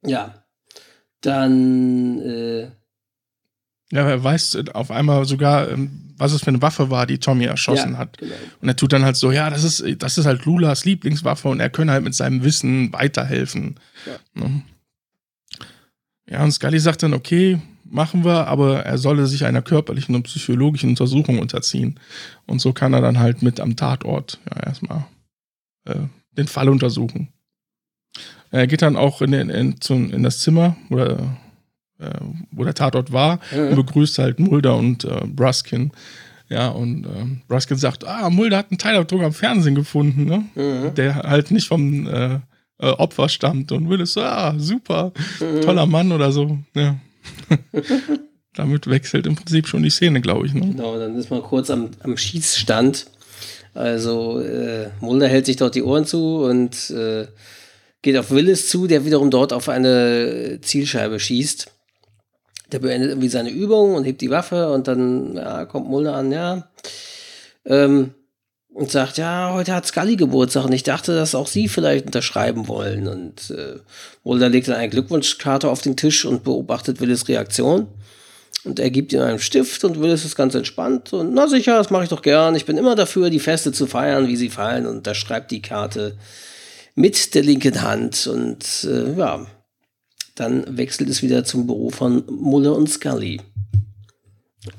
ja, 0.06 0.43
dann. 1.21 2.21
Äh, 2.21 2.71
ja, 3.91 4.08
er 4.08 4.23
weiß 4.23 4.58
auf 4.73 4.91
einmal 4.91 5.25
sogar, 5.25 5.69
ähm, 5.69 6.13
was 6.17 6.34
es 6.34 6.41
für 6.41 6.49
eine 6.49 6.62
Waffe 6.62 6.89
war, 6.91 7.08
die 7.08 7.17
Tommy 7.17 7.45
erschossen 7.45 7.93
ja, 7.93 7.97
hat. 7.97 8.17
Genau. 8.17 8.36
Und 8.62 8.67
er 8.67 8.75
tut 8.75 8.93
dann 8.93 9.04
halt 9.04 9.15
so, 9.15 9.32
ja, 9.32 9.49
das 9.49 9.63
ist, 9.63 9.84
das 10.02 10.17
ist 10.17 10.25
halt 10.25 10.45
Lulas 10.45 10.86
Lieblingswaffe 10.86 11.47
und 11.47 11.60
er 11.60 11.69
könne 11.69 11.93
halt 11.93 12.04
mit 12.04 12.13
seinem 12.13 12.43
Wissen 12.43 12.93
weiterhelfen. 12.93 13.80
Ja. 14.06 14.43
Ne? 14.43 14.62
Ja, 16.30 16.44
und 16.44 16.52
Scully 16.52 16.80
sagt 16.80 17.04
dann, 17.04 17.13
okay, 17.13 17.60
machen 17.84 18.24
wir, 18.24 18.48
aber 18.48 18.86
er 18.86 18.98
solle 18.98 19.26
sich 19.26 19.46
einer 19.46 19.62
körperlichen 19.62 20.15
und 20.15 20.24
psychologischen 20.24 20.89
Untersuchung 20.89 21.39
unterziehen. 21.39 22.00
Und 22.46 22.62
so 22.62 22.72
kann 22.72 22.94
er 22.94 23.02
dann 23.02 23.20
halt 23.20 23.42
mit 23.42 23.60
am 23.60 23.76
Tatort 23.76 24.39
ja, 24.50 24.68
erstmal 24.68 25.06
äh, 25.86 25.96
den 26.38 26.48
Fall 26.48 26.70
untersuchen. 26.70 27.30
Er 28.52 28.68
geht 28.68 28.82
dann 28.82 28.96
auch 28.96 29.22
in, 29.22 29.34
in, 29.34 29.50
in, 29.50 29.82
zum, 29.82 30.12
in 30.12 30.24
das 30.24 30.39
Zimmer, 30.39 30.76
oder, 30.89 31.38
äh, 32.00 32.12
wo 32.52 32.63
der 32.63 32.74
Tatort 32.74 33.12
war, 33.12 33.39
mhm. 33.52 33.70
und 33.70 33.76
begrüßt 33.76 34.20
halt 34.20 34.39
Mulder 34.39 34.76
und 34.76 35.06
äh, 35.06 35.22
Bruskin. 35.26 35.92
Ja, 36.48 36.70
und 36.70 37.06
äh, 37.06 37.26
Bruskin 37.48 37.78
sagt, 37.78 38.06
ah, 38.06 38.30
Mulder 38.30 38.58
hat 38.58 38.72
einen 38.72 38.80
Teilabdruck 38.80 39.22
am 39.22 39.34
Fernsehen 39.34 39.76
gefunden, 39.76 40.26
ne? 40.26 40.46
Mhm. 40.56 40.96
Der 40.96 41.15
halt 41.18 41.52
nicht 41.52 41.68
vom 41.68 42.08
äh, 42.08 42.39
äh, 42.80 42.88
Opfer 42.88 43.30
stammt 43.30 43.72
und 43.72 43.89
Willis 43.89 44.13
so, 44.13 44.22
ah, 44.22 44.56
super, 44.58 45.12
mhm. 45.39 45.62
toller 45.62 45.86
Mann 45.86 46.12
oder 46.12 46.32
so. 46.32 46.58
Ja. 46.74 46.98
Damit 48.56 48.88
wechselt 48.88 49.28
im 49.28 49.36
Prinzip 49.36 49.68
schon 49.68 49.84
die 49.84 49.89
Szene, 49.89 50.22
glaube 50.22 50.48
ich. 50.48 50.54
Ne? 50.54 50.62
Genau, 50.62 50.98
dann 50.98 51.15
ist 51.15 51.30
man 51.30 51.42
kurz 51.42 51.70
am, 51.70 51.92
am 52.02 52.18
Schießstand. 52.18 53.08
Also 53.74 54.42
äh, 54.42 54.89
Mulder 55.00 55.28
hält 55.28 55.46
sich 55.46 55.56
dort 55.56 55.76
die 55.76 55.84
Ohren 55.84 56.06
zu 56.06 56.44
und 56.44 56.89
äh, 56.89 57.28
geht 58.02 58.18
auf 58.18 58.32
Willis 58.32 58.70
zu, 58.70 58.88
der 58.88 59.06
wiederum 59.06 59.30
dort 59.30 59.54
auf 59.54 59.70
eine 59.70 60.60
Zielscheibe 60.62 61.20
schießt. 61.20 61.72
Der 62.72 62.80
beendet 62.80 63.10
irgendwie 63.10 63.30
seine 63.30 63.50
Übung 63.50 63.96
und 63.96 64.04
hebt 64.04 64.22
die 64.22 64.30
Waffe 64.30 64.72
und 64.72 64.88
dann 64.88 65.36
ja, 65.36 65.65
kommt 65.65 65.88
Mulder 65.88 66.15
an, 66.15 66.32
ja. 66.32 66.70
Ähm, 67.65 68.13
und 68.80 68.89
sagt, 68.89 69.18
ja, 69.18 69.52
heute 69.54 69.74
hat 69.74 69.86
Scully 69.86 70.15
Geburtstag 70.15 70.63
und 70.63 70.72
ich 70.72 70.84
dachte, 70.84 71.13
dass 71.13 71.36
auch 71.36 71.48
sie 71.48 71.68
vielleicht 71.68 72.06
unterschreiben 72.06 72.70
wollen. 72.70 73.10
Und 73.10 73.52
äh, 73.52 73.80
Mulder 74.24 74.48
legt 74.48 74.70
dann 74.70 74.76
eine 74.76 74.88
Glückwunschkarte 74.88 75.70
auf 75.70 75.82
den 75.82 75.98
Tisch 75.98 76.24
und 76.24 76.46
beobachtet 76.46 77.02
Willis 77.02 77.28
Reaktion. 77.28 77.88
Und 78.63 78.80
er 78.80 78.89
gibt 78.89 79.12
ihm 79.12 79.20
einen 79.20 79.39
Stift 79.39 79.84
und 79.84 80.00
Willis 80.00 80.24
ist 80.24 80.38
ganz 80.38 80.56
entspannt. 80.56 81.12
Und 81.12 81.34
na 81.34 81.50
sicher, 81.50 81.78
das 81.78 81.89
mache 81.89 82.04
ich 82.04 82.10
doch 82.10 82.22
gern. 82.22 82.56
Ich 82.56 82.65
bin 82.65 82.78
immer 82.78 82.96
dafür, 82.96 83.30
die 83.30 83.39
Feste 83.39 83.74
zu 83.74 83.86
feiern, 83.86 84.30
wie 84.30 84.38
sie 84.38 84.50
fallen. 84.50 84.86
Und 84.86 85.06
da 85.08 85.13
schreibt 85.13 85.52
die 85.52 85.62
Karte 85.62 86.18
mit 86.96 87.36
der 87.36 87.44
linken 87.44 87.82
Hand. 87.82 88.28
Und 88.28 88.88
äh, 88.89 89.13
ja, 89.18 89.46
dann 90.36 90.78
wechselt 90.78 91.10
es 91.10 91.22
wieder 91.22 91.44
zum 91.44 91.68
Büro 91.68 91.89
von 91.89 92.24
Muller 92.30 92.78
und 92.78 92.89
Scully. 92.89 93.42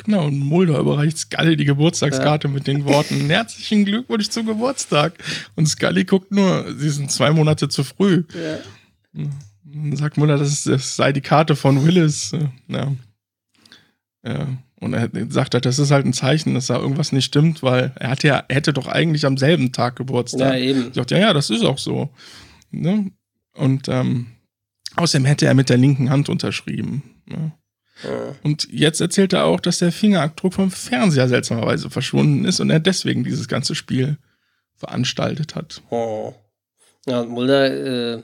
Genau, 0.05 0.27
und 0.27 0.39
Mulder 0.39 0.79
überreicht 0.79 1.17
Scully 1.17 1.57
die 1.57 1.65
Geburtstagskarte 1.65 2.49
ja. 2.49 2.55
mit 2.55 2.67
den 2.67 2.85
Worten 2.85 3.27
Herzlichen 3.31 3.87
Glückwunsch 3.87 4.29
zum 4.29 4.47
Geburtstag. 4.47 5.15
Und 5.57 5.67
Scully 5.67 6.05
guckt 6.05 6.33
nur, 6.33 6.67
sie 6.77 6.91
sind 6.91 7.11
zwei 7.11 7.31
Monate 7.31 7.69
zu 7.69 7.83
früh. 7.83 8.25
Ja. 8.35 9.25
Dann 9.65 9.97
sagt 9.97 10.19
Mulder, 10.19 10.37
das, 10.37 10.65
das 10.65 10.97
sei 10.97 11.13
die 11.13 11.23
Karte 11.23 11.57
von 11.57 11.85
Willis. 11.87 12.33
Ja. 12.69 12.93
ja. 14.23 14.47
Und 14.81 14.95
er 14.95 15.11
sagt 15.31 15.55
halt, 15.55 15.65
das 15.65 15.79
ist 15.79 15.91
halt 15.91 16.07
ein 16.07 16.13
Zeichen, 16.13 16.55
dass 16.55 16.67
da 16.67 16.79
irgendwas 16.79 17.13
nicht 17.13 17.27
stimmt, 17.27 17.63
weil 17.63 17.93
er 17.97 18.11
hatte 18.11 18.29
ja, 18.29 18.45
er 18.49 18.57
hätte 18.57 18.73
doch 18.73 18.87
eigentlich 18.87 19.27
am 19.27 19.37
selben 19.37 19.73
Tag 19.73 19.97
Geburtstag. 19.97 20.55
Ja, 20.55 20.59
eben. 20.59 20.85
Sie 20.85 20.95
sagt, 20.95 21.11
ja, 21.11 21.19
ja, 21.19 21.33
das 21.33 21.51
ist 21.51 21.65
auch 21.65 21.79
so. 21.79 22.11
Ne? 22.71 23.11
Und 23.55 23.89
ähm, 23.89 24.27
außerdem 24.97 25.27
hätte 25.27 25.47
er 25.47 25.55
mit 25.55 25.69
der 25.69 25.77
linken 25.77 26.11
Hand 26.11 26.29
unterschrieben. 26.29 27.03
Ne? 27.27 27.53
Und 28.43 28.69
jetzt 28.71 29.01
erzählt 29.01 29.33
er 29.33 29.45
auch, 29.45 29.61
dass 29.61 29.79
der 29.79 29.93
Fingerabdruck 29.93 30.55
vom 30.55 30.71
Fernseher 30.71 31.29
seltsamerweise 31.29 31.91
verschwunden 31.91 32.45
ist 32.45 32.61
und 32.61 32.71
er 32.71 32.81
deswegen 32.81 33.25
dieses 33.25 33.49
ganze 33.49 33.75
Spiel 33.75 34.17
veranstaltet 34.77 35.55
hat. 35.55 35.83
Oh. 35.91 36.35
Ja, 37.07 37.21
und 37.21 37.31
Mulder, 37.31 38.17
äh, 38.17 38.23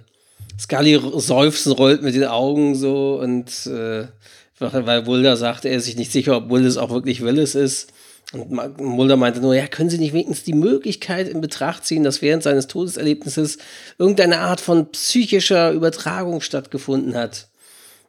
Scully 0.59 1.01
seufzt 1.17 1.67
und 1.67 1.79
rollt 1.79 2.03
mit 2.03 2.15
den 2.15 2.25
Augen 2.25 2.75
so 2.75 3.21
und 3.21 3.67
äh, 3.67 4.07
weil 4.59 5.03
Mulder 5.03 5.37
sagt, 5.37 5.67
er 5.67 5.77
ist 5.77 5.85
sich 5.85 5.97
nicht 5.97 6.13
sicher, 6.13 6.37
ob 6.37 6.51
Willis 6.51 6.79
auch 6.79 6.91
wirklich 6.91 7.21
Willis 7.23 7.55
ist. 7.55 7.93
Und 8.33 8.51
Mulder 8.81 9.17
meinte 9.17 9.41
nur, 9.41 9.55
ja, 9.55 9.67
können 9.67 9.91
Sie 9.91 9.99
nicht 9.99 10.13
wenigstens 10.13 10.45
die 10.45 10.55
Möglichkeit 10.55 11.29
in 11.29 11.41
Betracht 11.41 11.85
ziehen, 11.85 12.03
dass 12.03 12.23
während 12.23 12.43
seines 12.43 12.67
Todeserlebnisses 12.67 13.59
irgendeine 13.99 14.41
Art 14.41 14.61
von 14.61 14.91
psychischer 14.91 15.71
Übertragung 15.73 16.41
stattgefunden 16.41 17.15
hat? 17.15 17.49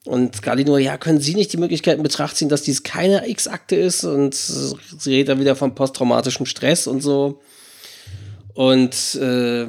Und 0.08 0.38
Scully 0.38 0.64
nur, 0.64 0.80
ja, 0.80 0.98
können 0.98 1.20
Sie 1.20 1.36
nicht 1.36 1.52
die 1.52 1.58
Möglichkeit 1.58 1.98
in 1.98 2.04
Betracht 2.04 2.38
ziehen, 2.38 2.48
dass 2.48 2.62
dies 2.62 2.84
keine 2.84 3.28
X-Akte 3.28 3.76
ist? 3.76 4.06
Und 4.06 4.34
sie 4.34 5.12
redet 5.12 5.30
dann 5.30 5.40
wieder 5.40 5.56
von 5.56 5.76
posttraumatischem 5.76 6.46
Stress 6.46 6.88
und 6.88 7.02
so. 7.02 7.42
Und 8.54 9.16
äh, 9.16 9.68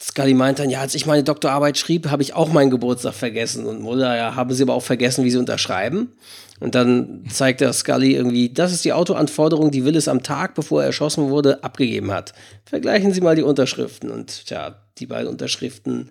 Scully 0.00 0.34
meint 0.34 0.58
dann, 0.58 0.68
ja, 0.68 0.80
als 0.80 0.94
ich 0.94 1.06
meine 1.06 1.24
Doktorarbeit 1.24 1.78
schrieb, 1.78 2.10
habe 2.10 2.22
ich 2.22 2.34
auch 2.34 2.52
meinen 2.52 2.70
Geburtstag 2.70 3.14
vergessen. 3.14 3.64
Und 3.64 3.80
Mulder, 3.80 4.14
ja, 4.14 4.34
haben 4.34 4.52
Sie 4.52 4.62
aber 4.62 4.74
auch 4.74 4.82
vergessen, 4.82 5.24
wie 5.24 5.30
Sie 5.30 5.38
unterschreiben. 5.38 6.12
Und 6.60 6.74
dann 6.74 7.24
zeigt 7.30 7.62
er 7.62 7.72
Scully 7.72 8.14
irgendwie, 8.14 8.52
das 8.52 8.72
ist 8.72 8.84
die 8.84 8.92
Autoanforderung, 8.92 9.70
die 9.70 9.86
Willis 9.86 10.06
am 10.06 10.22
Tag, 10.22 10.54
bevor 10.54 10.82
er 10.82 10.86
erschossen 10.86 11.30
wurde, 11.30 11.64
abgegeben 11.64 12.12
hat. 12.12 12.34
Vergleichen 12.66 13.12
Sie 13.12 13.22
mal 13.22 13.36
die 13.36 13.42
Unterschriften. 13.42 14.10
Und 14.10 14.46
tja, 14.46 14.82
die 14.98 15.06
beiden 15.06 15.28
Unterschriften 15.28 16.10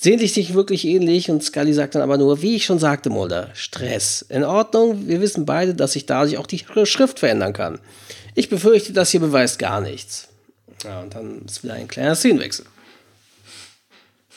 sehen 0.00 0.20
sich 0.20 0.54
wirklich 0.54 0.84
ähnlich 0.84 1.28
und 1.30 1.42
Scully 1.42 1.72
sagt 1.72 1.96
dann 1.96 2.02
aber 2.02 2.18
nur, 2.18 2.40
wie 2.40 2.54
ich 2.54 2.64
schon 2.64 2.78
sagte, 2.78 3.10
Mulder, 3.10 3.50
Stress. 3.54 4.22
In 4.22 4.44
Ordnung, 4.44 5.08
wir 5.08 5.20
wissen 5.20 5.44
beide, 5.44 5.74
dass 5.74 5.92
sich 5.92 6.06
dadurch 6.06 6.38
auch 6.38 6.46
die 6.46 6.64
Schrift 6.84 7.18
verändern 7.18 7.52
kann. 7.52 7.80
Ich 8.36 8.48
befürchte, 8.48 8.92
das 8.92 9.10
hier 9.10 9.20
beweist 9.20 9.58
gar 9.58 9.80
nichts. 9.80 10.28
Ja, 10.84 11.00
und 11.00 11.14
dann 11.16 11.42
ist 11.46 11.64
wieder 11.64 11.74
ein 11.74 11.88
kleiner 11.88 12.14
Szenenwechsel. 12.14 12.64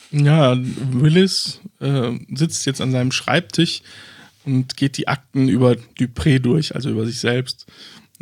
Ja, 0.10 0.58
Willis 0.58 1.60
äh, 1.80 2.12
sitzt 2.34 2.66
jetzt 2.66 2.82
an 2.82 2.92
seinem 2.92 3.12
Schreibtisch 3.12 3.84
und 4.44 4.76
geht 4.76 4.98
die 4.98 5.08
Akten 5.08 5.48
über 5.48 5.76
Dupré 6.00 6.40
durch, 6.40 6.74
also 6.74 6.90
über 6.90 7.06
sich 7.06 7.20
selbst 7.20 7.68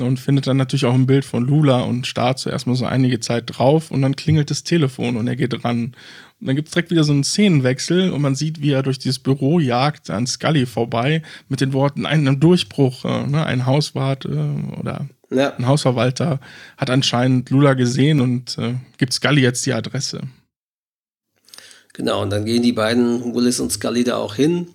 und 0.01 0.19
findet 0.19 0.47
dann 0.47 0.57
natürlich 0.57 0.85
auch 0.85 0.93
ein 0.93 1.07
Bild 1.07 1.25
von 1.25 1.45
Lula 1.45 1.81
und 1.81 2.07
starrt 2.07 2.39
zuerst 2.39 2.67
mal 2.67 2.75
so 2.75 2.85
einige 2.85 3.19
Zeit 3.19 3.45
drauf 3.47 3.91
und 3.91 4.01
dann 4.01 4.15
klingelt 4.15 4.49
das 4.49 4.63
Telefon 4.63 5.17
und 5.17 5.27
er 5.27 5.35
geht 5.35 5.63
ran. 5.63 5.93
Und 6.39 6.47
dann 6.47 6.55
gibt 6.55 6.69
es 6.69 6.73
direkt 6.73 6.91
wieder 6.91 7.03
so 7.03 7.11
einen 7.11 7.23
Szenenwechsel 7.23 8.11
und 8.11 8.21
man 8.21 8.35
sieht, 8.35 8.61
wie 8.61 8.71
er 8.71 8.83
durch 8.83 8.97
dieses 8.97 9.19
Büro 9.19 9.59
jagt 9.59 10.09
an 10.09 10.25
Scully 10.25 10.65
vorbei 10.65 11.21
mit 11.49 11.59
den 11.59 11.73
Worten, 11.73 12.05
ein 12.05 12.39
Durchbruch, 12.39 13.03
äh, 13.03 13.27
ne, 13.27 13.45
ein 13.45 13.65
Hauswart 13.65 14.25
äh, 14.25 14.79
oder 14.79 15.09
ja. 15.31 15.53
ein 15.55 15.67
Hausverwalter 15.67 16.39
hat 16.77 16.89
anscheinend 16.89 17.49
Lula 17.49 17.73
gesehen 17.73 18.21
und 18.21 18.57
äh, 18.57 18.75
gibt 18.97 19.13
Scully 19.13 19.41
jetzt 19.41 19.65
die 19.65 19.73
Adresse. 19.73 20.21
Genau, 21.93 22.21
und 22.21 22.29
dann 22.29 22.45
gehen 22.45 22.63
die 22.63 22.71
beiden, 22.71 23.35
Willis 23.35 23.59
und 23.59 23.71
Scully, 23.71 24.05
da 24.05 24.15
auch 24.15 24.35
hin 24.35 24.69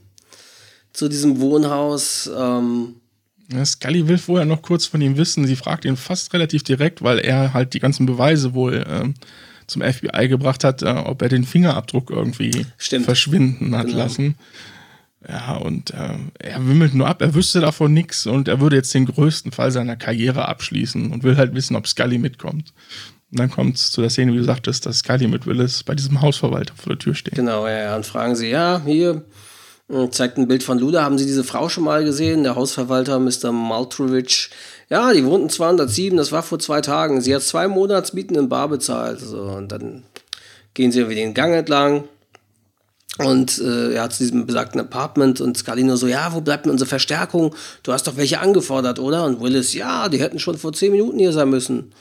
zu 0.92 1.09
diesem 1.09 1.40
Wohnhaus. 1.40 2.31
Ähm, 2.37 2.96
ja, 3.50 3.64
Scully 3.64 4.09
will 4.09 4.18
vorher 4.18 4.44
noch 4.44 4.61
kurz 4.61 4.85
von 4.87 5.00
ihm 5.00 5.16
wissen. 5.16 5.46
Sie 5.46 5.57
fragt 5.57 5.87
ihn 5.87 5.96
fast 5.96 6.35
relativ 6.35 6.62
direkt, 6.62 7.03
weil 7.03 7.18
er 7.18 7.55
halt 7.55 7.72
die 7.72 7.81
ganzen 7.81 8.05
Beweise 8.05 8.53
wohl 8.53 8.85
ähm, 8.88 9.14
zum 9.66 9.83
FBI 9.83 10.29
gebracht 10.29 10.64
hat, 10.64 10.83
äh, 10.83 10.87
ob 10.87 11.22
er 11.22 11.29
den 11.29 11.44
Fingerabdruck 11.44 12.11
irgendwie 12.11 12.66
Stimmt. 12.79 13.05
verschwinden 13.05 13.77
hat 13.77 13.87
genau. 13.87 13.98
lassen. 13.98 14.37
Ja, 15.27 15.57
und 15.57 15.90
äh, 15.92 16.18
er 16.38 16.66
wimmelt 16.66 16.94
nur 16.94 17.09
ab, 17.09 17.22
er 17.22 17.35
wüsste 17.35 17.61
davon 17.61 17.94
nichts 17.94 18.27
und 18.27 18.46
er 18.46 18.61
würde 18.61 18.77
jetzt 18.77 18.92
den 18.92 19.07
größten 19.07 19.53
Fall 19.53 19.70
seiner 19.70 19.96
Karriere 19.96 20.48
abschließen 20.48 21.12
und 21.12 21.22
will 21.22 21.37
halt 21.37 21.55
wissen, 21.55 21.77
ob 21.77 21.88
Scully 21.88 22.18
mitkommt. 22.18 22.74
Und 23.31 23.40
dann 23.40 23.50
kommt 23.50 23.77
es 23.77 23.90
zu 23.90 24.00
der 24.00 24.11
Szene, 24.11 24.33
wie 24.33 24.37
du 24.37 24.44
sagtest, 24.44 24.85
dass 24.87 24.98
Scully 24.98 25.27
mit 25.27 25.46
Willis 25.46 25.83
bei 25.83 25.94
diesem 25.94 26.20
Hausverwalter 26.20 26.74
vor 26.77 26.92
der 26.92 26.98
Tür 26.98 27.14
steht. 27.14 27.35
Genau, 27.35 27.66
ja, 27.66 27.79
ja. 27.79 27.96
Und 27.96 28.05
fragen 28.05 28.37
sie, 28.37 28.50
ja, 28.50 28.83
hier, 28.85 29.24
zeigt 30.10 30.38
ein 30.38 30.48
Bild 30.48 30.62
von 30.62 30.78
Lula. 30.78 31.02
Haben 31.02 31.18
Sie 31.18 31.26
diese 31.26 31.44
Frau 31.44 31.68
schon 31.68 31.84
mal 31.84 32.04
gesehen? 32.04 32.42
Der 32.42 32.56
Hausverwalter 32.56 33.18
Mr. 33.18 33.52
Maltrovich. 33.52 34.50
Ja, 34.88 35.12
die 35.12 35.24
wohnten 35.24 35.50
207, 35.50 36.16
das 36.16 36.32
war 36.32 36.42
vor 36.42 36.58
zwei 36.58 36.80
Tagen. 36.80 37.20
Sie 37.20 37.34
hat 37.34 37.42
zwei 37.42 37.68
Monatsmieten 37.68 38.36
in 38.36 38.48
Bar 38.48 38.68
bezahlt. 38.68 39.20
So, 39.20 39.42
und 39.42 39.72
dann 39.72 40.04
gehen 40.72 40.92
sie 40.92 41.00
irgendwie 41.00 41.16
den 41.16 41.34
Gang 41.34 41.54
entlang. 41.54 42.04
Und 43.18 43.60
äh, 43.60 43.92
er 43.92 44.02
hat 44.02 44.12
zu 44.12 44.24
diesem 44.24 44.46
besagten 44.46 44.80
Apartment 44.80 45.40
und 45.40 45.64
nur 45.76 45.96
so, 45.96 46.08
ja, 46.08 46.34
wo 46.34 46.40
bleibt 46.40 46.64
denn 46.64 46.72
unsere 46.72 46.88
Verstärkung? 46.88 47.54
Du 47.84 47.92
hast 47.92 48.06
doch 48.06 48.16
welche 48.16 48.40
angefordert, 48.40 48.98
oder? 48.98 49.24
Und 49.24 49.40
Willis, 49.40 49.72
ja, 49.72 50.08
die 50.08 50.18
hätten 50.18 50.40
schon 50.40 50.58
vor 50.58 50.72
zehn 50.72 50.90
Minuten 50.90 51.18
hier 51.18 51.32
sein 51.32 51.48
müssen. 51.48 51.92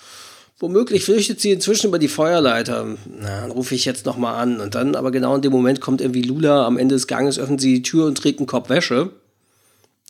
Womöglich 0.64 1.04
flüchtet 1.04 1.42
sie 1.42 1.52
inzwischen 1.52 1.88
über 1.88 2.00
die 2.00 2.08
Feuerleiter. 2.08 2.96
Na, 3.20 3.42
dann 3.42 3.52
rufe 3.52 3.76
ich 3.76 3.84
jetzt 3.84 4.06
nochmal 4.06 4.42
an. 4.42 4.62
Und 4.62 4.76
dann, 4.76 4.96
aber 4.96 5.12
genau 5.12 5.36
in 5.36 5.42
dem 5.42 5.52
Moment 5.52 5.82
kommt 5.82 6.00
irgendwie 6.00 6.22
Lula 6.22 6.66
am 6.66 6.78
Ende 6.78 6.96
des 6.96 7.08
Ganges, 7.08 7.38
öffnet 7.38 7.60
sie 7.60 7.74
die 7.74 7.82
Tür 7.82 8.06
und 8.06 8.18
trägt 8.18 8.40
einen 8.40 8.48
Korb 8.48 8.70
Wäsche. 8.70 9.10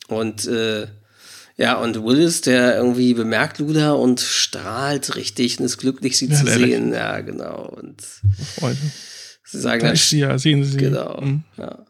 Und 0.06 0.46
äh, 0.46 0.86
ja, 1.56 1.74
und 1.80 2.04
Willis, 2.04 2.40
der 2.42 2.76
irgendwie 2.76 3.14
bemerkt 3.14 3.58
Lula 3.58 3.94
und 3.94 4.20
strahlt 4.20 5.16
richtig 5.16 5.58
und 5.58 5.64
ist 5.64 5.78
glücklich, 5.78 6.16
sie 6.16 6.28
ja, 6.28 6.36
zu 6.36 6.46
sehen. 6.46 6.92
Ja, 6.92 7.18
genau. 7.18 7.74
Und 7.76 8.00
Freude. 8.54 8.78
Sie 9.42 9.58
sagen 9.58 9.80
da 9.80 9.90
ist 9.90 10.08
sie 10.08 10.20
ja, 10.20 10.38
sehen 10.38 10.62
Sie. 10.62 10.76
Genau. 10.76 11.20
Mhm. 11.20 11.42
Ja. 11.56 11.84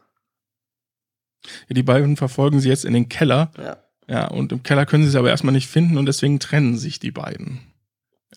ja. 1.69 1.73
Die 1.75 1.83
beiden 1.83 2.17
verfolgen 2.17 2.61
sie 2.61 2.69
jetzt 2.69 2.83
in 2.83 2.93
den 2.93 3.09
Keller. 3.09 3.51
Ja. 3.59 3.77
Ja, 4.07 4.27
und 4.27 4.51
im 4.51 4.63
Keller 4.63 4.87
können 4.87 5.03
sie 5.03 5.11
sie 5.11 5.19
aber 5.19 5.29
erstmal 5.29 5.53
nicht 5.53 5.67
finden 5.67 5.99
und 5.99 6.07
deswegen 6.07 6.39
trennen 6.39 6.79
sich 6.79 6.99
die 6.99 7.11
beiden 7.11 7.59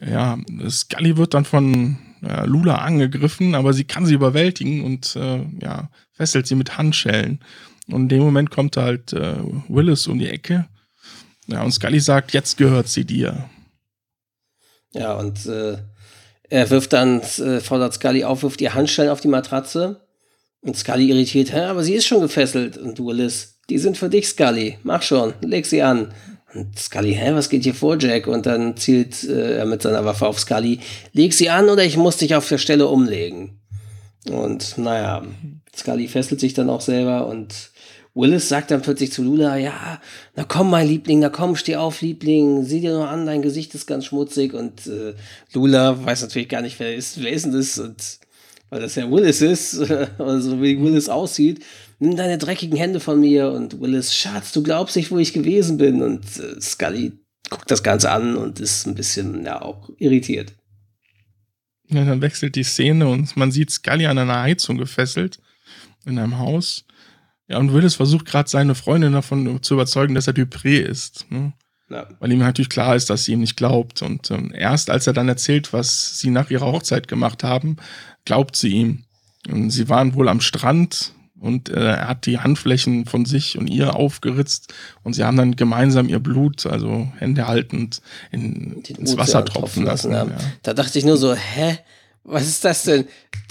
ja, 0.00 0.38
Scully 0.68 1.16
wird 1.16 1.34
dann 1.34 1.44
von 1.44 1.98
ja, 2.22 2.44
Lula 2.44 2.76
angegriffen, 2.76 3.54
aber 3.54 3.72
sie 3.72 3.84
kann 3.84 4.06
sie 4.06 4.14
überwältigen 4.14 4.84
und 4.84 5.16
äh, 5.16 5.44
ja, 5.60 5.90
fesselt 6.12 6.46
sie 6.46 6.54
mit 6.54 6.78
Handschellen. 6.78 7.40
Und 7.88 8.02
in 8.02 8.08
dem 8.08 8.22
Moment 8.22 8.50
kommt 8.50 8.76
halt 8.76 9.12
äh, 9.12 9.36
Willis 9.68 10.06
um 10.06 10.18
die 10.18 10.28
Ecke. 10.28 10.68
Ja, 11.46 11.62
und 11.62 11.72
Scully 11.72 12.00
sagt, 12.00 12.32
jetzt 12.32 12.58
gehört 12.58 12.88
sie 12.88 13.04
dir. 13.04 13.48
Ja, 14.92 15.14
und 15.14 15.46
äh, 15.46 15.78
er 16.50 16.70
wirft 16.70 16.92
dann, 16.92 17.20
äh, 17.20 17.60
fordert 17.60 17.94
Scully 17.94 18.24
auf, 18.24 18.42
wirft 18.42 18.60
ihr 18.60 18.74
Handschellen 18.74 19.10
auf 19.10 19.20
die 19.20 19.28
Matratze. 19.28 20.06
Und 20.60 20.76
Scully 20.76 21.08
irritiert, 21.08 21.52
hä, 21.52 21.60
aber 21.60 21.82
sie 21.84 21.94
ist 21.94 22.06
schon 22.06 22.20
gefesselt. 22.20 22.76
Und 22.76 22.98
Willis, 22.98 23.60
die 23.70 23.78
sind 23.78 23.96
für 23.96 24.08
dich, 24.08 24.28
Scully. 24.28 24.78
Mach 24.82 25.02
schon, 25.02 25.34
leg 25.40 25.66
sie 25.66 25.82
an. 25.82 26.12
Und 26.58 26.78
Scully, 26.78 27.14
hä, 27.14 27.34
was 27.34 27.48
geht 27.48 27.62
hier 27.62 27.74
vor, 27.74 27.96
Jack? 27.98 28.26
Und 28.26 28.46
dann 28.46 28.76
zielt 28.76 29.22
äh, 29.22 29.58
er 29.58 29.66
mit 29.66 29.82
seiner 29.82 30.04
Waffe 30.04 30.26
auf 30.26 30.40
Scully. 30.40 30.80
Leg 31.12 31.32
sie 31.32 31.50
an 31.50 31.68
oder 31.68 31.84
ich 31.84 31.96
muss 31.96 32.16
dich 32.16 32.34
auf 32.34 32.48
der 32.48 32.58
Stelle 32.58 32.88
umlegen. 32.88 33.60
Und 34.28 34.76
naja, 34.76 35.22
Scully 35.76 36.08
fesselt 36.08 36.40
sich 36.40 36.54
dann 36.54 36.68
auch 36.68 36.80
selber 36.80 37.28
und 37.28 37.70
Willis 38.14 38.48
sagt 38.48 38.72
dann 38.72 38.82
plötzlich 38.82 39.12
zu 39.12 39.22
Lula, 39.22 39.56
ja, 39.56 40.00
na 40.34 40.42
komm, 40.42 40.70
mein 40.70 40.88
Liebling, 40.88 41.20
na 41.20 41.28
komm, 41.28 41.54
steh 41.54 41.76
auf, 41.76 42.00
Liebling, 42.00 42.64
sieh 42.64 42.80
dir 42.80 42.90
nur 42.90 43.08
an, 43.08 43.26
dein 43.26 43.42
Gesicht 43.42 43.76
ist 43.76 43.86
ganz 43.86 44.06
schmutzig. 44.06 44.54
Und 44.54 44.88
äh, 44.88 45.14
Lula 45.52 46.04
weiß 46.04 46.22
natürlich 46.22 46.48
gar 46.48 46.62
nicht, 46.62 46.80
wer 46.80 46.96
ist, 46.96 47.22
wer 47.22 47.30
ist 47.30 47.44
denn 47.44 47.52
das? 47.52 47.78
Und 47.78 48.18
weil 48.70 48.80
das 48.80 48.96
ja 48.96 49.08
Willis 49.08 49.40
ist, 49.40 49.78
also 50.18 50.60
wie 50.60 50.82
Willis 50.82 51.08
aussieht, 51.08 51.64
nimm 51.98 52.16
deine 52.16 52.38
dreckigen 52.38 52.76
Hände 52.76 53.00
von 53.00 53.20
mir 53.20 53.50
und 53.50 53.80
Willis, 53.80 54.14
Schatz, 54.14 54.52
du 54.52 54.62
glaubst 54.62 54.96
nicht, 54.96 55.10
wo 55.10 55.18
ich 55.18 55.32
gewesen 55.32 55.78
bin 55.78 56.02
und 56.02 56.24
äh, 56.38 56.60
Scully 56.60 57.12
guckt 57.50 57.70
das 57.70 57.82
Ganze 57.82 58.10
an 58.10 58.36
und 58.36 58.60
ist 58.60 58.86
ein 58.86 58.94
bisschen, 58.94 59.44
ja, 59.44 59.62
auch 59.62 59.90
irritiert. 59.98 60.54
Ja, 61.88 62.04
dann 62.04 62.20
wechselt 62.20 62.54
die 62.54 62.64
Szene 62.64 63.08
und 63.08 63.36
man 63.36 63.50
sieht 63.50 63.70
Scully 63.70 64.06
an 64.06 64.18
einer 64.18 64.42
Heizung 64.42 64.76
gefesselt 64.76 65.40
in 66.04 66.18
einem 66.18 66.38
Haus. 66.38 66.84
Ja, 67.48 67.56
und 67.58 67.72
Willis 67.72 67.94
versucht 67.94 68.26
gerade 68.26 68.48
seine 68.48 68.74
Freundin 68.74 69.14
davon 69.14 69.62
zu 69.62 69.74
überzeugen, 69.74 70.14
dass 70.14 70.26
er 70.26 70.34
Dupré 70.34 70.80
ist. 70.80 71.26
Ne? 71.30 71.54
Ja. 71.88 72.06
Weil 72.20 72.32
ihm 72.32 72.40
natürlich 72.40 72.68
klar 72.68 72.94
ist, 72.94 73.08
dass 73.08 73.24
sie 73.24 73.32
ihm 73.32 73.40
nicht 73.40 73.56
glaubt. 73.56 74.02
Und 74.02 74.30
ähm, 74.30 74.52
erst 74.54 74.90
als 74.90 75.06
er 75.06 75.14
dann 75.14 75.28
erzählt, 75.28 75.72
was 75.72 76.20
sie 76.20 76.28
nach 76.28 76.50
ihrer 76.50 76.66
Hochzeit 76.66 77.08
gemacht 77.08 77.42
haben, 77.42 77.76
glaubt 78.26 78.54
sie 78.56 78.68
ihm. 78.68 79.04
Und 79.48 79.70
sie 79.70 79.88
waren 79.88 80.14
wohl 80.14 80.28
am 80.28 80.42
Strand 80.42 81.14
und 81.40 81.68
äh, 81.68 81.92
er 81.92 82.08
hat 82.08 82.26
die 82.26 82.38
Handflächen 82.38 83.06
von 83.06 83.24
sich 83.24 83.58
und 83.58 83.68
ihr 83.68 83.94
aufgeritzt 83.94 84.72
und 85.02 85.14
sie 85.14 85.24
haben 85.24 85.36
dann 85.36 85.56
gemeinsam 85.56 86.08
ihr 86.08 86.18
Blut, 86.18 86.66
also 86.66 87.08
Hände 87.18 87.46
haltend, 87.46 88.00
in, 88.30 88.82
ins 88.82 89.16
Wasser 89.16 89.44
tropfen 89.44 89.84
lassen. 89.84 90.12
lassen 90.12 90.30
ja. 90.30 90.36
Da 90.62 90.74
dachte 90.74 90.98
ich 90.98 91.04
nur 91.04 91.16
so, 91.16 91.34
hä? 91.34 91.78
Was 92.24 92.46
ist 92.46 92.62
das 92.62 92.82
denn? 92.82 93.06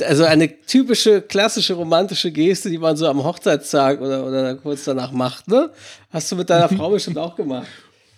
Also 0.05 0.25
eine 0.25 0.61
typische, 0.61 1.21
klassische 1.21 1.73
romantische 1.73 2.31
Geste, 2.31 2.69
die 2.69 2.77
man 2.77 2.95
so 2.95 3.07
am 3.07 3.23
Hochzeitstag 3.23 4.01
oder, 4.01 4.23
oder 4.23 4.53
kurz 4.55 4.83
danach 4.83 5.11
macht, 5.11 5.47
ne? 5.47 5.71
Hast 6.11 6.31
du 6.31 6.35
mit 6.35 6.49
deiner 6.49 6.69
Frau 6.77 6.91
bestimmt 6.91 7.17
auch 7.17 7.35
gemacht. 7.35 7.67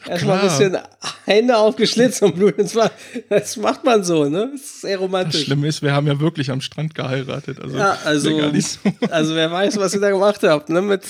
Erstmal 0.07 0.39
ein 0.39 0.47
bisschen 0.47 0.77
Hände 1.25 1.57
aufgeschlitzt 1.57 2.21
und 2.23 2.35
Blut 2.35 2.57
ins 2.57 2.75
Wasser. 2.75 2.93
Das 3.29 3.57
macht 3.57 3.83
man 3.83 4.03
so, 4.03 4.25
ne? 4.25 4.49
Das 4.53 4.61
ist 4.61 4.81
sehr 4.81 4.97
romantisch. 4.97 5.33
Das 5.33 5.43
Schlimme 5.43 5.67
ist, 5.67 5.81
wir 5.81 5.91
haben 5.93 6.07
ja 6.07 6.19
wirklich 6.19 6.49
am 6.51 6.61
Strand 6.61 6.95
geheiratet. 6.95 7.59
Also, 7.59 7.77
ja, 7.77 7.97
also, 8.05 8.29
so. 8.29 8.79
also 9.11 9.35
wer 9.35 9.51
weiß, 9.51 9.77
was 9.77 9.93
ihr 9.93 9.99
da 9.99 10.09
gemacht 10.09 10.41
habt, 10.43 10.69
ne? 10.69 10.81
Mit 10.81 11.03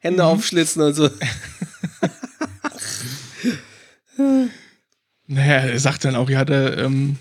Hände 0.00 0.22
mhm. 0.22 0.28
aufschlitzen 0.28 0.82
und 0.82 0.94
so. 0.94 1.08
naja, 5.26 5.68
er 5.68 5.78
sagt 5.78 6.04
dann 6.04 6.16
auch, 6.16 6.28
ja, 6.28 6.44
der, 6.44 6.78
ähm, 6.78 7.16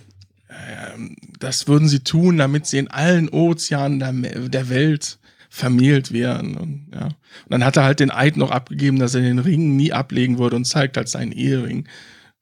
ähm, 0.49 1.15
das 1.39 1.67
würden 1.67 1.87
sie 1.87 1.99
tun, 1.99 2.37
damit 2.37 2.65
sie 2.65 2.79
in 2.79 2.89
allen 2.89 3.29
Ozeanen 3.29 3.99
der, 3.99 4.13
der 4.49 4.69
Welt 4.69 5.19
vermählt 5.53 6.11
werden. 6.11 6.57
Und, 6.57 6.87
ja. 6.91 7.05
und 7.05 7.13
dann 7.49 7.63
hat 7.63 7.77
er 7.77 7.83
halt 7.83 7.99
den 7.99 8.09
Eid 8.09 8.37
noch 8.37 8.49
abgegeben, 8.49 8.97
dass 8.97 9.13
er 9.13 9.21
den 9.21 9.37
Ring 9.37 9.75
nie 9.75 9.93
ablegen 9.93 10.39
würde 10.39 10.55
und 10.55 10.65
zeigt 10.65 10.97
halt 10.97 11.07
seinen 11.07 11.31
Ehering. 11.31 11.87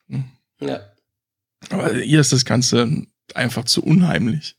Hm. 0.08 0.24
Ja. 0.62 0.80
Aber 1.70 1.94
ihr 1.94 2.22
ist 2.22 2.32
das 2.32 2.46
Ganze 2.46 3.06
einfach 3.36 3.66
zu 3.66 3.84
unheimlich. 3.84 4.56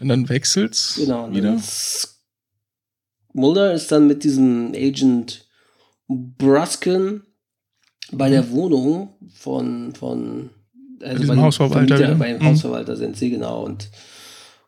Und 0.00 0.08
dann 0.08 0.28
wechselt's 0.28 0.96
genau, 0.96 1.30
wieder. 1.30 1.62
Mulder 3.32 3.72
ist 3.72 3.92
dann 3.92 4.08
mit 4.08 4.24
diesem 4.24 4.72
Agent 4.74 5.48
Bruskin 6.08 7.22
bei 8.10 8.30
der 8.30 8.42
mhm. 8.42 8.50
Wohnung 8.50 9.14
von, 9.32 9.94
von 9.94 10.50
also 11.00 11.28
bei, 11.28 11.34
dem 11.34 11.40
Hausverwalter. 11.40 11.96
Vermieter, 11.96 12.14
bei 12.16 12.32
dem 12.32 12.42
mhm. 12.42 12.46
Hausverwalter 12.46 12.96
sind 12.96 13.16
sie, 13.16 13.30
genau. 13.30 13.64
Und 13.64 13.90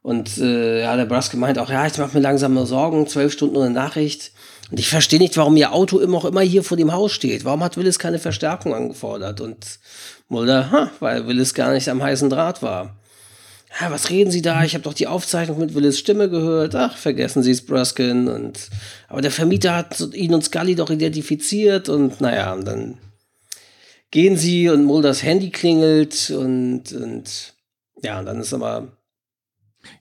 und 0.09 0.39
äh, 0.39 0.81
ja, 0.81 0.97
der 0.97 1.05
Braske 1.05 1.37
meint 1.37 1.59
auch, 1.59 1.69
ja, 1.69 1.87
ich 1.87 1.99
mache 1.99 2.17
mir 2.17 2.23
langsam 2.23 2.55
nur 2.55 2.65
Sorgen, 2.65 3.07
zwölf 3.09 3.31
Stunden 3.31 3.59
ohne 3.59 3.69
Nachricht. 3.69 4.33
Und 4.71 4.81
ich 4.81 4.89
verstehe 4.89 5.19
nicht, 5.19 5.37
warum 5.37 5.55
ihr 5.59 5.75
Auto 5.75 5.99
immer 5.99 6.17
auch 6.17 6.25
immer 6.25 6.41
hier 6.41 6.65
vor 6.65 6.79
dem 6.79 6.95
Haus 6.95 7.13
steht. 7.13 7.45
Warum 7.45 7.63
hat 7.63 7.77
Willis 7.77 7.99
keine 7.99 8.19
Verstärkung 8.19 8.75
angefordert? 8.75 9.43
Und 9.43 9.67
Mulder, 10.29 10.71
ha, 10.71 10.91
weil 11.01 11.27
Willis 11.27 11.53
gar 11.53 11.75
nicht 11.75 11.91
am 11.91 12.03
heißen 12.03 12.31
Draht 12.31 12.63
war. 12.63 12.97
Ja, 13.79 13.91
was 13.91 14.09
reden 14.09 14.31
Sie 14.31 14.41
da? 14.41 14.65
Ich 14.65 14.73
habe 14.73 14.85
doch 14.85 14.95
die 14.95 15.09
Aufzeichnung 15.09 15.59
mit 15.59 15.75
Willis 15.75 15.99
Stimme 15.99 16.31
gehört. 16.31 16.75
Ach, 16.75 16.97
vergessen 16.97 17.43
Sie 17.43 17.51
es, 17.51 17.67
Bruskin. 17.67 18.29
Und, 18.29 18.71
aber 19.09 19.21
der 19.21 19.31
Vermieter 19.31 19.77
hat 19.77 20.01
ihn 20.15 20.33
und 20.33 20.43
Scully 20.43 20.75
doch 20.75 20.89
identifiziert. 20.89 21.91
Und 21.91 22.23
naja, 22.23 22.55
und 22.55 22.65
dann 22.65 22.97
gehen 24.11 24.39
sie 24.39 24.71
und 24.71 24.85
Mulders 24.85 25.23
Handy 25.23 25.51
klingelt 25.51 26.31
und, 26.31 26.93
und 26.93 27.53
ja, 28.03 28.21
und 28.21 28.25
dann 28.25 28.41
ist 28.41 28.55
aber 28.55 28.98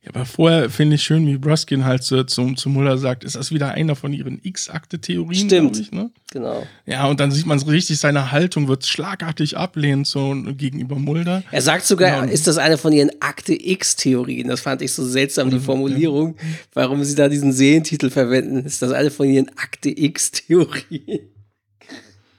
ja, 0.04 0.10
aber 0.10 0.26
vorher 0.26 0.70
finde 0.70 0.96
ich 0.96 1.04
schön, 1.04 1.26
wie 1.28 1.38
Bruskin 1.38 1.86
halt 1.86 2.04
so 2.04 2.24
zum, 2.24 2.58
zum 2.58 2.74
Muller 2.74 2.98
sagt, 2.98 3.24
ist 3.24 3.36
das 3.36 3.52
wieder 3.52 3.72
einer 3.72 3.96
von 3.96 4.12
ihren 4.12 4.40
X-Akte-Theorien? 4.42 5.48
Stimmt. 5.48 5.80
Ich, 5.80 5.92
ne? 5.92 6.10
Genau. 6.32 6.66
Ja, 6.86 7.08
und 7.08 7.20
dann 7.20 7.32
sieht 7.32 7.46
man 7.46 7.60
so 7.60 7.68
richtig, 7.68 8.00
seine 8.00 8.32
Haltung 8.32 8.68
wird 8.68 8.86
schlagartig 8.86 9.58
ablehnen 9.58 10.04
so, 10.04 10.36
gegenüber 10.58 10.98
Mulder. 10.98 11.44
Er 11.52 11.62
sagt 11.62 11.86
sogar, 11.86 12.10
ja, 12.10 12.24
ist 12.24 12.48
das 12.48 12.58
eine 12.58 12.78
von 12.78 12.92
ihren 12.92 13.12
Akte 13.22 13.54
X-Theorien? 13.54 14.48
Das 14.48 14.62
fand 14.62 14.82
ich 14.82 14.94
so 14.94 15.06
seltsam, 15.06 15.50
die 15.50 15.60
Formulierung, 15.60 16.36
warum 16.74 17.04
sie 17.04 17.16
da 17.16 17.30
diesen 17.30 17.54
Serientitel 17.54 18.10
verwenden. 18.10 18.66
Ist 18.66 18.82
das 18.82 18.92
eine 18.92 19.12
von 19.12 19.28
ihren 19.28 19.50
Akte 19.58 19.90
X-Theorien? 19.90 21.30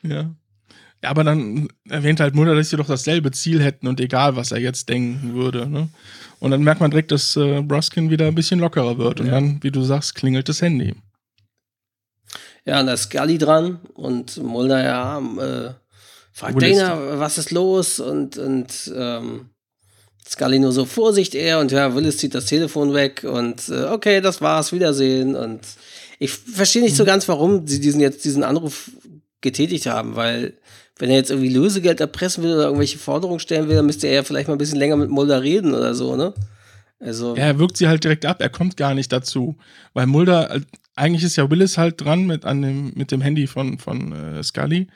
Ja. 0.02 0.34
Ja, 1.02 1.10
aber 1.10 1.22
dann 1.22 1.68
erwähnt 1.88 2.18
halt 2.18 2.34
Mulder, 2.34 2.56
dass 2.56 2.70
sie 2.70 2.76
doch 2.76 2.88
dasselbe 2.88 3.30
Ziel 3.30 3.62
hätten 3.62 3.86
und 3.86 4.00
egal, 4.00 4.34
was 4.34 4.50
er 4.50 4.58
jetzt 4.58 4.88
denken 4.88 5.34
würde. 5.34 5.68
Ne? 5.68 5.88
Und 6.40 6.52
dann 6.52 6.62
merkt 6.62 6.80
man 6.80 6.90
direkt, 6.90 7.10
dass 7.10 7.36
äh, 7.36 7.62
Bruskin 7.62 8.10
wieder 8.10 8.26
ein 8.26 8.34
bisschen 8.34 8.60
lockerer 8.60 8.98
wird. 8.98 9.20
Und 9.20 9.26
ja. 9.26 9.32
dann, 9.32 9.62
wie 9.62 9.70
du 9.70 9.82
sagst, 9.82 10.14
klingelt 10.14 10.48
das 10.48 10.62
Handy. 10.62 10.94
Ja, 12.64 12.80
und 12.80 12.86
da 12.86 12.92
ist 12.92 13.04
Scully 13.04 13.38
dran 13.38 13.80
und 13.94 14.36
Mulder, 14.42 14.84
ja, 14.84 15.18
äh, 15.18 15.74
fragt 16.32 16.60
Dana, 16.60 17.18
was 17.18 17.38
ist 17.38 17.50
los? 17.50 17.98
Und, 17.98 18.36
und 18.36 18.92
ähm, 18.94 19.50
Scully 20.28 20.58
nur 20.58 20.72
so, 20.72 20.84
Vorsicht 20.84 21.34
er 21.34 21.60
und 21.60 21.72
ja, 21.72 21.94
Willis 21.94 22.18
zieht 22.18 22.34
das 22.34 22.44
Telefon 22.44 22.92
weg 22.92 23.24
und 23.24 23.68
äh, 23.70 23.84
okay, 23.84 24.20
das 24.20 24.42
war's, 24.42 24.72
Wiedersehen. 24.72 25.34
Und 25.34 25.60
ich 26.18 26.30
verstehe 26.30 26.82
nicht 26.82 26.96
so 26.96 27.04
mhm. 27.04 27.08
ganz, 27.08 27.26
warum 27.28 27.66
sie 27.66 27.80
diesen 27.80 28.00
jetzt 28.00 28.24
diesen 28.24 28.44
Anruf 28.44 28.90
getätigt 29.40 29.86
haben, 29.86 30.16
weil 30.16 30.58
wenn 30.98 31.10
er 31.10 31.16
jetzt 31.16 31.30
irgendwie 31.30 31.52
Lösegeld 31.52 32.00
erpressen 32.00 32.42
will 32.42 32.54
oder 32.54 32.64
irgendwelche 32.64 32.98
Forderungen 32.98 33.40
stellen 33.40 33.68
will, 33.68 33.76
dann 33.76 33.86
müsste 33.86 34.06
er 34.08 34.14
ja 34.14 34.22
vielleicht 34.22 34.48
mal 34.48 34.54
ein 34.54 34.58
bisschen 34.58 34.78
länger 34.78 34.96
mit 34.96 35.10
Mulder 35.10 35.42
reden 35.42 35.74
oder 35.74 35.94
so, 35.94 36.16
ne? 36.16 36.34
Also. 37.00 37.36
Ja, 37.36 37.44
er 37.44 37.58
wirkt 37.58 37.76
sie 37.76 37.86
halt 37.86 38.02
direkt 38.02 38.26
ab, 38.26 38.40
er 38.40 38.48
kommt 38.48 38.76
gar 38.76 38.94
nicht 38.94 39.12
dazu. 39.12 39.56
Weil 39.94 40.06
Mulder, 40.06 40.54
äh, 40.54 40.60
eigentlich 40.96 41.22
ist 41.22 41.36
ja 41.36 41.48
Willis 41.48 41.78
halt 41.78 42.00
dran 42.00 42.26
mit, 42.26 42.44
an 42.44 42.62
dem, 42.62 42.92
mit 42.94 43.12
dem 43.12 43.20
Handy 43.20 43.46
von, 43.46 43.78
von 43.78 44.12
äh, 44.12 44.42
Scully. 44.42 44.88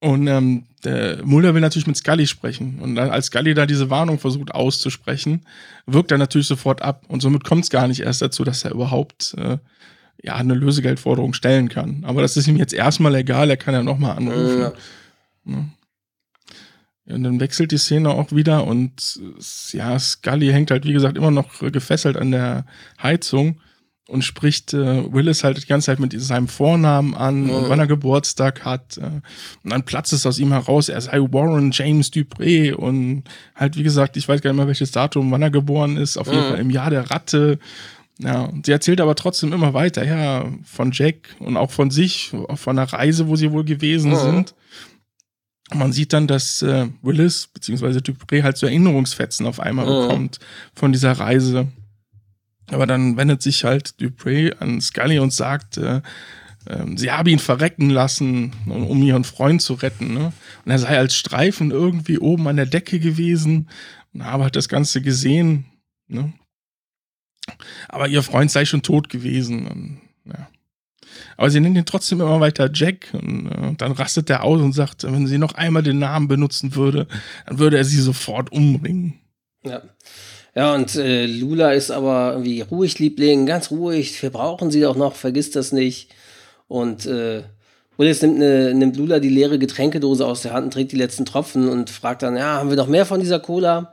Und 0.00 0.26
ähm, 0.26 0.64
der 0.84 1.24
Mulder 1.24 1.54
will 1.54 1.60
natürlich 1.60 1.86
mit 1.86 1.96
Scully 1.96 2.26
sprechen. 2.26 2.78
Und 2.80 2.94
dann, 2.94 3.10
als 3.10 3.26
Scully 3.26 3.54
da 3.54 3.66
diese 3.66 3.90
Warnung 3.90 4.18
versucht 4.18 4.54
auszusprechen, 4.54 5.44
wirkt 5.86 6.12
er 6.12 6.18
natürlich 6.18 6.46
sofort 6.46 6.82
ab. 6.82 7.04
Und 7.08 7.20
somit 7.20 7.44
kommt 7.44 7.64
es 7.64 7.70
gar 7.70 7.88
nicht 7.88 8.00
erst 8.00 8.22
dazu, 8.22 8.44
dass 8.44 8.64
er 8.64 8.72
überhaupt 8.72 9.34
äh, 9.36 9.58
ja, 10.22 10.34
eine 10.34 10.54
Lösegeldforderung 10.54 11.32
stellen 11.32 11.68
kann. 11.68 12.04
Aber 12.04 12.22
das 12.22 12.36
ist 12.36 12.48
ihm 12.48 12.56
jetzt 12.56 12.72
erstmal 12.72 13.14
egal, 13.14 13.50
er 13.50 13.56
kann 13.56 13.74
ja 13.74 13.82
nochmal 13.82 14.16
anrufen. 14.16 14.60
Ja. 14.60 14.72
Ne? 15.44 15.70
ja. 17.06 17.14
Und 17.14 17.22
dann 17.22 17.38
wechselt 17.38 17.70
die 17.70 17.78
Szene 17.78 18.10
auch 18.10 18.32
wieder 18.32 18.66
und 18.66 19.20
ja, 19.70 19.96
Scully 19.96 20.48
hängt 20.48 20.72
halt, 20.72 20.84
wie 20.84 20.92
gesagt, 20.92 21.16
immer 21.16 21.30
noch 21.30 21.60
gefesselt 21.70 22.16
an 22.16 22.32
der 22.32 22.66
Heizung 23.00 23.60
und 24.08 24.22
spricht 24.22 24.72
äh, 24.72 25.12
Willis 25.12 25.42
halt 25.42 25.62
die 25.62 25.66
ganze 25.66 25.86
Zeit 25.86 25.98
mit 25.98 26.18
seinem 26.20 26.48
Vornamen 26.48 27.14
an 27.14 27.48
ja. 27.48 27.56
und 27.56 27.68
wann 27.68 27.80
er 27.80 27.86
Geburtstag 27.86 28.64
hat. 28.64 28.98
Äh, 28.98 29.20
und 29.64 29.70
dann 29.70 29.84
platzt 29.84 30.12
es 30.12 30.26
aus 30.26 30.38
ihm 30.38 30.52
heraus, 30.52 30.88
er 30.88 31.00
sei 31.00 31.20
Warren 31.20 31.70
James 31.72 32.12
Dupré 32.12 32.72
und 32.72 33.24
halt, 33.54 33.76
wie 33.76 33.82
gesagt, 33.82 34.16
ich 34.16 34.28
weiß 34.28 34.42
gar 34.42 34.50
nicht 34.50 34.58
mehr 34.58 34.68
welches 34.68 34.92
Datum, 34.92 35.30
wann 35.30 35.42
er 35.42 35.50
geboren 35.50 35.96
ist, 35.96 36.16
auf 36.16 36.28
jeden 36.28 36.42
Fall 36.42 36.60
im 36.60 36.70
Jahr 36.70 36.90
der 36.90 37.10
Ratte 37.10 37.58
ja, 38.18 38.42
und 38.42 38.66
sie 38.66 38.72
erzählt 38.72 39.00
aber 39.00 39.14
trotzdem 39.14 39.52
immer 39.52 39.74
weiter, 39.74 40.04
ja, 40.04 40.50
von 40.64 40.90
Jack 40.92 41.36
und 41.38 41.56
auch 41.56 41.70
von 41.70 41.90
sich, 41.90 42.32
auch 42.48 42.58
von 42.58 42.76
der 42.76 42.92
Reise, 42.92 43.28
wo 43.28 43.36
sie 43.36 43.52
wohl 43.52 43.64
gewesen 43.64 44.12
mhm. 44.12 44.16
sind. 44.16 44.54
Und 45.70 45.78
man 45.78 45.92
sieht 45.92 46.12
dann, 46.12 46.26
dass 46.26 46.62
äh, 46.62 46.86
Willis 47.02 47.48
beziehungsweise 47.48 47.98
Dupré 47.98 48.42
halt 48.42 48.56
so 48.56 48.66
Erinnerungsfetzen 48.66 49.46
auf 49.46 49.60
einmal 49.60 49.86
mhm. 49.86 50.08
bekommt 50.08 50.38
von 50.74 50.92
dieser 50.92 51.12
Reise. 51.12 51.68
Aber 52.70 52.86
dann 52.86 53.16
wendet 53.16 53.42
sich 53.42 53.64
halt 53.64 53.94
Dupré 54.00 54.56
an 54.58 54.80
Scully 54.80 55.18
und 55.18 55.32
sagt, 55.32 55.76
äh, 55.76 56.00
äh, 56.66 56.84
sie 56.96 57.10
habe 57.10 57.30
ihn 57.30 57.38
verrecken 57.38 57.90
lassen, 57.90 58.52
um 58.66 59.02
ihren 59.02 59.24
Freund 59.24 59.60
zu 59.60 59.74
retten. 59.74 60.14
Ne? 60.14 60.32
Und 60.64 60.70
er 60.70 60.78
sei 60.78 60.96
als 60.96 61.14
Streifen 61.14 61.70
irgendwie 61.70 62.18
oben 62.18 62.48
an 62.48 62.56
der 62.56 62.66
Decke 62.66 62.98
gewesen 62.98 63.68
und 64.14 64.24
habe 64.24 64.44
halt 64.44 64.56
das 64.56 64.68
Ganze 64.68 65.02
gesehen. 65.02 65.66
Ne? 66.08 66.32
Aber 67.88 68.08
ihr 68.08 68.22
Freund 68.22 68.50
sei 68.50 68.64
schon 68.64 68.82
tot 68.82 69.08
gewesen. 69.08 69.66
Und, 69.66 70.00
ja. 70.24 70.48
Aber 71.36 71.50
sie 71.50 71.60
nennt 71.60 71.76
ihn 71.76 71.86
trotzdem 71.86 72.20
immer 72.20 72.40
weiter 72.40 72.70
Jack 72.72 73.08
und 73.12 73.46
äh, 73.46 73.74
dann 73.76 73.92
rastet 73.92 74.30
er 74.30 74.44
aus 74.44 74.60
und 74.60 74.72
sagt, 74.72 75.04
wenn 75.04 75.26
sie 75.26 75.38
noch 75.38 75.54
einmal 75.54 75.82
den 75.82 75.98
Namen 75.98 76.28
benutzen 76.28 76.74
würde, 76.74 77.06
dann 77.46 77.58
würde 77.58 77.76
er 77.78 77.84
sie 77.84 78.00
sofort 78.00 78.52
umbringen. 78.52 79.20
Ja. 79.64 79.82
Ja, 80.54 80.74
und 80.74 80.96
äh, 80.96 81.26
Lula 81.26 81.72
ist 81.72 81.90
aber 81.90 82.32
irgendwie 82.32 82.62
ruhig, 82.62 82.98
Liebling, 82.98 83.44
ganz 83.44 83.70
ruhig. 83.70 84.22
Wir 84.22 84.30
brauchen 84.30 84.70
sie 84.70 84.80
doch 84.80 84.96
noch, 84.96 85.14
vergiss 85.14 85.50
das 85.50 85.70
nicht. 85.70 86.14
Und 86.66 87.04
äh, 87.04 87.42
Willis 87.98 88.22
nimmt, 88.22 88.38
ne, 88.38 88.72
nimmt 88.72 88.96
Lula 88.96 89.18
die 89.20 89.28
leere 89.28 89.58
Getränkedose 89.58 90.24
aus 90.24 90.42
der 90.42 90.54
Hand 90.54 90.64
und 90.64 90.72
trägt 90.72 90.92
die 90.92 90.96
letzten 90.96 91.26
Tropfen 91.26 91.68
und 91.68 91.90
fragt 91.90 92.22
dann, 92.22 92.36
ja, 92.36 92.58
haben 92.58 92.70
wir 92.70 92.76
noch 92.76 92.86
mehr 92.86 93.04
von 93.04 93.20
dieser 93.20 93.38
Cola? 93.38 93.92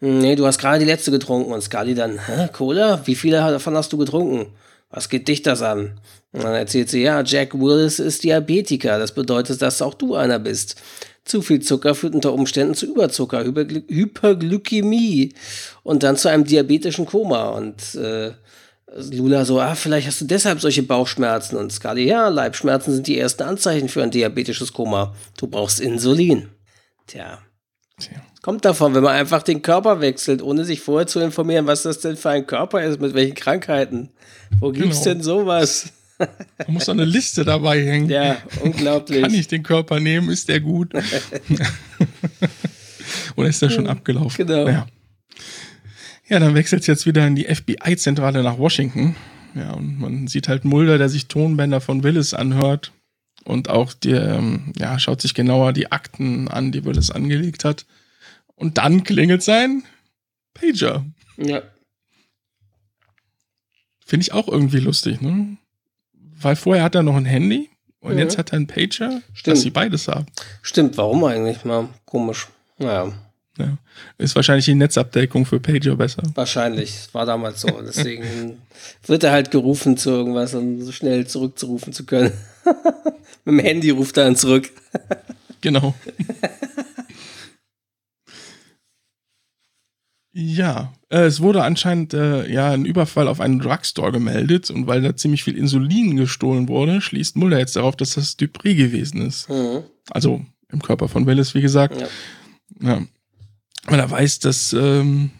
Nee, 0.00 0.36
du 0.36 0.46
hast 0.46 0.58
gerade 0.58 0.80
die 0.80 0.84
letzte 0.84 1.10
getrunken. 1.10 1.52
Und 1.52 1.62
Scully 1.62 1.94
dann, 1.94 2.18
hä, 2.26 2.48
Cola? 2.52 3.00
Wie 3.06 3.14
viele 3.14 3.38
davon 3.38 3.76
hast 3.76 3.92
du 3.92 3.98
getrunken? 3.98 4.52
was 4.94 5.08
geht 5.08 5.26
dich 5.26 5.42
das 5.42 5.60
an? 5.60 6.00
Und 6.32 6.44
dann 6.44 6.54
erzählt 6.54 6.88
sie, 6.88 7.02
ja, 7.02 7.22
Jack 7.22 7.54
Willis 7.54 7.98
ist 7.98 8.22
Diabetiker. 8.22 8.98
Das 8.98 9.12
bedeutet, 9.12 9.60
dass 9.60 9.82
auch 9.82 9.94
du 9.94 10.14
einer 10.14 10.38
bist. 10.38 10.80
Zu 11.24 11.42
viel 11.42 11.60
Zucker 11.60 11.94
führt 11.94 12.14
unter 12.14 12.32
Umständen 12.32 12.74
zu 12.74 12.86
Überzucker, 12.86 13.44
Hypergly 13.44 13.84
Hyperglykämie 13.88 15.34
und 15.82 16.02
dann 16.02 16.16
zu 16.16 16.28
einem 16.28 16.44
diabetischen 16.44 17.06
Koma. 17.06 17.48
Und 17.48 17.94
äh, 17.96 18.32
Lula 19.10 19.44
so, 19.44 19.60
ah, 19.60 19.74
vielleicht 19.74 20.06
hast 20.06 20.20
du 20.20 20.26
deshalb 20.26 20.60
solche 20.60 20.82
Bauchschmerzen. 20.82 21.56
Und 21.56 21.72
Scully, 21.72 22.06
ja, 22.06 22.28
Leibschmerzen 22.28 22.94
sind 22.94 23.06
die 23.08 23.18
ersten 23.18 23.42
Anzeichen 23.42 23.88
für 23.88 24.02
ein 24.02 24.10
diabetisches 24.12 24.72
Koma. 24.72 25.14
Du 25.36 25.48
brauchst 25.48 25.80
Insulin. 25.80 26.50
Tja. 27.06 27.40
Tja. 27.98 28.22
Kommt 28.44 28.66
davon, 28.66 28.94
wenn 28.94 29.02
man 29.02 29.14
einfach 29.14 29.42
den 29.42 29.62
Körper 29.62 30.02
wechselt, 30.02 30.42
ohne 30.42 30.66
sich 30.66 30.82
vorher 30.82 31.06
zu 31.06 31.18
informieren, 31.18 31.66
was 31.66 31.84
das 31.84 32.00
denn 32.00 32.14
für 32.18 32.28
ein 32.28 32.46
Körper 32.46 32.84
ist, 32.84 33.00
mit 33.00 33.14
welchen 33.14 33.34
Krankheiten. 33.34 34.10
Wo 34.60 34.70
gibt's 34.70 34.98
genau. 34.98 35.14
denn 35.14 35.22
sowas? 35.22 35.94
Da 36.18 36.28
muss 36.68 36.90
eine 36.90 37.06
Liste 37.06 37.46
dabei 37.46 37.82
hängen. 37.82 38.10
Ja, 38.10 38.36
unglaublich. 38.62 39.22
Kann 39.22 39.32
ich 39.32 39.48
den 39.48 39.62
Körper 39.62 39.98
nehmen? 39.98 40.28
Ist 40.28 40.50
der 40.50 40.60
gut? 40.60 40.92
Oder 43.36 43.48
ist 43.48 43.62
der 43.62 43.70
schon 43.70 43.86
abgelaufen? 43.86 44.46
Genau. 44.46 44.68
Ja, 44.68 44.86
ja 46.28 46.38
dann 46.38 46.54
wechselt 46.54 46.82
es 46.82 46.86
jetzt 46.86 47.06
wieder 47.06 47.26
in 47.26 47.36
die 47.36 47.46
FBI-Zentrale 47.46 48.42
nach 48.42 48.58
Washington. 48.58 49.16
Ja, 49.54 49.72
und 49.72 49.98
man 49.98 50.26
sieht 50.26 50.48
halt 50.48 50.66
Mulder, 50.66 50.98
der 50.98 51.08
sich 51.08 51.28
Tonbänder 51.28 51.80
von 51.80 52.02
Willis 52.02 52.34
anhört 52.34 52.92
und 53.44 53.70
auch 53.70 53.94
die, 53.94 54.10
ähm, 54.10 54.74
ja, 54.76 54.98
schaut 54.98 55.22
sich 55.22 55.32
genauer 55.32 55.72
die 55.72 55.90
Akten 55.90 56.48
an, 56.48 56.72
die 56.72 56.84
Willis 56.84 57.10
angelegt 57.10 57.64
hat. 57.64 57.86
Und 58.56 58.78
dann 58.78 59.04
klingelt 59.04 59.42
sein 59.42 59.82
Pager. 60.54 61.04
Ja. 61.36 61.62
Finde 64.04 64.22
ich 64.22 64.32
auch 64.32 64.48
irgendwie 64.48 64.78
lustig, 64.78 65.20
ne? 65.20 65.56
Weil 66.12 66.56
vorher 66.56 66.84
hat 66.84 66.94
er 66.94 67.02
noch 67.02 67.16
ein 67.16 67.24
Handy 67.24 67.70
und 68.00 68.12
mhm. 68.12 68.18
jetzt 68.18 68.38
hat 68.38 68.52
er 68.52 68.56
einen 68.56 68.66
Pager, 68.66 69.22
Stimmt. 69.32 69.56
dass 69.56 69.62
sie 69.62 69.70
beides 69.70 70.08
haben. 70.08 70.26
Stimmt, 70.62 70.96
warum 70.98 71.24
eigentlich 71.24 71.64
mal? 71.64 71.88
Komisch. 72.04 72.48
Naja. 72.78 73.12
Ja. 73.58 73.78
Ist 74.18 74.34
wahrscheinlich 74.34 74.64
die 74.64 74.74
Netzabdeckung 74.74 75.46
für 75.46 75.60
Pager 75.60 75.96
besser. 75.96 76.22
Wahrscheinlich, 76.34 77.08
war 77.12 77.24
damals 77.24 77.60
so. 77.60 77.68
Deswegen 77.86 78.58
wird 79.06 79.22
er 79.22 79.32
halt 79.32 79.50
gerufen 79.50 79.96
zu 79.96 80.10
irgendwas, 80.10 80.54
um 80.54 80.82
so 80.82 80.92
schnell 80.92 81.26
zurückzurufen 81.26 81.92
zu 81.92 82.04
können. 82.04 82.32
Mit 83.44 83.58
dem 83.58 83.64
Handy 83.64 83.90
ruft 83.90 84.16
er 84.16 84.24
dann 84.24 84.36
zurück. 84.36 84.70
genau. 85.60 85.94
Ja, 90.36 90.92
äh, 91.10 91.20
es 91.20 91.40
wurde 91.40 91.62
anscheinend 91.62 92.12
äh, 92.12 92.50
ja 92.52 92.72
ein 92.72 92.84
Überfall 92.84 93.28
auf 93.28 93.40
einen 93.40 93.60
Drugstore 93.60 94.10
gemeldet 94.10 94.68
und 94.68 94.88
weil 94.88 95.00
da 95.00 95.14
ziemlich 95.14 95.44
viel 95.44 95.56
Insulin 95.56 96.16
gestohlen 96.16 96.68
wurde, 96.68 97.00
schließt 97.00 97.36
Mulder 97.36 97.60
jetzt 97.60 97.76
darauf, 97.76 97.94
dass 97.94 98.14
das 98.14 98.36
Dupri 98.36 98.74
gewesen 98.74 99.22
ist. 99.22 99.48
Mhm. 99.48 99.84
Also 100.10 100.44
im 100.72 100.82
Körper 100.82 101.06
von 101.06 101.26
Willis, 101.26 101.54
wie 101.54 101.60
gesagt. 101.60 102.00
Ja. 102.00 102.08
ja. 102.80 103.02
Weil 103.84 104.00
er 104.00 104.10
weiß, 104.10 104.40
dass, 104.40 104.72
ähm, 104.72 105.30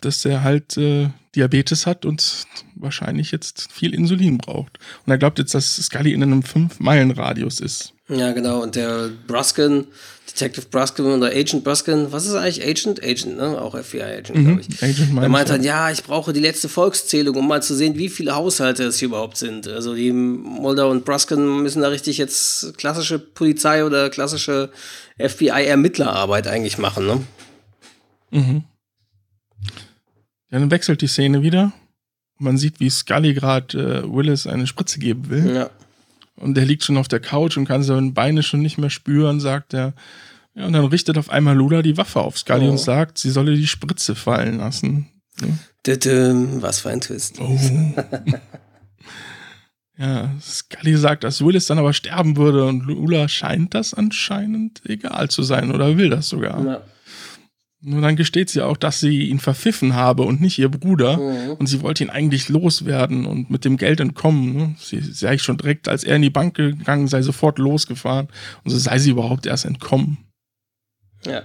dass 0.00 0.24
er 0.24 0.44
halt 0.44 0.76
äh, 0.76 1.08
Diabetes 1.34 1.84
hat 1.84 2.04
und 2.04 2.46
wahrscheinlich 2.76 3.32
jetzt 3.32 3.72
viel 3.72 3.92
Insulin 3.92 4.38
braucht. 4.38 4.78
Und 5.04 5.10
er 5.10 5.18
glaubt 5.18 5.40
jetzt, 5.40 5.54
dass 5.54 5.74
Scully 5.76 6.12
in 6.12 6.22
einem 6.22 6.40
5-Meilen-Radius 6.40 7.58
ist. 7.58 7.93
Ja, 8.08 8.32
genau. 8.32 8.62
Und 8.62 8.74
der 8.74 9.10
Bruskin, 9.26 9.86
Detective 10.28 10.66
Bruskin 10.70 11.06
oder 11.06 11.28
Agent 11.28 11.64
Bruskin, 11.64 12.12
was 12.12 12.26
ist 12.26 12.34
eigentlich 12.34 12.62
Agent? 12.62 13.02
Agent, 13.02 13.38
ne? 13.38 13.60
Auch 13.60 13.74
FBI-Agent, 13.78 14.36
mhm. 14.36 14.44
glaube 14.44 14.60
ich. 14.60 14.82
Agent 14.82 15.16
er 15.16 15.28
meint 15.30 15.48
dann, 15.48 15.62
ja, 15.62 15.90
ich 15.90 16.04
brauche 16.04 16.34
die 16.34 16.40
letzte 16.40 16.68
Volkszählung, 16.68 17.36
um 17.36 17.48
mal 17.48 17.62
zu 17.62 17.74
sehen, 17.74 17.96
wie 17.96 18.10
viele 18.10 18.34
Haushalte 18.34 18.84
es 18.84 18.98
hier 18.98 19.08
überhaupt 19.08 19.38
sind. 19.38 19.68
Also 19.68 19.94
die 19.94 20.12
Mulder 20.12 20.90
und 20.90 21.06
Bruskin 21.06 21.62
müssen 21.62 21.80
da 21.80 21.88
richtig 21.88 22.18
jetzt 22.18 22.76
klassische 22.76 23.18
Polizei 23.18 23.84
oder 23.84 24.10
klassische 24.10 24.70
FBI-Ermittlerarbeit 25.18 26.46
eigentlich 26.46 26.76
machen, 26.76 27.06
ne? 27.06 27.22
Mhm. 28.30 28.64
Dann 30.50 30.70
wechselt 30.70 31.00
die 31.00 31.06
Szene 31.06 31.42
wieder. 31.42 31.72
Man 32.38 32.58
sieht, 32.58 32.80
wie 32.80 32.90
Scully 32.90 33.32
gerade 33.32 34.02
äh, 34.04 34.12
Willis 34.12 34.46
eine 34.46 34.66
Spritze 34.66 34.98
geben 34.98 35.30
will. 35.30 35.54
Ja. 35.54 35.70
Und 36.36 36.56
der 36.56 36.64
liegt 36.64 36.84
schon 36.84 36.96
auf 36.96 37.08
der 37.08 37.20
Couch 37.20 37.56
und 37.56 37.66
kann 37.66 37.82
seine 37.82 38.10
Beine 38.12 38.42
schon 38.42 38.60
nicht 38.60 38.78
mehr 38.78 38.90
spüren, 38.90 39.40
sagt 39.40 39.74
er. 39.74 39.94
Ja, 40.54 40.66
und 40.66 40.72
dann 40.72 40.84
richtet 40.84 41.18
auf 41.18 41.30
einmal 41.30 41.56
Lula 41.56 41.82
die 41.82 41.96
Waffe 41.96 42.20
auf 42.20 42.38
Scully 42.38 42.68
oh. 42.68 42.72
und 42.72 42.78
sagt, 42.78 43.18
sie 43.18 43.30
solle 43.30 43.56
die 43.56 43.66
Spritze 43.66 44.14
fallen 44.14 44.58
lassen. 44.58 45.08
Ja. 45.40 45.48
Was 46.62 46.80
für 46.80 46.90
ein 46.90 47.00
Twist. 47.00 47.40
Oh. 47.40 47.58
ja, 49.98 50.32
Scully 50.40 50.96
sagt, 50.96 51.24
dass 51.24 51.44
Willis 51.44 51.66
dann 51.66 51.78
aber 51.78 51.92
sterben 51.92 52.36
würde 52.36 52.66
und 52.66 52.84
Lula 52.84 53.28
scheint 53.28 53.74
das 53.74 53.94
anscheinend 53.94 54.82
egal 54.86 55.28
zu 55.28 55.42
sein 55.42 55.72
oder 55.72 55.96
will 55.98 56.08
das 56.08 56.28
sogar. 56.28 56.64
Ja. 56.64 56.82
Nur 57.86 58.00
dann 58.00 58.16
gesteht 58.16 58.48
sie 58.48 58.62
auch, 58.62 58.78
dass 58.78 58.98
sie 58.98 59.28
ihn 59.28 59.38
verpfiffen 59.38 59.94
habe 59.94 60.22
und 60.22 60.40
nicht 60.40 60.58
ihr 60.58 60.70
Bruder. 60.70 61.18
Mhm. 61.18 61.52
Und 61.58 61.66
sie 61.66 61.82
wollte 61.82 62.02
ihn 62.02 62.08
eigentlich 62.08 62.48
loswerden 62.48 63.26
und 63.26 63.50
mit 63.50 63.66
dem 63.66 63.76
Geld 63.76 64.00
entkommen. 64.00 64.56
Ne? 64.56 64.74
Sie 64.78 65.00
sei 65.00 65.36
schon 65.36 65.58
direkt, 65.58 65.86
als 65.88 66.02
er 66.02 66.16
in 66.16 66.22
die 66.22 66.30
Bank 66.30 66.54
gegangen 66.54 67.08
sei, 67.08 67.20
sofort 67.20 67.58
losgefahren. 67.58 68.28
Und 68.64 68.70
so 68.70 68.78
sei 68.78 68.98
sie 68.98 69.10
überhaupt 69.10 69.44
erst 69.44 69.66
entkommen. 69.66 70.16
Ja. 71.26 71.42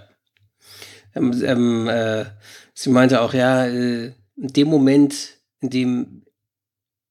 Ähm, 1.14 1.34
ähm, 1.44 1.90
äh, 1.90 2.26
sie 2.74 2.90
meinte 2.90 3.20
auch, 3.20 3.34
ja, 3.34 3.66
äh, 3.66 4.14
in 4.38 4.48
dem 4.48 4.70
Moment, 4.70 5.40
in 5.60 5.70
dem 5.70 6.24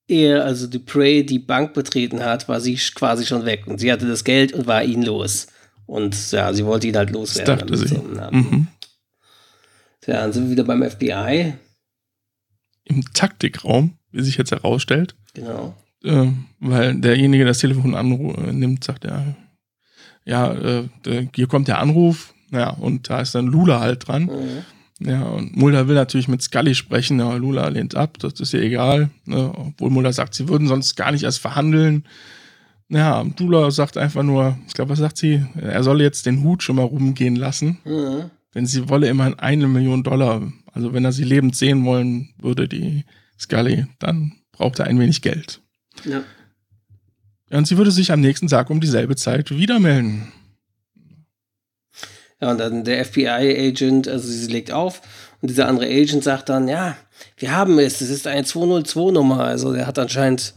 er, 0.07 0.47
also 0.47 0.67
Duprey, 0.67 1.27
die 1.27 1.39
Bank 1.39 1.75
betreten 1.75 2.25
hat, 2.25 2.49
war 2.49 2.63
sie 2.63 2.77
quasi 2.95 3.27
schon 3.27 3.45
weg. 3.45 3.67
Und 3.67 3.79
sie 3.79 3.93
hatte 3.93 4.09
das 4.09 4.25
Geld 4.25 4.55
und 4.55 4.67
war 4.67 4.83
ihn 4.83 5.03
los. 5.03 5.49
Und 5.85 6.33
ja, 6.33 6.55
sie 6.55 6.65
wollte 6.65 6.87
ihn 6.87 6.97
halt 6.97 7.11
loswerden. 7.11 7.67
Das 7.69 7.81
dachte 7.81 7.89
sie. 7.89 8.35
Mhm. 8.35 8.69
Ja, 10.09 10.23
dann 10.23 10.33
sind 10.33 10.45
wir 10.45 10.53
wieder 10.53 10.65
beim 10.65 10.83
FBI. 10.83 11.53
Im 12.85 13.05
Taktikraum, 13.13 13.99
wie 14.11 14.23
sich 14.23 14.39
jetzt 14.39 14.53
herausstellt. 14.53 15.15
Genau. 15.35 15.75
Äh, 16.03 16.29
weil 16.61 16.95
derjenige, 16.95 17.45
der 17.45 17.51
das 17.51 17.59
Telefon 17.59 17.95
annimmt, 17.95 18.83
sagt 18.85 19.05
er, 19.05 19.37
ja, 20.25 20.53
äh, 20.55 20.89
hier 21.35 21.47
kommt 21.47 21.69
der 21.69 21.79
Anruf, 21.79 22.33
ja, 22.51 22.71
und 22.71 23.11
da 23.11 23.21
ist 23.21 23.35
dann 23.35 23.49
Lula 23.49 23.81
halt 23.81 24.09
dran. 24.09 24.25
Mhm. 24.25 25.07
Ja, 25.07 25.25
und 25.25 25.55
Mulder 25.57 25.89
will 25.89 25.95
natürlich 25.95 26.27
mit 26.27 26.41
Scully 26.41 26.75
sprechen, 26.75 27.21
aber 27.21 27.39
Lula 27.39 27.69
lehnt 27.69 27.95
ab, 27.95 28.19
das 28.19 28.41
ist 28.41 28.55
ihr 28.55 28.63
egal. 28.63 29.11
Ne, 29.27 29.53
obwohl 29.55 29.91
Mulder 29.91 30.15
sagt, 30.15 30.35
sie 30.35 30.49
würden 30.49 30.69
sonst 30.69 30.97
gar 30.97 31.13
nicht 31.13 31.25
erst 31.25 31.39
verhandeln. 31.39 32.05
Ja, 32.89 33.27
Lula 33.39 33.71
sagt 33.71 33.99
einfach 33.99 34.23
nur, 34.23 34.59
ich 34.67 34.73
glaube, 34.73 34.93
was 34.93 34.99
sagt 34.99 35.19
sie? 35.19 35.45
Er 35.61 35.83
solle 35.83 36.03
jetzt 36.03 36.25
den 36.25 36.43
Hut 36.43 36.63
schon 36.63 36.77
mal 36.77 36.83
rumgehen 36.83 37.37
lassen. 37.37 37.79
Mhm 37.85 38.31
wenn 38.59 38.67
sie 38.67 38.89
wolle 38.89 39.07
immerhin 39.07 39.39
eine 39.39 39.69
Million 39.69 40.03
Dollar, 40.03 40.53
also 40.73 40.93
wenn 40.93 41.05
er 41.05 41.13
sie 41.13 41.23
lebend 41.23 41.55
sehen 41.55 41.85
wollen 41.85 42.31
würde, 42.43 42.67
die 42.67 43.05
Scully, 43.39 43.87
dann 44.01 44.33
braucht 44.51 44.81
er 44.81 44.87
ein 44.87 44.99
wenig 44.99 45.23
Geld. 45.23 45.61
Ja. 46.05 46.25
und 47.51 47.69
sie 47.69 47.77
würde 47.77 47.93
sich 47.93 48.11
am 48.11 48.21
nächsten 48.21 48.49
Tag 48.49 48.69
um 48.71 48.81
dieselbe 48.81 49.15
Zeit 49.15 49.53
wieder 49.53 49.79
melden. 49.79 50.33
Ja, 52.41 52.51
und 52.51 52.59
dann 52.59 52.83
der 52.83 53.05
FBI-Agent, 53.05 54.09
also 54.09 54.27
sie 54.27 54.51
legt 54.51 54.73
auf 54.73 55.03
und 55.41 55.51
dieser 55.51 55.69
andere 55.69 55.87
Agent 55.87 56.25
sagt 56.25 56.49
dann, 56.49 56.67
ja, 56.67 56.97
wir 57.37 57.53
haben 57.53 57.79
es, 57.79 58.01
es 58.01 58.11
ist 58.11 58.27
eine 58.27 58.43
202-Nummer. 58.43 59.45
Also 59.45 59.73
der 59.73 59.87
hat 59.87 60.01
anscheinend 60.01 60.55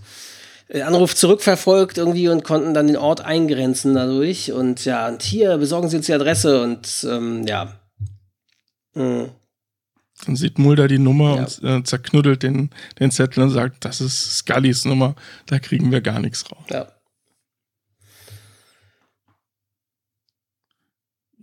den 0.74 0.82
Anruf 0.82 1.14
zurückverfolgt 1.14 2.00
irgendwie 2.00 2.30
und 2.30 2.44
konnten 2.44 2.74
dann 2.74 2.88
den 2.88 2.98
Ort 2.98 3.22
eingrenzen 3.22 3.94
dadurch. 3.94 4.52
Und 4.52 4.86
ja, 4.86 5.08
und 5.08 5.22
hier 5.22 5.60
besorgen 5.60 5.88
Sie 5.88 5.98
uns 5.98 6.08
die 6.08 6.14
Adresse 6.14 6.64
und 6.64 7.06
ähm, 7.08 7.46
ja, 7.46 7.81
Mhm. 8.94 9.32
Dann 10.26 10.36
sieht 10.36 10.60
Mulder 10.60 10.88
die 10.88 11.00
Nummer 11.00 11.36
ja. 11.36 11.44
und 11.44 11.64
äh, 11.64 11.84
zerknuddelt 11.84 12.44
den, 12.44 12.70
den 13.00 13.12
Zettel 13.12 13.44
und 13.44 13.50
sagt, 13.50 13.86
das 13.86 14.02
ist 14.02 14.38
Scullys 14.38 14.86
Nummer, 14.86 15.16
da 15.48 15.58
kriegen 15.58 15.92
wir 15.92 16.02
gar 16.02 16.20
nichts 16.20 16.52
raus. 16.52 16.66
Ja. 16.70 16.88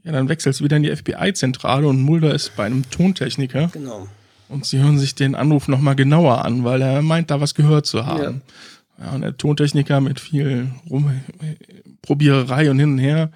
Ja, 0.04 0.12
dann 0.12 0.28
wechselt 0.28 0.54
es 0.54 0.62
wieder 0.62 0.76
in 0.76 0.84
die 0.84 0.94
FBI-Zentrale 0.94 1.86
und 1.86 2.00
Mulder 2.00 2.32
ist 2.32 2.56
bei 2.56 2.64
einem 2.64 2.88
Tontechniker. 2.88 3.68
Genau. 3.72 4.08
Und 4.48 4.64
sie 4.64 4.78
hören 4.78 4.98
sich 4.98 5.14
den 5.14 5.34
Anruf 5.34 5.68
nochmal 5.68 5.96
genauer 5.96 6.44
an, 6.44 6.64
weil 6.64 6.80
er 6.80 7.02
meint, 7.02 7.30
da 7.30 7.40
was 7.40 7.54
gehört 7.54 7.84
zu 7.84 8.06
haben. 8.06 8.42
Ja. 8.46 8.54
Ja 9.00 9.12
und 9.12 9.20
der 9.22 9.36
Tontechniker 9.36 10.00
mit 10.00 10.20
viel 10.20 10.70
Rumprobiererei 10.90 12.70
und 12.70 12.78
hin 12.78 12.92
und 12.92 12.98
her 12.98 13.30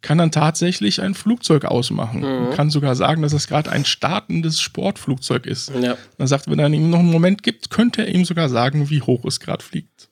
kann 0.00 0.18
dann 0.18 0.30
tatsächlich 0.30 1.00
ein 1.00 1.14
Flugzeug 1.14 1.64
ausmachen. 1.64 2.20
Mhm. 2.20 2.50
Kann 2.50 2.70
sogar 2.70 2.94
sagen, 2.94 3.22
dass 3.22 3.32
es 3.32 3.46
gerade 3.46 3.70
ein 3.70 3.84
startendes 3.84 4.60
Sportflugzeug 4.60 5.46
ist. 5.46 5.70
Ja. 5.70 5.96
Dann 6.18 6.26
sagt, 6.26 6.50
wenn 6.50 6.58
er 6.58 6.68
ihm 6.68 6.90
noch 6.90 6.98
einen 6.98 7.10
Moment 7.10 7.42
gibt, 7.42 7.70
könnte 7.70 8.02
er 8.02 8.14
ihm 8.14 8.24
sogar 8.24 8.48
sagen, 8.48 8.90
wie 8.90 9.00
hoch 9.00 9.24
es 9.24 9.40
gerade 9.40 9.64
fliegt. 9.64 10.10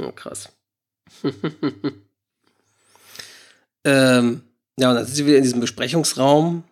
Oh, 0.00 0.12
krass. 0.12 0.48
ähm, 3.84 4.42
ja, 4.78 4.90
und 4.90 4.96
dann 4.96 5.04
sind 5.04 5.14
sie 5.14 5.26
wieder 5.26 5.38
in 5.38 5.42
diesem 5.42 5.60
Besprechungsraum 5.60 6.64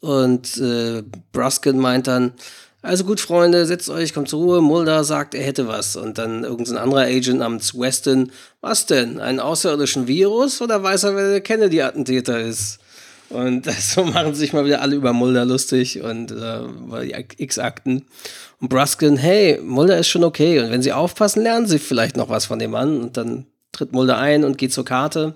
und 0.00 0.56
äh, 0.58 1.02
Bruskin 1.32 1.78
meint 1.78 2.06
dann, 2.06 2.32
Also 2.86 3.02
gut, 3.02 3.18
Freunde, 3.18 3.66
setzt 3.66 3.90
euch, 3.90 4.14
kommt 4.14 4.28
zur 4.28 4.40
Ruhe. 4.40 4.60
Mulder 4.62 5.02
sagt, 5.02 5.34
er 5.34 5.42
hätte 5.42 5.66
was. 5.66 5.96
Und 5.96 6.18
dann 6.18 6.44
irgendein 6.44 6.76
anderer 6.76 7.00
Agent 7.00 7.40
namens 7.40 7.76
Weston. 7.76 8.30
Was 8.60 8.86
denn? 8.86 9.18
Einen 9.18 9.40
außerirdischen 9.40 10.06
Virus? 10.06 10.62
Oder 10.62 10.84
weiß 10.84 11.02
er, 11.02 11.16
wer 11.16 11.30
der 11.30 11.40
Kennedy-Attentäter 11.40 12.40
ist? 12.40 12.78
Und 13.28 13.68
so 13.80 14.04
machen 14.04 14.36
sich 14.36 14.52
mal 14.52 14.64
wieder 14.64 14.82
alle 14.82 14.94
über 14.94 15.12
Mulder 15.12 15.44
lustig 15.44 16.00
und 16.00 16.30
äh, 16.30 16.60
über 16.60 17.02
die 17.02 17.16
X-Akten. 17.38 18.06
Und 18.60 18.68
Bruskin, 18.68 19.16
hey, 19.16 19.60
Mulder 19.60 19.98
ist 19.98 20.06
schon 20.06 20.22
okay. 20.22 20.60
Und 20.60 20.70
wenn 20.70 20.82
sie 20.82 20.92
aufpassen, 20.92 21.42
lernen 21.42 21.66
sie 21.66 21.80
vielleicht 21.80 22.16
noch 22.16 22.28
was 22.28 22.46
von 22.46 22.60
dem 22.60 22.70
Mann. 22.70 23.00
Und 23.00 23.16
dann 23.16 23.46
tritt 23.72 23.92
Mulder 23.92 24.16
ein 24.18 24.44
und 24.44 24.58
geht 24.58 24.72
zur 24.72 24.84
Karte 24.84 25.34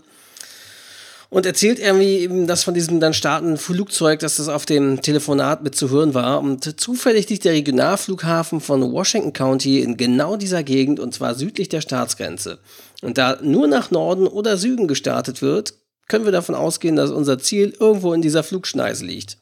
und 1.31 1.47
erzählt 1.47 1.79
irgendwie 1.79 2.19
eben 2.19 2.49
das 2.49 2.65
von 2.65 2.75
diesem 2.75 2.99
dann 2.99 3.15
startenden 3.15 3.57
Flugzeug, 3.57 4.19
dass 4.19 4.37
das 4.37 4.49
auf 4.49 4.67
dem 4.67 5.01
Telefonat 5.01 5.63
mit 5.63 5.77
zu 5.77 5.89
hören 5.89 6.13
war. 6.13 6.41
Und 6.41 6.81
zufällig 6.81 7.29
liegt 7.29 7.45
der 7.45 7.53
Regionalflughafen 7.53 8.61
von 8.61 8.93
Washington 8.93 9.33
County 9.33 9.81
in 9.81 9.97
genau 9.97 10.37
dieser 10.37 10.65
Gegend 10.65 10.99
und 10.99 11.15
zwar 11.15 11.37
südlich 11.37 11.69
der 11.69 11.81
Staatsgrenze. 11.81 12.59
Und 13.01 13.17
da 13.17 13.39
nur 13.43 13.69
nach 13.69 13.93
Norden 13.93 14.27
oder 14.27 14.57
Süden 14.57 14.89
gestartet 14.89 15.41
wird, 15.41 15.75
können 16.09 16.25
wir 16.25 16.33
davon 16.33 16.57
ausgehen, 16.57 16.97
dass 16.97 17.13
unser 17.13 17.39
Ziel 17.39 17.75
irgendwo 17.79 18.13
in 18.13 18.23
dieser 18.23 18.43
Flugschneise 18.43 19.07
liegt. 19.07 19.39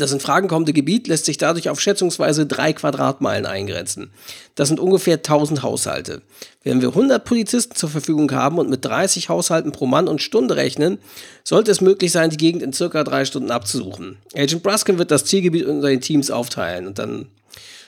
Das 0.00 0.12
in 0.12 0.20
Fragen 0.20 0.48
kommende 0.48 0.72
Gebiet 0.72 1.06
lässt 1.06 1.26
sich 1.26 1.36
dadurch 1.36 1.68
auf 1.68 1.80
schätzungsweise 1.80 2.46
drei 2.46 2.72
Quadratmeilen 2.72 3.46
eingrenzen. 3.46 4.10
Das 4.54 4.68
sind 4.68 4.80
ungefähr 4.80 5.16
1000 5.16 5.62
Haushalte. 5.62 6.22
Wenn 6.62 6.80
wir 6.80 6.88
100 6.88 7.24
Polizisten 7.24 7.74
zur 7.74 7.90
Verfügung 7.90 8.32
haben 8.32 8.58
und 8.58 8.70
mit 8.70 8.84
30 8.84 9.28
Haushalten 9.28 9.72
pro 9.72 9.86
Mann 9.86 10.08
und 10.08 10.22
Stunde 10.22 10.56
rechnen, 10.56 10.98
sollte 11.44 11.70
es 11.70 11.80
möglich 11.80 12.12
sein, 12.12 12.30
die 12.30 12.36
Gegend 12.36 12.62
in 12.62 12.72
circa 12.72 13.04
drei 13.04 13.24
Stunden 13.24 13.50
abzusuchen. 13.50 14.16
Agent 14.34 14.62
Bruskin 14.62 14.98
wird 14.98 15.10
das 15.10 15.24
Zielgebiet 15.24 15.66
unter 15.66 15.88
den 15.88 16.00
Teams 16.00 16.30
aufteilen 16.30 16.86
und 16.86 16.98
dann 16.98 17.26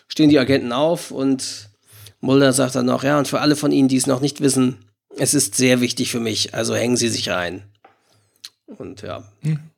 stehen 0.08 0.28
die 0.28 0.38
Agenten 0.38 0.72
auf 0.72 1.10
und 1.10 1.70
Mulder 2.20 2.52
sagt 2.52 2.74
dann 2.74 2.86
noch, 2.86 3.02
ja, 3.02 3.18
und 3.18 3.26
für 3.26 3.40
alle 3.40 3.56
von 3.56 3.72
Ihnen, 3.72 3.88
die 3.88 3.96
es 3.96 4.06
noch 4.06 4.20
nicht 4.20 4.40
wissen, 4.40 4.78
es 5.16 5.34
ist 5.34 5.56
sehr 5.56 5.80
wichtig 5.80 6.10
für 6.10 6.20
mich, 6.20 6.54
also 6.54 6.74
hängen 6.74 6.96
Sie 6.96 7.08
sich 7.08 7.30
rein. 7.30 7.62
Und 8.78 9.02
ja. 9.02 9.24
Hm 9.42 9.71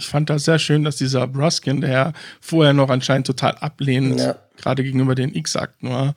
ich 0.00 0.08
fand 0.08 0.30
das 0.30 0.46
sehr 0.46 0.58
schön, 0.58 0.82
dass 0.82 0.96
dieser 0.96 1.26
Bruskin, 1.26 1.82
der 1.82 2.14
vorher 2.40 2.72
noch 2.72 2.88
anscheinend 2.88 3.26
total 3.26 3.54
ablehnend, 3.60 4.18
ja. 4.18 4.34
gerade 4.56 4.82
gegenüber 4.82 5.14
den 5.14 5.34
X-Akten 5.34 5.90
war, 5.90 6.14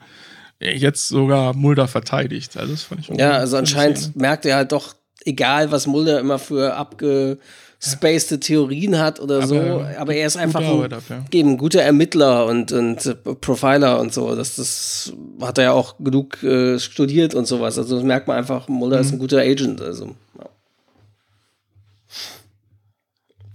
jetzt 0.58 1.08
sogar 1.08 1.54
Mulder 1.54 1.86
verteidigt. 1.86 2.56
Also 2.56 2.72
das 2.72 2.82
fand 2.84 3.02
ich 3.02 3.08
Ja, 3.08 3.32
also 3.32 3.58
anscheinend 3.58 3.98
Szene. 3.98 4.14
merkt 4.16 4.46
er 4.46 4.56
halt 4.56 4.72
doch, 4.72 4.94
egal 5.26 5.70
was 5.70 5.86
Mulder 5.86 6.18
immer 6.18 6.38
für 6.38 6.74
abgespacede 6.74 8.40
Theorien 8.40 8.98
hat 8.98 9.20
oder 9.20 9.42
aber, 9.42 9.46
so, 9.46 9.86
aber 9.98 10.14
er 10.14 10.28
ist 10.28 10.38
einfach 10.38 10.62
ein, 10.62 10.88
dafür. 10.88 11.24
ein 11.34 11.58
guter 11.58 11.82
Ermittler 11.82 12.46
und, 12.46 12.72
und 12.72 13.18
Profiler 13.42 14.00
und 14.00 14.14
so. 14.14 14.34
Das, 14.34 14.56
das 14.56 15.12
hat 15.42 15.58
er 15.58 15.64
ja 15.64 15.72
auch 15.72 15.96
genug 15.98 16.42
äh, 16.42 16.78
studiert 16.78 17.34
und 17.34 17.46
sowas. 17.46 17.76
Also 17.76 17.96
das 17.96 18.04
merkt 18.04 18.28
man 18.28 18.38
einfach, 18.38 18.66
Mulder 18.66 18.96
mhm. 18.96 19.02
ist 19.02 19.12
ein 19.12 19.18
guter 19.18 19.40
Agent. 19.40 19.82
Also, 19.82 20.14
ja. 20.38 20.46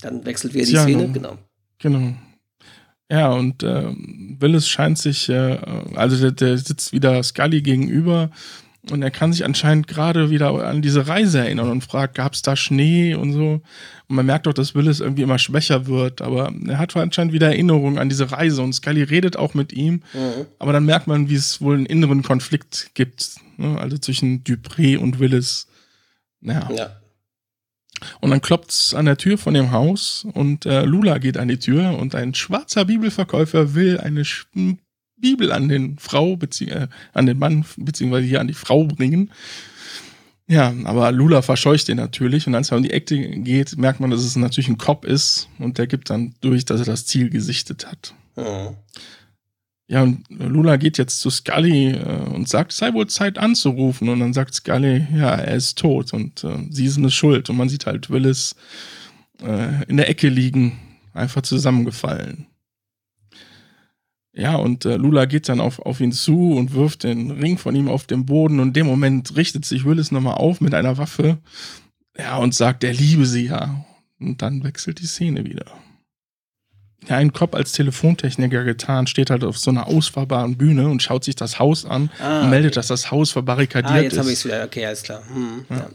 Dann 0.01 0.25
wechselt 0.25 0.53
wieder 0.53 0.65
die 0.65 0.71
ja, 0.71 0.83
Szene, 0.83 1.11
genau. 1.11 1.37
Genau. 1.79 2.13
Ja, 3.11 3.31
und 3.31 3.63
äh, 3.63 3.87
Willis 4.39 4.67
scheint 4.67 4.99
sich, 4.99 5.29
äh, 5.29 5.57
also 5.95 6.17
der, 6.17 6.31
der, 6.31 6.57
sitzt 6.57 6.93
wieder 6.93 7.23
Scully 7.23 7.61
gegenüber 7.61 8.29
und 8.91 9.01
er 9.01 9.11
kann 9.11 9.33
sich 9.33 9.43
anscheinend 9.43 9.87
gerade 9.87 10.29
wieder 10.29 10.51
an 10.65 10.81
diese 10.81 11.07
Reise 11.07 11.39
erinnern 11.39 11.69
und 11.69 11.83
fragt, 11.83 12.15
gab 12.15 12.33
es 12.33 12.43
da 12.43 12.55
Schnee 12.55 13.15
und 13.15 13.33
so. 13.33 13.61
Und 14.07 14.15
man 14.15 14.25
merkt 14.25 14.45
doch, 14.45 14.53
dass 14.53 14.75
Willis 14.75 14.99
irgendwie 14.99 15.23
immer 15.23 15.39
schwächer 15.39 15.87
wird, 15.87 16.21
aber 16.21 16.53
er 16.67 16.77
hat 16.77 16.95
anscheinend 16.95 17.33
wieder 17.33 17.47
Erinnerungen 17.47 17.97
an 17.97 18.09
diese 18.09 18.31
Reise 18.31 18.61
und 18.61 18.73
Scully 18.73 19.03
redet 19.03 19.37
auch 19.37 19.53
mit 19.53 19.73
ihm. 19.73 20.03
Mhm. 20.13 20.45
Aber 20.59 20.71
dann 20.71 20.85
merkt 20.85 21.07
man, 21.07 21.29
wie 21.29 21.35
es 21.35 21.61
wohl 21.61 21.75
einen 21.75 21.85
inneren 21.87 22.21
Konflikt 22.21 22.91
gibt, 22.93 23.35
ne? 23.57 23.77
also 23.79 23.97
zwischen 23.97 24.43
Dupré 24.43 24.97
und 24.97 25.19
Willis. 25.19 25.67
Naja. 26.41 26.69
Ja. 26.75 26.99
Und 28.19 28.31
dann 28.31 28.41
klopft 28.41 28.71
es 28.71 28.93
an 28.93 29.05
der 29.05 29.17
Tür 29.17 29.37
von 29.37 29.53
dem 29.53 29.71
Haus 29.71 30.25
und 30.33 30.65
äh, 30.65 30.83
Lula 30.83 31.17
geht 31.17 31.37
an 31.37 31.47
die 31.47 31.59
Tür 31.59 31.97
und 31.97 32.15
ein 32.15 32.33
schwarzer 32.33 32.85
Bibelverkäufer 32.85 33.75
will 33.75 33.99
eine 33.99 34.23
Bibel 35.17 35.51
an 35.51 35.67
den 35.67 35.97
Frau, 35.97 36.37
äh, 36.61 36.87
an 37.13 37.25
den 37.25 37.39
Mann, 37.39 37.65
beziehungsweise 37.77 38.25
hier 38.25 38.41
an 38.41 38.47
die 38.47 38.53
Frau 38.53 38.85
bringen. 38.85 39.31
Ja, 40.47 40.73
aber 40.85 41.11
Lula 41.11 41.43
verscheucht 41.43 41.87
den 41.87 41.97
natürlich 41.97 42.47
und 42.47 42.55
als 42.55 42.71
er 42.71 42.77
um 42.77 42.83
die 42.83 42.91
Ecke 42.91 43.19
geht, 43.41 43.77
merkt 43.77 43.99
man, 43.99 44.09
dass 44.09 44.21
es 44.21 44.35
natürlich 44.35 44.67
ein 44.67 44.79
Cop 44.79 45.05
ist 45.05 45.47
und 45.59 45.77
der 45.77 45.85
gibt 45.85 46.09
dann 46.09 46.33
durch, 46.41 46.65
dass 46.65 46.79
er 46.79 46.87
das 46.87 47.05
Ziel 47.05 47.29
gesichtet 47.29 47.85
hat. 47.85 48.15
Mhm. 48.35 48.75
Ja, 49.91 50.03
und 50.03 50.23
Lula 50.29 50.77
geht 50.77 50.99
jetzt 50.99 51.19
zu 51.19 51.31
Scully 51.31 51.93
äh, 51.93 52.29
und 52.31 52.47
sagt, 52.47 52.73
sei 52.73 52.93
wohl 52.93 53.07
Zeit 53.07 53.39
anzurufen. 53.39 54.07
Und 54.09 54.19
dann 54.19 54.33
sagt 54.33 54.53
Scully, 54.53 55.07
ja, 55.11 55.31
er 55.31 55.55
ist 55.55 55.79
tot 55.79 56.13
und 56.13 56.43
äh, 56.43 56.67
sie 56.69 56.87
sind 56.87 57.05
es 57.05 57.15
schuld. 57.15 57.49
Und 57.49 57.57
man 57.57 57.69
sieht 57.69 57.87
halt 57.87 58.11
Willis 58.11 58.55
äh, 59.41 59.83
in 59.87 59.97
der 59.97 60.07
Ecke 60.07 60.29
liegen, 60.29 60.77
einfach 61.13 61.41
zusammengefallen. 61.41 62.45
Ja, 64.31 64.57
und 64.57 64.85
äh, 64.85 64.95
Lula 64.95 65.25
geht 65.25 65.49
dann 65.49 65.59
auf, 65.59 65.79
auf 65.79 65.99
ihn 66.01 66.11
zu 66.11 66.53
und 66.53 66.75
wirft 66.75 67.03
den 67.03 67.31
Ring 67.31 67.57
von 67.57 67.75
ihm 67.75 67.87
auf 67.87 68.05
den 68.05 68.27
Boden. 68.27 68.59
Und 68.59 68.67
in 68.67 68.73
dem 68.73 68.85
Moment 68.85 69.35
richtet 69.37 69.65
sich 69.65 69.85
Willis 69.85 70.11
nochmal 70.11 70.35
auf 70.35 70.61
mit 70.61 70.75
einer 70.75 70.99
Waffe. 70.99 71.39
Ja, 72.15 72.37
und 72.37 72.53
sagt, 72.53 72.83
er 72.83 72.93
liebe 72.93 73.25
sie 73.25 73.47
ja. 73.47 73.83
Und 74.19 74.43
dann 74.43 74.63
wechselt 74.63 74.99
die 74.99 75.07
Szene 75.07 75.45
wieder 75.45 75.65
ja, 77.07 77.15
ein 77.15 77.33
Kopf 77.33 77.53
als 77.53 77.71
Telefontechniker 77.71 78.63
getan, 78.63 79.07
steht 79.07 79.29
halt 79.29 79.43
auf 79.43 79.57
so 79.57 79.71
einer 79.71 79.87
ausfahrbaren 79.87 80.57
Bühne 80.57 80.89
und 80.89 81.01
schaut 81.01 81.23
sich 81.23 81.35
das 81.35 81.59
Haus 81.59 81.85
an 81.85 82.11
ah, 82.19 82.41
und 82.41 82.49
meldet, 82.49 82.71
okay. 82.71 82.75
dass 82.75 82.87
das 82.87 83.09
Haus 83.09 83.31
verbarrikadiert 83.31 83.91
ist. 83.91 83.99
Ah, 83.99 84.03
jetzt 84.03 84.17
habe 84.17 84.27
ich 84.27 84.39
es 84.39 84.45
wieder. 84.45 84.63
Okay, 84.63 84.85
alles 84.85 85.03
klar. 85.03 85.21
Hm, 85.33 85.65
ja. 85.69 85.75
Ja. 85.77 85.89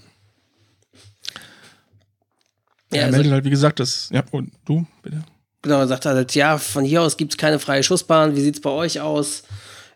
Ja, 2.92 3.00
er 3.00 3.06
also, 3.06 3.16
meldet 3.16 3.32
halt, 3.32 3.44
wie 3.44 3.50
gesagt, 3.50 3.80
das. 3.80 4.08
Ja, 4.12 4.22
und 4.30 4.52
du, 4.64 4.86
bitte. 5.02 5.22
Genau, 5.62 5.80
er 5.80 5.88
sagt 5.88 6.06
halt, 6.06 6.34
ja, 6.34 6.58
von 6.58 6.84
hier 6.84 7.02
aus 7.02 7.16
gibt 7.16 7.32
es 7.32 7.38
keine 7.38 7.58
freie 7.58 7.82
Schussbahn. 7.82 8.36
Wie 8.36 8.40
sieht 8.40 8.56
es 8.56 8.60
bei 8.60 8.70
euch 8.70 9.00
aus? 9.00 9.42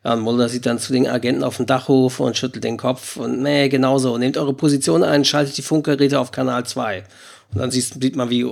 Ja, 0.05 0.15
und 0.15 0.21
Mulder 0.21 0.49
sieht 0.49 0.67
dann 0.67 0.79
zu 0.79 0.93
den 0.93 1.07
Agenten 1.07 1.45
auf 1.45 1.59
dem 1.59 1.67
Dachhof 1.67 2.21
und 2.21 2.37
schüttelt 2.37 2.65
den 2.65 2.77
Kopf 2.77 3.17
und 3.17 3.41
nee, 3.43 3.69
genauso. 3.69 4.17
Nehmt 4.19 4.37
eure 4.37 4.55
Position 4.55 5.03
ein, 5.03 5.25
schaltet 5.25 5.57
die 5.57 5.63
Funkgeräte 5.63 6.19
auf 6.19 6.31
Kanal 6.33 6.65
2. 6.65 7.05
Und 7.53 7.61
dann 7.61 7.71
sieht 7.71 8.17
man, 8.17 8.31
wie 8.31 8.47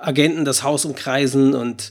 Agenten 0.00 0.44
das 0.44 0.62
Haus 0.62 0.84
umkreisen 0.84 1.54
und 1.54 1.90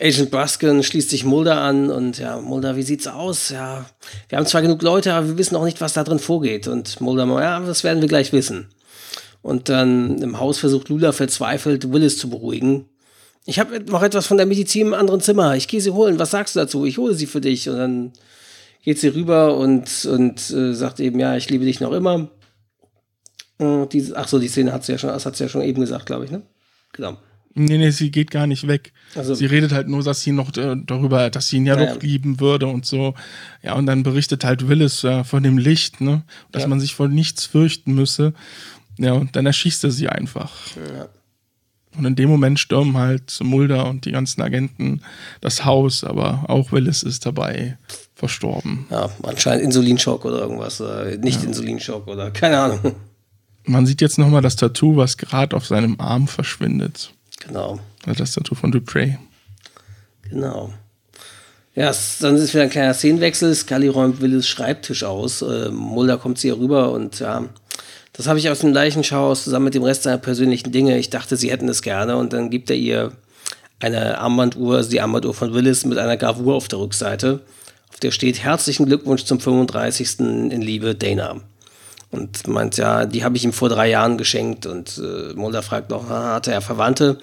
Agent 0.00 0.30
Bruskin 0.30 0.82
schließt 0.82 1.10
sich 1.10 1.24
Mulder 1.24 1.60
an 1.60 1.90
und 1.90 2.18
ja, 2.18 2.40
Mulder, 2.40 2.76
wie 2.76 2.82
sieht's 2.82 3.06
aus? 3.06 3.50
Ja, 3.50 3.86
wir 4.28 4.38
haben 4.38 4.46
zwar 4.46 4.62
genug 4.62 4.82
Leute, 4.82 5.12
aber 5.14 5.28
wir 5.28 5.38
wissen 5.38 5.54
auch 5.54 5.64
nicht, 5.64 5.80
was 5.80 5.92
da 5.92 6.02
drin 6.02 6.18
vorgeht. 6.18 6.66
Und 6.66 7.00
Mulder, 7.00 7.26
ja, 7.40 7.60
das 7.60 7.84
werden 7.84 8.00
wir 8.00 8.08
gleich 8.08 8.32
wissen. 8.32 8.68
Und 9.42 9.68
dann 9.68 10.20
im 10.22 10.40
Haus 10.40 10.58
versucht 10.58 10.88
Lula 10.88 11.12
verzweifelt, 11.12 11.92
Willis 11.92 12.18
zu 12.18 12.30
beruhigen. 12.30 12.86
Ich 13.44 13.58
habe 13.58 13.80
noch 13.80 14.02
etwas 14.02 14.26
von 14.26 14.36
der 14.36 14.46
Medizin 14.46 14.88
im 14.88 14.94
anderen 14.94 15.20
Zimmer. 15.20 15.56
Ich 15.56 15.68
gehe 15.68 15.80
sie 15.80 15.90
holen. 15.90 16.18
Was 16.18 16.30
sagst 16.30 16.54
du 16.54 16.60
dazu? 16.60 16.86
Ich 16.86 16.98
hole 16.98 17.14
sie 17.14 17.26
für 17.26 17.40
dich. 17.40 17.68
Und 17.68 17.76
dann 17.76 18.12
geht 18.84 19.00
sie 19.00 19.08
rüber 19.08 19.56
und, 19.56 20.04
und 20.04 20.50
äh, 20.50 20.74
sagt 20.74 21.00
eben, 21.00 21.18
ja, 21.18 21.36
ich 21.36 21.50
liebe 21.50 21.64
dich 21.64 21.80
noch 21.80 21.92
immer. 21.92 22.28
Und 23.58 23.92
die, 23.92 24.12
ach 24.14 24.28
so, 24.28 24.38
die 24.38 24.48
Szene 24.48 24.72
hat 24.72 24.84
sie 24.84 24.92
ja 24.92 24.98
schon, 24.98 25.10
das 25.10 25.26
hat 25.26 25.36
sie 25.36 25.44
ja 25.44 25.48
schon 25.48 25.62
eben 25.62 25.80
gesagt, 25.80 26.06
glaube 26.06 26.24
ich, 26.24 26.30
ne? 26.30 26.42
Genau. 26.92 27.18
Nee, 27.54 27.78
nee, 27.78 27.90
sie 27.90 28.10
geht 28.10 28.30
gar 28.30 28.46
nicht 28.46 28.66
weg. 28.66 28.92
Also, 29.14 29.34
sie 29.34 29.46
redet 29.46 29.72
halt 29.72 29.88
nur, 29.88 30.02
dass 30.02 30.22
sie 30.22 30.32
noch 30.32 30.56
äh, 30.56 30.76
darüber, 30.86 31.28
dass 31.28 31.48
sie 31.48 31.58
ihn 31.58 31.66
ja, 31.66 31.78
ja 31.78 31.94
doch 31.94 32.02
lieben 32.02 32.40
würde 32.40 32.66
und 32.66 32.86
so. 32.86 33.14
Ja, 33.62 33.74
und 33.74 33.86
dann 33.86 34.02
berichtet 34.02 34.44
halt 34.44 34.68
Willis 34.68 35.04
äh, 35.04 35.22
von 35.24 35.42
dem 35.42 35.58
Licht, 35.58 36.00
ne? 36.00 36.22
Dass 36.50 36.62
ja. 36.62 36.68
man 36.68 36.80
sich 36.80 36.94
vor 36.94 37.08
nichts 37.08 37.44
fürchten 37.44 37.94
müsse. 37.94 38.32
Ja, 38.98 39.12
und 39.12 39.36
dann 39.36 39.44
erschießt 39.44 39.84
er 39.84 39.90
sie 39.90 40.08
einfach. 40.08 40.52
Ja. 40.76 41.08
Und 41.96 42.06
in 42.06 42.16
dem 42.16 42.30
Moment 42.30 42.58
stürmen 42.58 42.96
halt 42.96 43.38
Mulder 43.42 43.86
und 43.86 44.06
die 44.06 44.12
ganzen 44.12 44.40
Agenten 44.40 45.02
das 45.42 45.66
Haus, 45.66 46.04
aber 46.04 46.44
auch 46.48 46.72
Willis 46.72 47.02
ist 47.02 47.26
dabei 47.26 47.76
verstorben. 48.14 48.86
Ja, 48.90 49.10
anscheinend 49.22 49.64
Insulinschock 49.64 50.24
oder 50.24 50.40
irgendwas. 50.40 50.80
Oder 50.80 51.16
nicht 51.18 51.42
ja. 51.42 51.48
Insulinschock 51.48 52.06
oder 52.06 52.30
keine 52.30 52.58
Ahnung. 52.58 52.94
Man 53.64 53.84
sieht 53.84 54.00
jetzt 54.00 54.18
nochmal 54.18 54.42
das 54.42 54.56
Tattoo, 54.56 54.96
was 54.96 55.18
gerade 55.18 55.54
auf 55.54 55.66
seinem 55.66 56.00
Arm 56.00 56.28
verschwindet. 56.28 57.12
Genau. 57.46 57.78
Das 58.04 58.32
Tattoo 58.32 58.54
von 58.54 58.72
Dupre. 58.72 59.18
Genau. 60.28 60.72
Ja, 61.74 61.92
dann 62.20 62.36
ist 62.36 62.52
wieder 62.52 62.64
ein 62.64 62.70
kleiner 62.70 62.94
Szenenwechsel. 62.94 63.54
Scully 63.54 63.88
räumt 63.88 64.20
Willis 64.20 64.46
Schreibtisch 64.46 65.04
aus. 65.04 65.42
Äh, 65.42 65.70
Mulder 65.70 66.18
kommt 66.18 66.38
zu 66.38 66.48
ihr 66.48 66.58
rüber 66.58 66.92
und 66.92 67.20
ja, 67.20 67.44
das 68.12 68.26
habe 68.26 68.38
ich 68.38 68.50
aus 68.50 68.58
dem 68.58 68.74
Leichenschau 68.74 69.30
aus 69.30 69.44
zusammen 69.44 69.66
mit 69.66 69.74
dem 69.74 69.82
Rest 69.82 70.02
seiner 70.02 70.18
persönlichen 70.18 70.70
Dinge. 70.70 70.98
Ich 70.98 71.08
dachte, 71.08 71.36
sie 71.36 71.50
hätten 71.50 71.68
es 71.68 71.80
gerne 71.80 72.16
und 72.16 72.34
dann 72.34 72.50
gibt 72.50 72.68
er 72.68 72.76
ihr 72.76 73.12
eine 73.80 74.18
Armbanduhr, 74.18 74.76
also 74.76 74.90
die 74.90 75.00
Armbanduhr 75.00 75.34
von 75.34 75.54
Willis 75.54 75.84
mit 75.86 75.98
einer 75.98 76.18
Gravur 76.18 76.54
auf 76.54 76.68
der 76.68 76.78
Rückseite. 76.78 77.40
Auf 77.90 78.00
der 78.00 78.10
steht 78.10 78.42
herzlichen 78.42 78.86
Glückwunsch 78.86 79.24
zum 79.24 79.40
35. 79.40 80.20
in 80.20 80.62
Liebe, 80.62 80.94
Dana. 80.94 81.40
Und 82.12 82.46
meint, 82.46 82.76
ja, 82.76 83.06
die 83.06 83.24
habe 83.24 83.36
ich 83.36 83.44
ihm 83.44 83.52
vor 83.52 83.68
drei 83.68 83.88
Jahren 83.88 84.18
geschenkt. 84.18 84.66
Und 84.66 84.98
äh, 84.98 85.34
Mulder 85.34 85.62
fragt 85.62 85.90
noch, 85.90 86.08
ah, 86.10 86.34
hatte 86.34 86.52
er 86.52 86.60
Verwandte? 86.60 87.18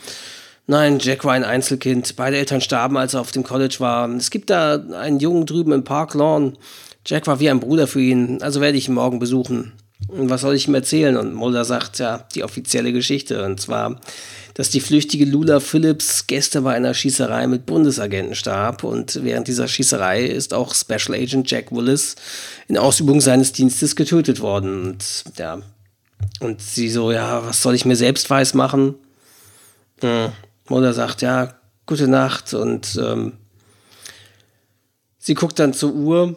Nein, 0.67 0.99
Jack 0.99 1.23
war 1.23 1.33
ein 1.33 1.43
Einzelkind. 1.43 2.15
Beide 2.15 2.37
Eltern 2.37 2.59
starben, 2.59 2.97
als 2.97 3.13
er 3.13 3.21
auf 3.21 3.31
dem 3.31 3.43
College 3.43 3.77
war. 3.79 4.09
Es 4.09 4.29
gibt 4.29 4.49
da 4.49 4.75
einen 4.75 5.19
Jungen 5.19 5.45
drüben 5.45 5.71
im 5.71 5.83
Park 5.83 6.15
Lawn. 6.15 6.57
Jack 7.05 7.27
war 7.27 7.39
wie 7.39 7.49
ein 7.49 7.59
Bruder 7.59 7.87
für 7.87 8.01
ihn, 8.01 8.41
also 8.41 8.61
werde 8.61 8.77
ich 8.77 8.87
ihn 8.87 8.93
morgen 8.93 9.19
besuchen. 9.19 9.73
Und 10.07 10.29
was 10.29 10.41
soll 10.41 10.55
ich 10.55 10.67
ihm 10.67 10.75
erzählen? 10.75 11.17
Und 11.17 11.33
Mulder 11.33 11.65
sagt 11.65 11.99
ja 11.99 12.25
die 12.35 12.43
offizielle 12.43 12.93
Geschichte. 12.93 13.43
Und 13.45 13.59
zwar, 13.59 13.99
dass 14.59 14.69
die 14.69 14.81
flüchtige 14.81 15.23
Lula 15.23 15.61
Phillips 15.61 16.27
gestern 16.27 16.65
bei 16.65 16.73
einer 16.73 16.93
Schießerei 16.93 17.47
mit 17.47 17.65
Bundesagenten 17.65 18.35
starb. 18.35 18.83
Und 18.83 19.23
während 19.23 19.47
dieser 19.47 19.69
Schießerei 19.69 20.25
ist 20.25 20.53
auch 20.53 20.75
Special 20.75 21.17
Agent 21.17 21.49
Jack 21.49 21.71
Willis 21.71 22.17
in 22.67 22.77
Ausübung 22.77 23.21
seines 23.21 23.53
Dienstes 23.53 23.95
getötet 23.95 24.41
worden. 24.41 24.83
Und 24.83 25.23
ja, 25.37 25.61
und 26.41 26.61
sie 26.61 26.89
so, 26.89 27.13
ja, 27.13 27.45
was 27.45 27.61
soll 27.61 27.73
ich 27.73 27.85
mir 27.85 27.95
selbst 27.95 28.29
weiß 28.29 28.53
machen? 28.53 28.95
Hm. 30.01 30.33
Mulder 30.67 30.91
sagt, 30.91 31.21
ja, 31.21 31.55
gute 31.85 32.09
Nacht. 32.09 32.53
Und 32.53 32.99
ähm, 33.01 33.37
sie 35.19 35.35
guckt 35.35 35.57
dann 35.57 35.73
zur 35.73 35.93
Uhr 35.93 36.35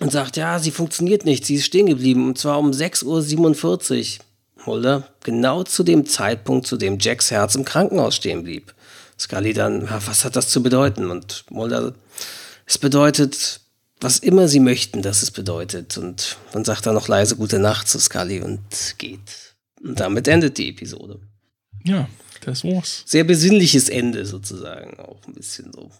und 0.00 0.12
sagt, 0.12 0.36
ja, 0.36 0.58
sie 0.58 0.70
funktioniert 0.70 1.24
nicht, 1.24 1.46
sie 1.46 1.54
ist 1.54 1.64
stehen 1.64 1.86
geblieben. 1.86 2.28
Und 2.28 2.36
zwar 2.36 2.58
um 2.58 2.72
6.47 2.72 4.18
Uhr. 4.18 4.24
Mulder, 4.66 5.08
genau 5.22 5.62
zu 5.62 5.82
dem 5.82 6.06
Zeitpunkt, 6.06 6.66
zu 6.66 6.76
dem 6.76 6.98
Jacks 6.98 7.30
Herz 7.30 7.54
im 7.54 7.64
Krankenhaus 7.64 8.16
stehen 8.16 8.44
blieb. 8.44 8.74
Scully 9.18 9.52
dann, 9.52 9.88
was 9.90 10.24
hat 10.24 10.36
das 10.36 10.48
zu 10.48 10.62
bedeuten? 10.62 11.10
Und 11.10 11.44
Mulder, 11.50 11.94
es 12.66 12.78
bedeutet, 12.78 13.60
was 14.00 14.18
immer 14.18 14.48
sie 14.48 14.60
möchten, 14.60 15.02
dass 15.02 15.22
es 15.22 15.30
bedeutet. 15.30 15.98
Und 15.98 16.38
dann 16.52 16.64
sagt 16.64 16.86
er 16.86 16.92
noch 16.92 17.08
leise 17.08 17.36
Gute 17.36 17.58
Nacht 17.58 17.88
zu 17.88 17.98
Scully 17.98 18.40
und 18.40 18.94
geht. 18.98 19.54
Und 19.82 20.00
damit 20.00 20.28
endet 20.28 20.58
die 20.58 20.70
Episode. 20.70 21.20
Ja, 21.84 22.08
das 22.44 22.64
war's. 22.64 23.02
Sehr 23.06 23.24
besinnliches 23.24 23.88
Ende 23.88 24.24
sozusagen, 24.24 24.98
auch 24.98 25.20
ein 25.26 25.34
bisschen 25.34 25.72
so. 25.72 25.90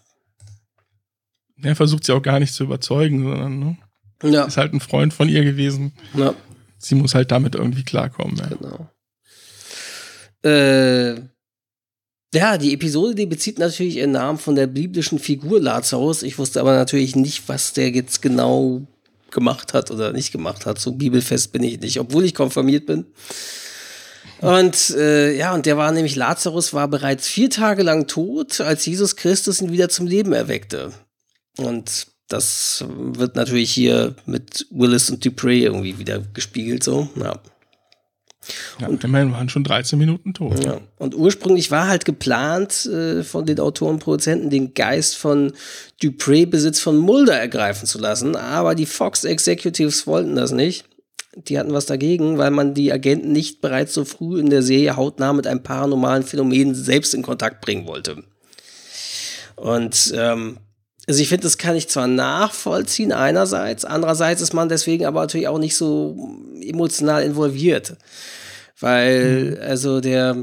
Er 1.61 1.75
versucht 1.75 2.05
sie 2.05 2.13
auch 2.13 2.23
gar 2.23 2.39
nicht 2.39 2.53
zu 2.53 2.63
überzeugen, 2.63 3.23
sondern 3.23 3.59
ne? 3.59 3.77
ja. 4.23 4.45
ist 4.45 4.57
halt 4.57 4.73
ein 4.73 4.79
Freund 4.79 5.13
von 5.13 5.29
ihr 5.29 5.43
gewesen. 5.43 5.93
Ja. 6.15 6.33
Sie 6.81 6.95
muss 6.95 7.15
halt 7.15 7.31
damit 7.31 7.55
irgendwie 7.55 7.83
klarkommen. 7.83 8.37
Ja. 8.37 8.47
Genau. 8.47 8.89
Äh, 10.43 11.21
ja, 12.33 12.57
die 12.57 12.73
Episode, 12.73 13.13
die 13.13 13.25
bezieht 13.25 13.59
natürlich 13.59 13.97
ihren 13.97 14.11
Namen 14.11 14.39
von 14.39 14.55
der 14.55 14.67
biblischen 14.67 15.19
Figur 15.19 15.59
Lazarus. 15.59 16.23
Ich 16.23 16.37
wusste 16.37 16.61
aber 16.61 16.73
natürlich 16.73 17.15
nicht, 17.15 17.47
was 17.47 17.73
der 17.73 17.91
jetzt 17.91 18.21
genau 18.21 18.81
gemacht 19.31 19.73
hat 19.73 19.91
oder 19.91 20.13
nicht 20.13 20.31
gemacht 20.31 20.65
hat. 20.65 20.79
So 20.79 20.93
bibelfest 20.93 21.51
bin 21.51 21.63
ich 21.63 21.79
nicht, 21.79 21.99
obwohl 21.99 22.25
ich 22.25 22.33
konfirmiert 22.33 22.85
bin. 22.85 23.05
Und 24.39 24.91
äh, 24.91 25.35
ja, 25.35 25.53
und 25.53 25.65
der 25.65 25.77
war 25.77 25.91
nämlich, 25.91 26.15
Lazarus 26.15 26.73
war 26.73 26.87
bereits 26.87 27.27
vier 27.27 27.49
Tage 27.49 27.83
lang 27.83 28.07
tot, 28.07 28.59
als 28.61 28.85
Jesus 28.85 29.15
Christus 29.15 29.61
ihn 29.61 29.71
wieder 29.71 29.89
zum 29.89 30.07
Leben 30.07 30.33
erweckte. 30.33 30.93
Und 31.57 32.07
das 32.33 32.85
wird 32.87 33.35
natürlich 33.35 33.71
hier 33.71 34.15
mit 34.25 34.67
Willis 34.71 35.09
und 35.09 35.25
Dupree 35.25 35.63
irgendwie 35.63 35.97
wieder 35.99 36.19
gespiegelt, 36.33 36.83
so, 36.83 37.09
ja. 37.15 37.39
Ja, 38.79 38.87
und 38.87 39.03
immerhin 39.03 39.31
waren 39.33 39.49
schon 39.49 39.63
13 39.63 39.99
Minuten 39.99 40.33
tot. 40.33 40.63
Ja. 40.65 40.81
Und 40.97 41.13
ursprünglich 41.13 41.69
war 41.69 41.87
halt 41.87 42.05
geplant 42.05 42.87
äh, 42.87 43.23
von 43.23 43.45
den 43.45 43.59
Autoren 43.59 43.93
und 43.93 43.99
Produzenten, 43.99 44.49
den 44.49 44.73
Geist 44.73 45.15
von 45.15 45.53
Dupree 46.01 46.45
Besitz 46.45 46.79
von 46.79 46.97
Mulder 46.97 47.37
ergreifen 47.37 47.85
zu 47.85 47.99
lassen, 47.99 48.35
aber 48.35 48.73
die 48.73 48.87
Fox 48.87 49.25
Executives 49.25 50.07
wollten 50.07 50.35
das 50.35 50.51
nicht 50.51 50.85
die 51.35 51.57
hatten 51.57 51.73
was 51.73 51.85
dagegen, 51.85 52.37
weil 52.37 52.51
man 52.51 52.73
die 52.73 52.91
Agenten 52.91 53.31
nicht 53.31 53.61
bereits 53.61 53.93
so 53.93 54.03
früh 54.05 54.39
in 54.39 54.49
der 54.49 54.61
Serie 54.61 54.95
hautnah 54.95 55.33
mit 55.33 55.47
einem 55.47 55.63
paranormalen 55.63 56.23
Phänomen 56.23 56.75
selbst 56.75 57.13
in 57.13 57.21
Kontakt 57.21 57.61
bringen 57.61 57.87
wollte. 57.87 58.23
Und 59.55 60.13
ähm, 60.15 60.57
also 61.11 61.21
ich 61.21 61.27
finde, 61.27 61.43
das 61.43 61.57
kann 61.57 61.75
ich 61.75 61.89
zwar 61.89 62.07
nachvollziehen 62.07 63.11
einerseits, 63.11 63.83
andererseits 63.83 64.41
ist 64.41 64.53
man 64.53 64.69
deswegen 64.69 65.05
aber 65.05 65.19
natürlich 65.19 65.49
auch 65.49 65.59
nicht 65.59 65.75
so 65.75 66.37
emotional 66.61 67.21
involviert, 67.21 67.97
weil 68.79 69.57
mhm. 69.57 69.57
also 69.61 69.99
der 69.99 70.37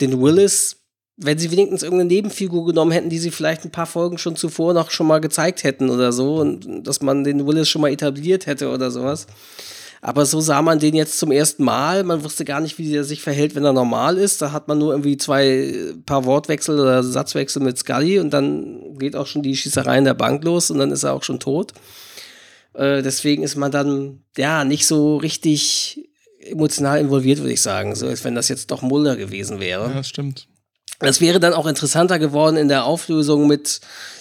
den 0.00 0.22
Willis, 0.22 0.76
wenn 1.16 1.38
sie 1.40 1.50
wenigstens 1.50 1.82
irgendeine 1.82 2.06
Nebenfigur 2.06 2.66
genommen 2.66 2.92
hätten, 2.92 3.10
die 3.10 3.18
sie 3.18 3.32
vielleicht 3.32 3.64
ein 3.64 3.72
paar 3.72 3.86
Folgen 3.86 4.16
schon 4.16 4.36
zuvor 4.36 4.74
noch 4.74 4.92
schon 4.92 5.08
mal 5.08 5.20
gezeigt 5.20 5.64
hätten 5.64 5.90
oder 5.90 6.12
so 6.12 6.36
und 6.36 6.86
dass 6.86 7.02
man 7.02 7.24
den 7.24 7.44
Willis 7.44 7.68
schon 7.68 7.82
mal 7.82 7.90
etabliert 7.90 8.46
hätte 8.46 8.70
oder 8.70 8.92
sowas, 8.92 9.26
aber 10.06 10.24
so 10.24 10.40
sah 10.40 10.62
man 10.62 10.78
den 10.78 10.94
jetzt 10.94 11.18
zum 11.18 11.32
ersten 11.32 11.64
Mal. 11.64 12.04
Man 12.04 12.22
wusste 12.22 12.44
gar 12.44 12.60
nicht, 12.60 12.78
wie 12.78 12.94
er 12.94 13.02
sich 13.02 13.22
verhält, 13.22 13.56
wenn 13.56 13.64
er 13.64 13.72
normal 13.72 14.18
ist. 14.18 14.40
Da 14.40 14.52
hat 14.52 14.68
man 14.68 14.78
nur 14.78 14.92
irgendwie 14.92 15.16
zwei 15.16 15.48
äh, 15.48 15.94
paar 16.06 16.24
Wortwechsel 16.24 16.78
oder 16.78 17.02
Satzwechsel 17.02 17.60
mit 17.60 17.76
Scully 17.76 18.20
und 18.20 18.30
dann 18.30 18.96
geht 18.98 19.16
auch 19.16 19.26
schon 19.26 19.42
die 19.42 19.56
Schießerei 19.56 19.98
in 19.98 20.04
der 20.04 20.14
Bank 20.14 20.44
los 20.44 20.70
und 20.70 20.78
dann 20.78 20.92
ist 20.92 21.02
er 21.02 21.12
auch 21.12 21.24
schon 21.24 21.40
tot. 21.40 21.72
Äh, 22.74 23.02
deswegen 23.02 23.42
ist 23.42 23.56
man 23.56 23.72
dann 23.72 24.20
ja 24.36 24.62
nicht 24.62 24.86
so 24.86 25.16
richtig 25.16 26.08
emotional 26.38 27.00
involviert, 27.00 27.40
würde 27.40 27.54
ich 27.54 27.62
sagen. 27.62 27.96
So 27.96 28.06
als 28.06 28.22
wenn 28.22 28.36
das 28.36 28.46
jetzt 28.48 28.70
doch 28.70 28.82
Mulder 28.82 29.16
gewesen 29.16 29.58
wäre. 29.58 29.88
Ja, 29.88 29.94
das 29.94 30.08
stimmt. 30.08 30.46
Das 31.00 31.20
wäre 31.20 31.40
dann 31.40 31.52
auch 31.52 31.66
interessanter 31.66 32.20
geworden 32.20 32.56
in 32.56 32.68
der 32.68 32.84
Auflösung 32.84 33.48
mit, 33.48 33.80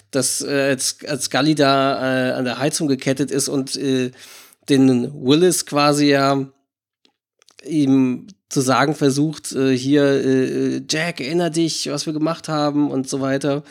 dass 0.09 0.41
äh, 0.41 0.69
als, 0.71 0.97
als 1.07 1.25
Scully 1.25 1.53
da 1.53 2.29
äh, 2.29 2.31
an 2.31 2.45
der 2.45 2.57
Heizung 2.57 2.87
gekettet 2.87 3.29
ist 3.29 3.49
und 3.49 3.75
äh, 3.75 4.09
den 4.69 5.11
Willis 5.13 5.65
quasi 5.65 6.09
ja 6.09 6.47
ihm 7.65 8.27
zu 8.49 8.61
sagen 8.61 8.95
versucht, 8.95 9.51
äh, 9.53 9.75
hier, 9.75 10.03
äh, 10.03 10.81
Jack, 10.89 11.19
erinner 11.19 11.49
dich, 11.49 11.89
was 11.89 12.05
wir 12.05 12.13
gemacht 12.13 12.47
haben 12.47 12.91
und 12.91 13.09
so 13.09 13.19
weiter. 13.21 13.63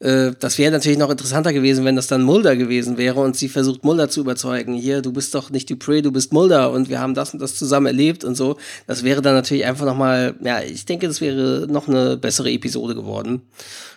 Äh, 0.00 0.32
das 0.40 0.56
wäre 0.56 0.72
natürlich 0.72 0.98
noch 0.98 1.10
interessanter 1.10 1.52
gewesen, 1.52 1.84
wenn 1.84 1.94
das 1.94 2.06
dann 2.06 2.22
Mulder 2.22 2.56
gewesen 2.56 2.96
wäre 2.96 3.20
und 3.20 3.36
sie 3.36 3.48
versucht, 3.48 3.84
Mulder 3.84 4.08
zu 4.08 4.20
überzeugen. 4.20 4.74
Hier, 4.74 5.02
du 5.02 5.12
bist 5.12 5.34
doch 5.34 5.50
nicht 5.50 5.68
Dupree, 5.68 6.00
du 6.00 6.10
bist 6.10 6.32
Mulder 6.32 6.72
und 6.72 6.88
wir 6.88 7.00
haben 7.00 7.14
das 7.14 7.34
und 7.34 7.40
das 7.40 7.54
zusammen 7.54 7.86
erlebt 7.86 8.24
und 8.24 8.34
so. 8.34 8.56
Das 8.86 9.04
wäre 9.04 9.20
dann 9.20 9.34
natürlich 9.34 9.66
einfach 9.66 9.84
nochmal, 9.84 10.34
ja, 10.42 10.62
ich 10.62 10.86
denke, 10.86 11.06
das 11.06 11.20
wäre 11.20 11.66
noch 11.68 11.86
eine 11.86 12.16
bessere 12.16 12.50
Episode 12.50 12.94
geworden. 12.94 13.42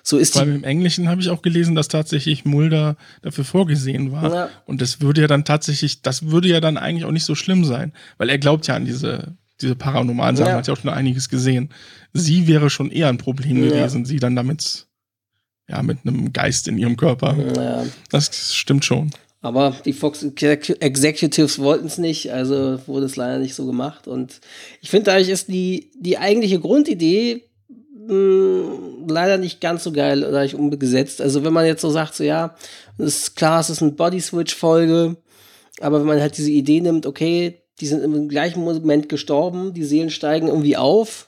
So 0.04 0.18
ist 0.18 0.36
Weil 0.36 0.50
im 0.50 0.64
Englischen 0.66 1.08
habe 1.08 1.22
ich 1.22 1.30
auch 1.30 1.42
gelesen, 1.42 1.74
dass 1.74 1.88
tatsächlich 1.88 2.44
Mulder 2.44 2.98
dafür 3.22 3.46
vorgesehen 3.46 4.12
war. 4.12 4.34
Ja. 4.34 4.50
Und 4.66 4.82
das 4.82 5.00
würde 5.00 5.22
ja 5.22 5.28
dann 5.28 5.46
tatsächlich, 5.46 6.02
das 6.02 6.30
würde 6.30 6.50
ja 6.50 6.60
dann 6.60 6.76
eigentlich 6.76 7.06
auch 7.06 7.12
nicht 7.12 7.26
so 7.26 7.36
schlimm 7.36 7.64
sein, 7.64 7.94
weil 8.18 8.30
er 8.30 8.38
glaubt 8.38 8.68
ja 8.68 8.76
an 8.76 8.86
diese 8.86 9.38
diese 9.62 9.76
paranormalen 9.76 10.36
Sachen, 10.36 10.50
ja. 10.50 10.58
hat 10.58 10.68
ja 10.68 10.74
auch 10.74 10.80
schon 10.80 10.90
einiges 10.90 11.30
gesehen. 11.30 11.70
Sie 12.12 12.48
wäre 12.48 12.70
schon 12.70 12.92
eher 12.92 13.08
ein 13.08 13.20
Problem 13.20 13.64
ja. 13.64 13.70
gewesen, 13.70 14.04
sie 14.04 14.18
dann 14.18 14.36
damit 14.36 14.88
ja, 15.68 15.82
mit 15.82 16.00
einem 16.06 16.34
Geist 16.34 16.68
in 16.68 16.78
ihrem 16.78 16.98
Körper. 16.98 17.36
Ja. 17.56 17.86
Das 18.10 18.54
stimmt 18.54 18.86
schon. 18.86 19.12
Aber 19.42 19.76
die 19.84 19.94
Fox 19.94 20.24
Executives 20.24 21.60
wollten 21.60 21.88
es 21.88 21.98
nicht, 21.98 22.32
also 22.32 22.80
wurde 22.88 23.06
es 23.06 23.18
leider 23.18 23.40
nicht 23.40 23.56
so 23.56 23.66
gemacht. 23.66 24.08
Und 24.08 24.40
ich 24.82 24.90
finde, 24.90 25.06
dadurch 25.06 25.28
ist 25.28 25.50
die, 25.50 25.92
die 26.00 26.18
eigentliche 26.18 26.60
Grundidee 26.60 27.44
mh, 28.08 28.10
hm, 28.10 29.08
leider 29.08 29.38
nicht 29.38 29.60
ganz 29.60 29.84
so 29.84 29.92
geil 29.92 30.22
dadurch 30.22 30.56
umgesetzt. 30.56 31.22
Also 31.22 31.44
wenn 31.44 31.54
man 31.54 31.66
jetzt 31.66 31.82
so 31.82 31.90
sagt, 31.90 32.16
so 32.16 32.24
ja, 32.24 32.56
ist 32.98 33.36
klar, 33.36 33.60
es 33.60 33.70
ist 33.70 33.82
eine 33.82 33.92
Body-Switch-Folge, 33.92 35.18
aber 35.82 36.00
wenn 36.00 36.08
man 36.08 36.22
halt 36.22 36.38
diese 36.38 36.52
Idee 36.52 36.80
nimmt, 36.80 37.06
okay, 37.06 37.64
die 37.80 37.88
sind 37.88 38.02
im 38.02 38.30
gleichen 38.30 38.64
Moment 38.64 39.10
gestorben, 39.10 39.74
die 39.74 39.84
Seelen 39.84 40.10
steigen 40.10 40.48
irgendwie 40.48 40.78
auf, 40.78 41.28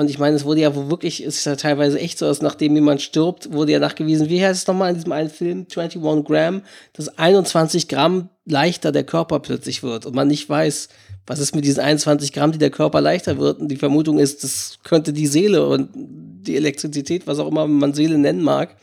und 0.00 0.08
ich 0.08 0.18
meine, 0.18 0.34
es 0.34 0.46
wurde 0.46 0.62
ja 0.62 0.74
wo 0.74 0.88
wirklich, 0.88 1.20
es 1.22 1.36
ist 1.36 1.44
ja 1.44 1.56
teilweise 1.56 2.00
echt 2.00 2.18
so, 2.18 2.24
dass 2.24 2.40
nachdem 2.40 2.74
jemand 2.74 3.02
stirbt, 3.02 3.52
wurde 3.52 3.72
ja 3.72 3.78
nachgewiesen, 3.78 4.30
wie 4.30 4.42
heißt 4.42 4.62
es 4.62 4.66
nochmal 4.66 4.88
in 4.88 4.94
diesem 4.94 5.12
einen 5.12 5.28
Film, 5.28 5.66
21 5.76 6.24
Gramm, 6.24 6.62
dass 6.94 7.18
21 7.18 7.86
Gramm 7.86 8.30
leichter 8.46 8.92
der 8.92 9.04
Körper 9.04 9.40
plötzlich 9.40 9.82
wird 9.82 10.06
und 10.06 10.14
man 10.14 10.28
nicht 10.28 10.48
weiß, 10.48 10.88
was 11.26 11.38
ist 11.38 11.54
mit 11.54 11.66
diesen 11.66 11.80
21 11.80 12.32
Gramm, 12.32 12.50
die 12.50 12.56
der 12.56 12.70
Körper 12.70 13.02
leichter 13.02 13.36
wird. 13.36 13.60
Und 13.60 13.68
die 13.68 13.76
Vermutung 13.76 14.18
ist, 14.18 14.42
das 14.42 14.78
könnte 14.84 15.12
die 15.12 15.26
Seele 15.26 15.66
und 15.66 15.90
die 15.94 16.56
Elektrizität, 16.56 17.26
was 17.26 17.38
auch 17.38 17.48
immer 17.48 17.66
man 17.66 17.92
Seele 17.92 18.16
nennen 18.16 18.42
mag, 18.42 18.76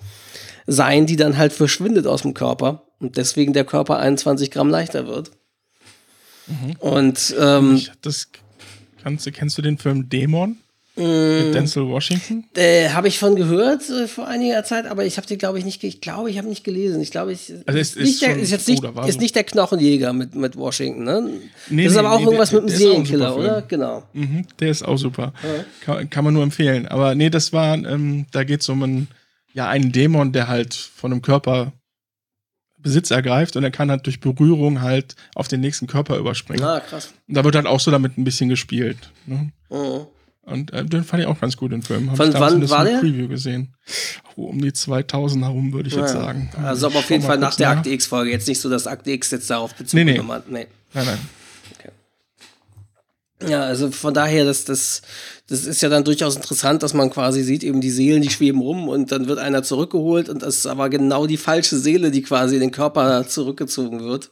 sein, 0.67 1.07
die 1.07 1.15
dann 1.15 1.39
halt 1.39 1.51
verschwindet 1.51 2.05
aus 2.05 2.21
dem 2.21 2.35
Körper 2.35 2.83
und 2.99 3.17
deswegen 3.17 3.53
der 3.53 3.65
Körper 3.65 3.97
21 3.97 4.51
Gramm 4.51 4.69
leichter 4.69 5.07
wird. 5.07 5.31
Mhm. 6.45 6.75
Und 6.79 7.35
ähm, 7.39 7.81
das 8.03 8.27
kannst, 9.01 9.33
kennst 9.33 9.57
du 9.57 9.63
den 9.63 9.79
Film 9.79 10.09
Dämon? 10.09 10.57
Mit 10.97 11.53
Denzel 11.53 11.87
Washington? 11.87 12.45
Äh, 12.55 12.89
habe 12.89 13.07
ich 13.07 13.19
von 13.19 13.35
gehört 13.35 13.87
äh, 13.89 14.07
vor 14.07 14.27
einiger 14.27 14.63
Zeit, 14.63 14.87
aber 14.87 15.05
ich 15.05 15.17
habe 15.17 15.27
die, 15.27 15.37
glaube 15.37 15.59
ich, 15.59 15.65
nicht, 15.65 15.83
ich 15.83 16.01
glaube, 16.01 16.29
ich 16.31 16.37
habe 16.37 16.47
nicht 16.47 16.63
gelesen. 16.63 17.01
Ich 17.01 17.11
glaube, 17.11 17.33
ich. 17.33 17.53
Also 17.65 17.79
ist, 17.79 17.95
ist, 17.95 18.21
der, 18.21 18.37
ist 18.37 18.51
jetzt 18.51 18.67
nicht, 18.67 18.83
ist 18.83 19.19
nicht 19.19 19.35
der 19.35 19.43
Knochenjäger 19.43 20.13
mit, 20.13 20.33
mit 20.33 20.55
Washington, 20.55 21.03
ne? 21.03 21.29
Nee, 21.69 21.83
das 21.83 21.93
ist 21.93 21.99
aber 21.99 22.13
auch 22.13 22.19
nee, 22.19 22.25
irgendwas 22.25 22.49
der, 22.49 22.61
mit 22.61 22.69
einem 22.69 22.79
Serienkiller, 22.79 23.37
oder? 23.37 23.61
Genau. 23.61 24.03
Mhm, 24.13 24.45
der 24.59 24.69
ist 24.71 24.83
auch 24.83 24.97
super. 24.97 25.33
Ja. 25.43 25.65
Kann, 25.85 26.09
kann, 26.09 26.23
man 26.23 26.33
nur 26.33 26.43
empfehlen. 26.43 26.87
Aber 26.87 27.13
nee, 27.13 27.29
das 27.29 27.53
war, 27.53 27.75
ähm, 27.75 28.25
da 28.31 28.43
geht 28.43 28.61
es 28.61 28.69
um 28.69 28.81
einen, 28.81 29.07
ja, 29.53 29.69
einen 29.69 29.91
Dämon, 29.91 30.31
der 30.31 30.47
halt 30.47 30.73
von 30.73 31.11
einem 31.11 31.21
Körper 31.21 31.73
Besitz 32.79 33.11
ergreift 33.11 33.55
und 33.55 33.63
er 33.63 33.71
kann 33.71 33.91
halt 33.91 34.05
durch 34.05 34.19
Berührung 34.19 34.81
halt 34.81 35.15
auf 35.35 35.47
den 35.47 35.61
nächsten 35.61 35.87
Körper 35.87 36.17
überspringen. 36.17 36.63
Ah, 36.63 36.79
krass. 36.79 37.13
Und 37.27 37.35
da 37.35 37.43
wird 37.43 37.55
halt 37.55 37.65
auch 37.65 37.79
so 37.79 37.91
damit 37.91 38.17
ein 38.17 38.23
bisschen 38.23 38.49
gespielt. 38.49 39.11
Ne? 39.25 39.51
Mhm. 39.69 40.07
Und 40.47 40.71
äh, 40.71 40.85
den 40.85 41.03
fand 41.03 41.21
ich 41.21 41.27
auch 41.27 41.39
ganz 41.41 41.57
gut, 41.57 41.73
den 41.73 41.81
Film. 41.81 42.09
Hab 42.09 42.15
Von 42.17 42.33
wann 42.33 42.69
war 42.69 42.85
der? 42.85 42.99
Preview 42.99 43.27
gesehen. 43.27 43.75
Oh, 44.37 44.45
um 44.45 44.61
die 44.61 44.71
2000 44.71 45.43
herum, 45.43 45.73
würde 45.73 45.89
ich 45.89 45.95
ja. 45.95 46.01
jetzt 46.01 46.13
sagen. 46.13 46.49
Also 46.63 46.87
aber 46.87 46.99
auf 46.99 47.09
jeden 47.09 47.23
Fall 47.23 47.37
nach 47.37 47.55
der 47.55 47.69
Akte 47.71 47.89
X-Folge. 47.89 48.31
Jetzt 48.31 48.47
nicht 48.47 48.61
so, 48.61 48.69
dass 48.69 48.87
Akte 48.87 49.11
X 49.11 49.29
jetzt 49.31 49.49
darauf 49.49 49.75
Bezug 49.75 49.95
nee, 49.95 50.05
nee. 50.05 50.13
genommen 50.13 50.31
hat. 50.31 50.49
Nee. 50.49 50.67
Nein, 50.93 51.05
nein. 51.05 51.19
Okay. 51.77 51.89
Ja, 53.51 53.63
also 53.63 53.91
von 53.91 54.13
daher, 54.13 54.45
das, 54.45 54.63
das, 54.63 55.01
das 55.49 55.65
ist 55.65 55.81
ja 55.81 55.89
dann 55.89 56.05
durchaus 56.05 56.37
interessant, 56.37 56.81
dass 56.81 56.93
man 56.93 57.09
quasi 57.09 57.43
sieht, 57.43 57.65
eben 57.65 57.81
die 57.81 57.91
Seelen, 57.91 58.21
die 58.21 58.29
schweben 58.29 58.61
rum 58.61 58.87
und 58.87 59.11
dann 59.11 59.27
wird 59.27 59.39
einer 59.39 59.63
zurückgeholt 59.63 60.29
und 60.29 60.43
das 60.43 60.59
ist 60.59 60.65
aber 60.65 60.89
genau 60.89 61.27
die 61.27 61.35
falsche 61.35 61.77
Seele, 61.77 62.09
die 62.09 62.21
quasi 62.21 62.55
in 62.55 62.61
den 62.61 62.71
Körper 62.71 63.27
zurückgezogen 63.27 63.99
wird 63.99 64.31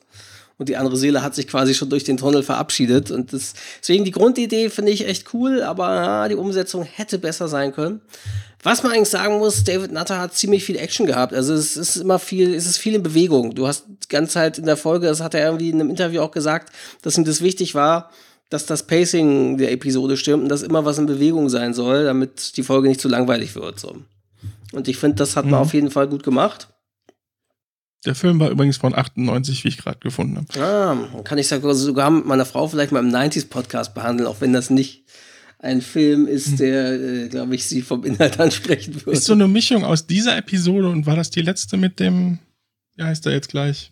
und 0.58 0.70
die 0.70 0.78
andere 0.78 0.96
Seele 0.96 1.22
hat 1.22 1.36
sich 1.36 1.48
quasi 1.48 1.74
schon 1.74 1.90
durch 1.90 2.04
den 2.04 2.18
Tunnel 2.18 2.44
verabschiedet. 2.44 3.12
Und 3.12 3.34
das, 3.34 3.54
deswegen 3.82 4.06
die 4.06 4.12
Grundidee 4.12 4.70
finde 4.70 4.92
ich 4.92 5.08
echt 5.08 5.34
cool, 5.34 5.62
aber 5.62 5.96
ja, 5.96 6.28
die 6.28 6.36
Umsetzung 6.36 6.84
hätte 6.84 7.20
besser 7.20 7.48
sein 7.48 7.74
können. 7.74 8.02
Was 8.64 8.82
man 8.82 8.94
eigentlich 8.94 9.10
sagen 9.10 9.38
muss, 9.38 9.64
David 9.64 9.92
Nutter 9.92 10.20
hat 10.20 10.34
ziemlich 10.34 10.64
viel 10.64 10.78
Action 10.78 11.06
gehabt. 11.06 11.34
Also 11.34 11.54
es 11.54 11.78
ist 11.78 11.98
immer 11.98 12.18
viel, 12.18 12.54
es 12.56 12.66
ist 12.66 12.78
viel 12.78 12.96
in 12.96 13.04
Bewegung. 13.04 13.54
Du 13.54 13.68
hast 13.68 13.86
die 13.88 14.08
ganze 14.08 14.34
Zeit 14.34 14.58
in 14.58 14.66
der 14.66 14.78
Folge, 14.78 15.08
das 15.08 15.22
hat 15.22 15.36
er 15.36 15.46
irgendwie 15.46 15.70
in 15.70 15.80
einem 15.80 15.90
Interview 15.90 16.22
auch 16.22 16.32
gesagt, 16.32 16.74
dass 17.02 17.18
ihm 17.18 17.26
das 17.26 17.42
wichtig 17.42 17.76
war, 17.76 18.10
dass 18.50 18.66
das 18.66 18.84
Pacing 18.84 19.58
der 19.58 19.72
Episode 19.72 20.18
stimmt 20.18 20.44
und 20.44 20.50
dass 20.50 20.64
immer 20.64 20.86
was 20.86 20.98
in 20.98 21.06
Bewegung 21.06 21.50
sein 21.50 21.74
soll, 21.74 22.06
damit 22.06 22.58
die 22.58 22.64
Folge 22.64 22.88
nicht 22.88 23.02
zu 23.02 23.08
langweilig 23.10 23.56
wird. 23.56 23.80
So. 23.80 23.98
Und 24.72 24.88
ich 24.88 24.98
finde, 24.98 25.18
das 25.18 25.36
hat 25.36 25.46
man 25.46 25.60
mhm. 25.60 25.66
auf 25.66 25.74
jeden 25.74 25.92
Fall 25.92 26.08
gut 26.08 26.24
gemacht. 26.24 26.70
Der 28.06 28.16
Film 28.16 28.40
war 28.40 28.50
übrigens 28.50 28.78
von 28.78 28.94
98, 28.94 29.64
wie 29.64 29.70
ich 29.70 29.78
gerade 29.78 30.00
gefunden 30.00 30.38
habe. 30.38 30.62
Ah, 30.64 31.22
kann 31.24 31.38
ich 31.38 31.48
sogar 31.48 32.12
mit 32.12 32.26
meiner 32.26 32.46
Frau 32.46 32.68
vielleicht 32.68 32.92
mal 32.92 33.00
im 33.00 33.10
90s-Podcast 33.10 33.94
behandeln, 33.94 34.28
auch 34.28 34.42
wenn 34.42 34.54
das 34.54 34.70
nicht 34.70 35.06
ein 35.60 35.82
Film 35.82 36.28
ist, 36.28 36.50
hm. 36.50 36.58
der, 36.58 36.94
äh, 36.94 37.28
glaube 37.28 37.56
ich, 37.56 37.66
sie 37.66 37.82
vom 37.82 38.04
Inhalt 38.04 38.40
ansprechen 38.40 38.94
würde. 38.96 39.12
Ist 39.12 39.26
so 39.26 39.34
eine 39.34 39.48
Mischung 39.48 39.84
aus 39.84 40.06
dieser 40.06 40.38
Episode 40.38 40.90
und 40.90 41.06
war 41.06 41.16
das 41.16 41.32
die 41.32 41.42
letzte 41.42 41.78
mit 41.78 42.00
dem, 42.00 42.40
wie 42.96 43.04
heißt 43.04 43.26
er 43.26 43.34
jetzt 43.34 43.50
gleich, 43.50 43.92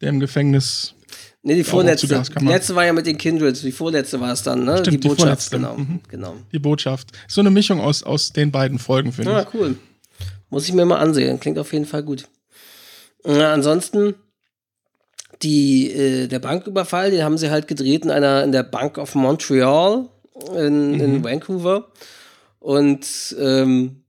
der 0.00 0.10
im 0.10 0.20
Gefängnis. 0.20 0.94
Nee, 1.42 1.54
die 1.54 1.64
vorletzte. 1.64 2.22
Die 2.38 2.44
letzte 2.44 2.74
war 2.74 2.84
ja 2.84 2.92
mit 2.92 3.06
den 3.06 3.16
Kindreds, 3.16 3.62
die 3.62 3.72
vorletzte 3.72 4.20
war 4.20 4.32
es 4.32 4.42
dann, 4.42 4.64
ne? 4.64 4.78
Stimmt, 4.78 5.02
die 5.02 5.08
Botschaft, 5.08 5.50
die 5.50 5.56
genau. 5.56 5.76
Mhm. 5.78 6.00
genau. 6.08 6.36
Die 6.52 6.58
Botschaft. 6.58 7.12
So 7.28 7.40
eine 7.40 7.50
Mischung 7.50 7.80
aus, 7.80 8.02
aus 8.02 8.32
den 8.32 8.50
beiden 8.50 8.78
Folgen, 8.78 9.12
finde 9.12 9.34
ah, 9.34 9.40
ich. 9.40 9.46
Ah, 9.46 9.50
cool. 9.54 9.76
Muss 10.50 10.68
ich 10.68 10.74
mir 10.74 10.84
mal 10.84 10.98
ansehen. 10.98 11.40
Klingt 11.40 11.58
auf 11.58 11.72
jeden 11.72 11.86
Fall 11.86 12.02
gut. 12.02 12.28
Ja, 13.24 13.52
ansonsten 13.52 14.14
die, 15.42 15.90
äh, 15.90 16.26
der 16.26 16.38
Banküberfall, 16.38 17.10
den 17.10 17.24
haben 17.24 17.38
sie 17.38 17.50
halt 17.50 17.68
gedreht 17.68 18.04
in 18.04 18.10
einer 18.10 18.44
in 18.44 18.52
der 18.52 18.62
Bank 18.62 18.98
of 18.98 19.14
Montreal 19.14 20.08
in, 20.54 20.92
mhm. 20.92 21.00
in 21.00 21.24
Vancouver. 21.24 21.88
Und 22.58 23.36
ähm, 23.38 24.04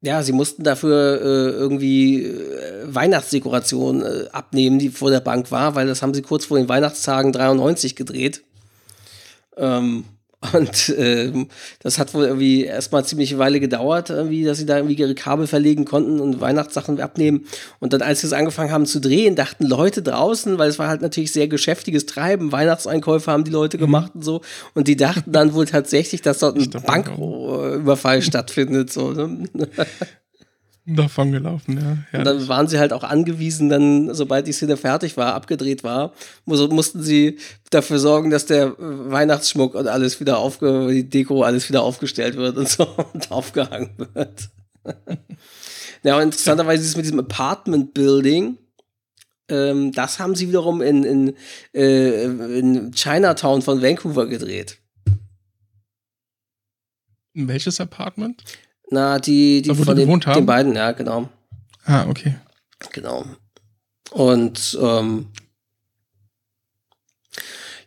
ja, 0.00 0.22
sie 0.22 0.32
mussten 0.32 0.62
dafür 0.62 1.20
äh, 1.20 1.50
irgendwie 1.50 2.24
äh, 2.24 2.84
Weihnachtsdekoration 2.86 4.02
äh, 4.02 4.28
abnehmen, 4.32 4.78
die 4.78 4.90
vor 4.90 5.10
der 5.10 5.20
Bank 5.20 5.50
war, 5.50 5.74
weil 5.74 5.86
das 5.86 6.02
haben 6.02 6.14
sie 6.14 6.22
kurz 6.22 6.46
vor 6.46 6.56
den 6.56 6.68
Weihnachtstagen 6.68 7.32
93 7.32 7.96
gedreht. 7.96 8.42
Ähm, 9.56 10.04
und 10.52 10.90
äh, 10.90 11.32
das 11.80 11.98
hat 11.98 12.14
wohl 12.14 12.26
irgendwie 12.26 12.64
erstmal 12.64 13.04
ziemlich 13.04 13.32
eine 13.32 13.40
Weile 13.40 13.58
gedauert, 13.58 14.10
irgendwie, 14.10 14.44
dass 14.44 14.58
sie 14.58 14.66
da 14.66 14.76
irgendwie 14.76 14.94
ihre 14.94 15.16
Kabel 15.16 15.48
verlegen 15.48 15.84
konnten 15.84 16.20
und 16.20 16.40
Weihnachtssachen 16.40 17.00
abnehmen. 17.00 17.46
Und 17.80 17.92
dann, 17.92 18.02
als 18.02 18.20
sie 18.20 18.28
es 18.28 18.32
angefangen 18.32 18.70
haben 18.70 18.86
zu 18.86 19.00
drehen, 19.00 19.34
dachten 19.34 19.66
Leute 19.66 20.00
draußen, 20.00 20.56
weil 20.56 20.70
es 20.70 20.78
war 20.78 20.86
halt 20.86 21.02
natürlich 21.02 21.32
sehr 21.32 21.48
geschäftiges 21.48 22.06
Treiben, 22.06 22.52
Weihnachtseinkäufe 22.52 23.32
haben 23.32 23.42
die 23.42 23.50
Leute 23.50 23.78
mhm. 23.78 23.80
gemacht 23.80 24.12
und 24.14 24.22
so. 24.22 24.40
Und 24.74 24.86
die 24.86 24.96
dachten 24.96 25.32
dann 25.32 25.54
wohl 25.54 25.66
tatsächlich, 25.66 26.22
dass 26.22 26.38
dort 26.38 26.56
ein 26.56 26.70
Banküberfall 26.70 28.22
stattfindet. 28.22 28.92
So, 28.92 29.10
ne? 29.10 29.48
davon 30.96 31.32
gelaufen, 31.32 31.78
ja. 32.12 32.18
Und 32.18 32.24
dann 32.24 32.48
waren 32.48 32.66
sie 32.66 32.78
halt 32.78 32.92
auch 32.92 33.04
angewiesen, 33.04 33.68
dann, 33.68 34.14
sobald 34.14 34.46
die 34.46 34.52
Szene 34.52 34.76
fertig 34.76 35.16
war, 35.16 35.34
abgedreht 35.34 35.84
war, 35.84 36.12
mussten 36.46 37.02
sie 37.02 37.38
dafür 37.70 37.98
sorgen, 37.98 38.30
dass 38.30 38.46
der 38.46 38.74
Weihnachtsschmuck 38.78 39.74
und 39.74 39.86
alles 39.86 40.18
wieder 40.20 40.38
aufge, 40.38 40.88
die 40.90 41.08
Deko 41.08 41.42
alles 41.42 41.68
wieder 41.68 41.82
aufgestellt 41.82 42.36
wird 42.36 42.56
und 42.56 42.68
so 42.68 42.84
und 43.12 43.30
aufgehangen 43.30 43.90
wird. 44.14 44.48
ja, 46.02 46.16
und 46.16 46.22
interessanterweise 46.22 46.82
ist 46.82 46.90
es 46.90 46.96
mit 46.96 47.04
diesem 47.04 47.20
Apartment 47.20 47.92
Building, 47.92 48.56
ähm, 49.50 49.92
das 49.92 50.18
haben 50.18 50.34
sie 50.34 50.48
wiederum 50.48 50.82
in, 50.82 51.04
in, 51.04 51.36
äh, 51.74 52.24
in 52.24 52.92
Chinatown 52.92 53.62
von 53.62 53.82
Vancouver 53.82 54.26
gedreht. 54.26 54.78
In 57.34 57.48
welches 57.48 57.80
Apartment? 57.80 58.42
Na, 58.90 59.18
die, 59.18 59.62
die 59.62 59.68
da, 59.68 59.74
von 59.74 59.96
den, 59.96 60.20
den, 60.20 60.46
beiden, 60.46 60.74
ja, 60.74 60.92
genau. 60.92 61.28
Ah, 61.84 62.06
okay. 62.08 62.36
Genau. 62.92 63.24
Und 64.10 64.78
ähm, 64.80 65.26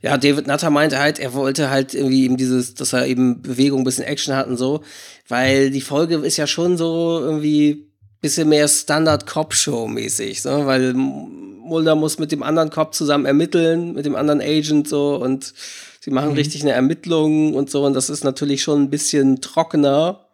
ja, 0.01 0.17
David 0.17 0.47
Nutter 0.47 0.69
meinte 0.69 0.99
halt, 0.99 1.19
er 1.19 1.33
wollte 1.33 1.69
halt 1.69 1.93
irgendwie 1.93 2.25
eben 2.25 2.37
dieses, 2.37 2.73
dass 2.73 2.93
er 2.93 3.07
eben 3.07 3.41
Bewegung, 3.41 3.81
ein 3.81 3.83
bisschen 3.83 4.03
Action 4.03 4.35
hat 4.35 4.47
und 4.47 4.57
so, 4.57 4.83
weil 5.27 5.69
die 5.69 5.81
Folge 5.81 6.15
ist 6.15 6.37
ja 6.37 6.47
schon 6.47 6.77
so 6.77 7.19
irgendwie 7.19 7.91
bisschen 8.21 8.49
mehr 8.49 8.67
Standard-Cop-Show-mäßig, 8.67 10.41
so, 10.41 10.65
weil 10.65 10.93
Mulder 10.93 11.95
muss 11.95 12.19
mit 12.19 12.31
dem 12.31 12.43
anderen 12.43 12.69
Cop 12.69 12.93
zusammen 12.93 13.25
ermitteln, 13.25 13.93
mit 13.93 14.05
dem 14.05 14.15
anderen 14.15 14.41
Agent 14.41 14.87
so 14.87 15.15
und 15.15 15.53
sie 15.99 16.11
machen 16.11 16.29
mhm. 16.29 16.35
richtig 16.35 16.61
eine 16.61 16.71
Ermittlung 16.71 17.55
und 17.55 17.69
so 17.71 17.85
und 17.85 17.93
das 17.93 18.09
ist 18.09 18.23
natürlich 18.23 18.61
schon 18.61 18.83
ein 18.83 18.89
bisschen 18.89 19.41
trockener 19.41 20.27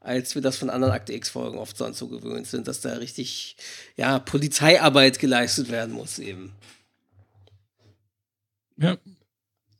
als 0.00 0.34
wir 0.34 0.42
das 0.42 0.56
von 0.56 0.70
anderen 0.70 0.94
Akte 0.94 1.12
X-Folgen 1.12 1.58
oft 1.58 1.76
sonst 1.76 1.98
so 1.98 2.08
gewöhnt 2.08 2.46
sind, 2.46 2.66
dass 2.66 2.80
da 2.80 2.94
richtig, 2.94 3.56
ja, 3.96 4.18
Polizeiarbeit 4.18 5.18
geleistet 5.18 5.70
werden 5.70 5.94
muss 5.94 6.18
eben. 6.18 6.52
Ja. 8.76 8.96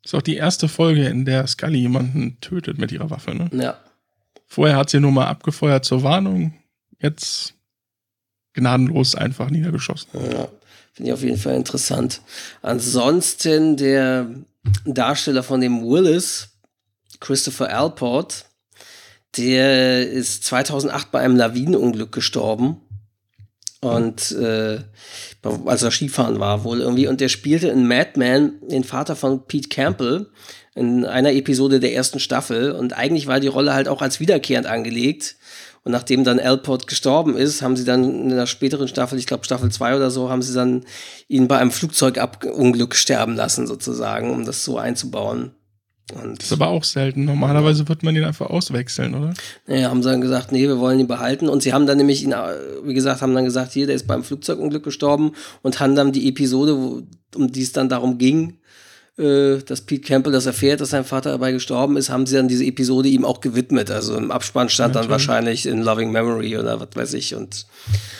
Ist 0.03 0.15
auch 0.15 0.21
die 0.21 0.35
erste 0.35 0.67
Folge, 0.67 1.07
in 1.07 1.25
der 1.25 1.45
Scully 1.47 1.79
jemanden 1.79 2.39
tötet 2.41 2.77
mit 2.77 2.91
ihrer 2.91 3.09
Waffe, 3.09 3.35
ne? 3.35 3.49
Ja. 3.53 3.79
Vorher 4.47 4.75
hat 4.77 4.89
sie 4.89 4.99
nur 4.99 5.11
mal 5.11 5.27
abgefeuert 5.27 5.85
zur 5.85 6.03
Warnung, 6.03 6.53
jetzt 6.99 7.53
gnadenlos 8.53 9.15
einfach 9.15 9.49
niedergeschossen. 9.49 10.09
Ja, 10.13 10.49
finde 10.91 11.09
ich 11.09 11.13
auf 11.13 11.23
jeden 11.23 11.37
Fall 11.37 11.55
interessant. 11.55 12.21
Ansonsten 12.61 13.77
der 13.77 14.29
Darsteller 14.85 15.43
von 15.43 15.61
dem 15.61 15.83
Willis, 15.83 16.49
Christopher 17.19 17.69
Alport, 17.69 18.45
der 19.37 20.09
ist 20.09 20.43
2008 20.43 21.11
bei 21.11 21.19
einem 21.19 21.35
Lawinenunglück 21.35 22.11
gestorben. 22.11 22.81
Und 23.79 24.31
äh, 24.33 24.79
als 25.65 25.81
er 25.81 25.91
Skifahren 25.91 26.39
war 26.39 26.63
wohl 26.63 26.81
irgendwie. 26.81 27.07
Und 27.07 27.19
der 27.19 27.29
spielte 27.29 27.69
in 27.69 27.87
Madman 27.87 28.53
den 28.61 28.83
Vater 28.83 29.15
von 29.15 29.47
Pete 29.47 29.69
Campbell 29.69 30.27
in 30.75 31.03
einer 31.03 31.33
Episode 31.33 31.79
der 31.79 31.93
ersten 31.93 32.19
Staffel. 32.19 32.71
Und 32.71 32.93
eigentlich 32.93 33.25
war 33.25 33.39
die 33.39 33.47
Rolle 33.47 33.73
halt 33.73 33.87
auch 33.87 34.01
als 34.01 34.19
wiederkehrend 34.19 34.67
angelegt. 34.67 35.35
Und 35.83 35.93
nachdem 35.93 36.23
dann 36.23 36.39
Alport 36.39 36.85
gestorben 36.85 37.35
ist, 37.35 37.63
haben 37.63 37.75
sie 37.75 37.85
dann 37.85 38.03
in 38.03 38.29
der 38.29 38.45
späteren 38.45 38.87
Staffel, 38.87 39.17
ich 39.17 39.25
glaube 39.25 39.45
Staffel 39.45 39.71
2 39.71 39.95
oder 39.95 40.11
so, 40.11 40.29
haben 40.29 40.43
sie 40.43 40.53
dann 40.53 40.85
ihn 41.27 41.47
bei 41.47 41.57
einem 41.57 41.71
Flugzeugunglück 41.71 42.95
sterben 42.95 43.35
lassen, 43.35 43.65
sozusagen, 43.65 44.29
um 44.29 44.45
das 44.45 44.63
so 44.63 44.77
einzubauen. 44.77 45.55
Und 46.11 46.39
das 46.39 46.47
ist 46.47 46.53
aber 46.53 46.67
auch 46.67 46.83
selten. 46.83 47.25
Normalerweise 47.25 47.87
wird 47.87 48.03
man 48.03 48.15
ihn 48.15 48.23
einfach 48.23 48.49
auswechseln, 48.49 49.15
oder? 49.15 49.33
Naja, 49.67 49.89
haben 49.89 50.03
sie 50.03 50.09
dann 50.09 50.21
gesagt, 50.21 50.51
nee, 50.51 50.67
wir 50.67 50.79
wollen 50.79 50.99
ihn 50.99 51.07
behalten. 51.07 51.49
Und 51.49 51.63
sie 51.63 51.73
haben 51.73 51.85
dann 51.85 51.97
nämlich 51.97 52.23
ihn, 52.23 52.33
wie 52.83 52.93
gesagt, 52.93 53.21
haben 53.21 53.33
dann 53.33 53.45
gesagt, 53.45 53.73
hier, 53.73 53.87
der 53.87 53.95
ist 53.95 54.07
beim 54.07 54.23
Flugzeugunglück 54.23 54.83
gestorben 54.83 55.33
und 55.61 55.79
haben 55.79 55.95
dann 55.95 56.11
die 56.11 56.27
Episode, 56.27 56.77
wo, 56.77 57.01
um 57.35 57.51
die 57.51 57.61
es 57.61 57.71
dann 57.71 57.89
darum 57.89 58.17
ging, 58.17 58.57
äh, 59.17 59.57
dass 59.57 59.81
Pete 59.81 60.07
Campbell 60.07 60.31
das 60.31 60.45
erfährt, 60.45 60.81
dass 60.81 60.91
sein 60.91 61.03
Vater 61.03 61.31
dabei 61.31 61.51
gestorben 61.51 61.97
ist, 61.97 62.09
haben 62.09 62.25
sie 62.25 62.35
dann 62.35 62.47
diese 62.47 62.65
Episode 62.65 63.09
ihm 63.09 63.25
auch 63.25 63.41
gewidmet. 63.41 63.91
Also 63.91 64.15
im 64.15 64.31
Abspann 64.31 64.69
stand 64.69 64.95
ja, 64.95 65.01
dann 65.01 65.09
wahrscheinlich 65.09 65.65
in 65.65 65.81
Loving 65.81 66.11
Memory 66.11 66.57
oder 66.57 66.79
was 66.79 66.89
weiß 66.93 67.13
ich. 67.15 67.35
Und, 67.35 67.65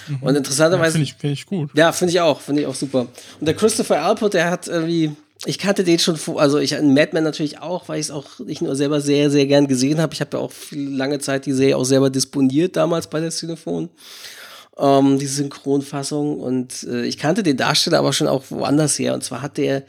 mhm. 0.07 0.17
und 0.21 0.35
interessanterweise. 0.35 0.99
Ja, 0.99 1.03
finde 1.03 1.03
ich, 1.03 1.13
find 1.15 1.33
ich 1.33 1.45
gut. 1.45 1.71
Ja, 1.75 1.91
finde 1.91 2.11
ich 2.11 2.19
auch, 2.19 2.41
finde 2.41 2.61
ich 2.63 2.67
auch 2.67 2.75
super. 2.75 3.07
Und 3.39 3.45
der 3.45 3.55
Christopher 3.55 4.03
Alpert, 4.03 4.33
der 4.33 4.51
hat 4.51 4.67
irgendwie 4.67 5.11
ich 5.45 5.57
kannte 5.57 5.83
den 5.83 5.99
schon 5.99 6.17
vor, 6.17 6.39
also 6.39 6.59
ich 6.59 6.79
Mad 6.79 7.09
Men 7.13 7.23
natürlich 7.23 7.59
auch, 7.59 7.89
weil 7.89 7.99
ich 7.99 8.07
es 8.07 8.11
auch 8.11 8.39
nicht 8.39 8.61
nur 8.61 8.75
selber 8.75 9.01
sehr, 9.01 9.31
sehr 9.31 9.47
gern 9.47 9.67
gesehen 9.67 9.99
habe. 9.99 10.13
Ich 10.13 10.21
habe 10.21 10.37
ja 10.37 10.43
auch 10.43 10.51
viel, 10.51 10.95
lange 10.95 11.19
Zeit 11.19 11.45
die 11.45 11.53
Serie 11.53 11.77
auch 11.77 11.83
selber 11.83 12.09
disponiert 12.09 12.75
damals 12.75 13.07
bei 13.07 13.19
der 13.19 13.31
Cinephone. 13.31 13.89
Ähm, 14.77 15.17
die 15.17 15.27
Synchronfassung. 15.27 16.39
Und 16.39 16.83
äh, 16.83 17.05
ich 17.05 17.17
kannte 17.17 17.43
den 17.43 17.57
Darsteller 17.57 17.99
aber 17.99 18.13
schon 18.13 18.27
auch 18.27 18.43
woanders 18.49 18.99
her. 18.99 19.13
Und 19.13 19.23
zwar 19.23 19.41
hat 19.41 19.57
der 19.57 19.83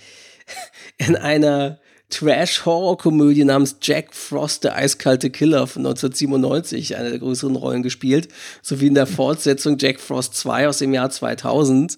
in 0.96 1.16
einer 1.16 1.78
Trash-Horror-Komödie 2.12 3.44
namens 3.44 3.76
Jack 3.80 4.14
Frost, 4.14 4.64
der 4.64 4.76
eiskalte 4.76 5.30
Killer 5.30 5.66
von 5.66 5.80
1997, 5.86 6.96
eine 6.96 7.10
der 7.10 7.18
größeren 7.18 7.56
Rollen 7.56 7.82
gespielt, 7.82 8.28
sowie 8.60 8.88
in 8.88 8.94
der 8.94 9.06
Fortsetzung 9.06 9.78
Jack 9.78 9.98
Frost 9.98 10.34
2 10.34 10.68
aus 10.68 10.78
dem 10.78 10.92
Jahr 10.92 11.10
2000. 11.10 11.96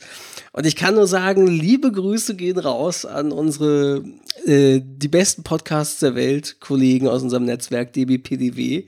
Und 0.52 0.66
ich 0.66 0.76
kann 0.76 0.94
nur 0.94 1.08
sagen, 1.08 1.48
liebe 1.48 1.90
Grüße 1.90 2.36
gehen 2.36 2.58
raus 2.58 3.04
an 3.04 3.32
unsere, 3.32 4.04
äh, 4.46 4.80
die 4.82 5.08
besten 5.08 5.42
Podcasts 5.42 5.98
der 5.98 6.14
Welt, 6.14 6.60
Kollegen 6.60 7.08
aus 7.08 7.22
unserem 7.22 7.44
Netzwerk 7.44 7.92
DBPDW, 7.92 8.84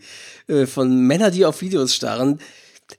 äh, 0.46 0.66
von 0.66 0.96
Männer, 0.96 1.32
die 1.32 1.44
auf 1.44 1.60
Videos 1.60 1.92
starren. 1.92 2.38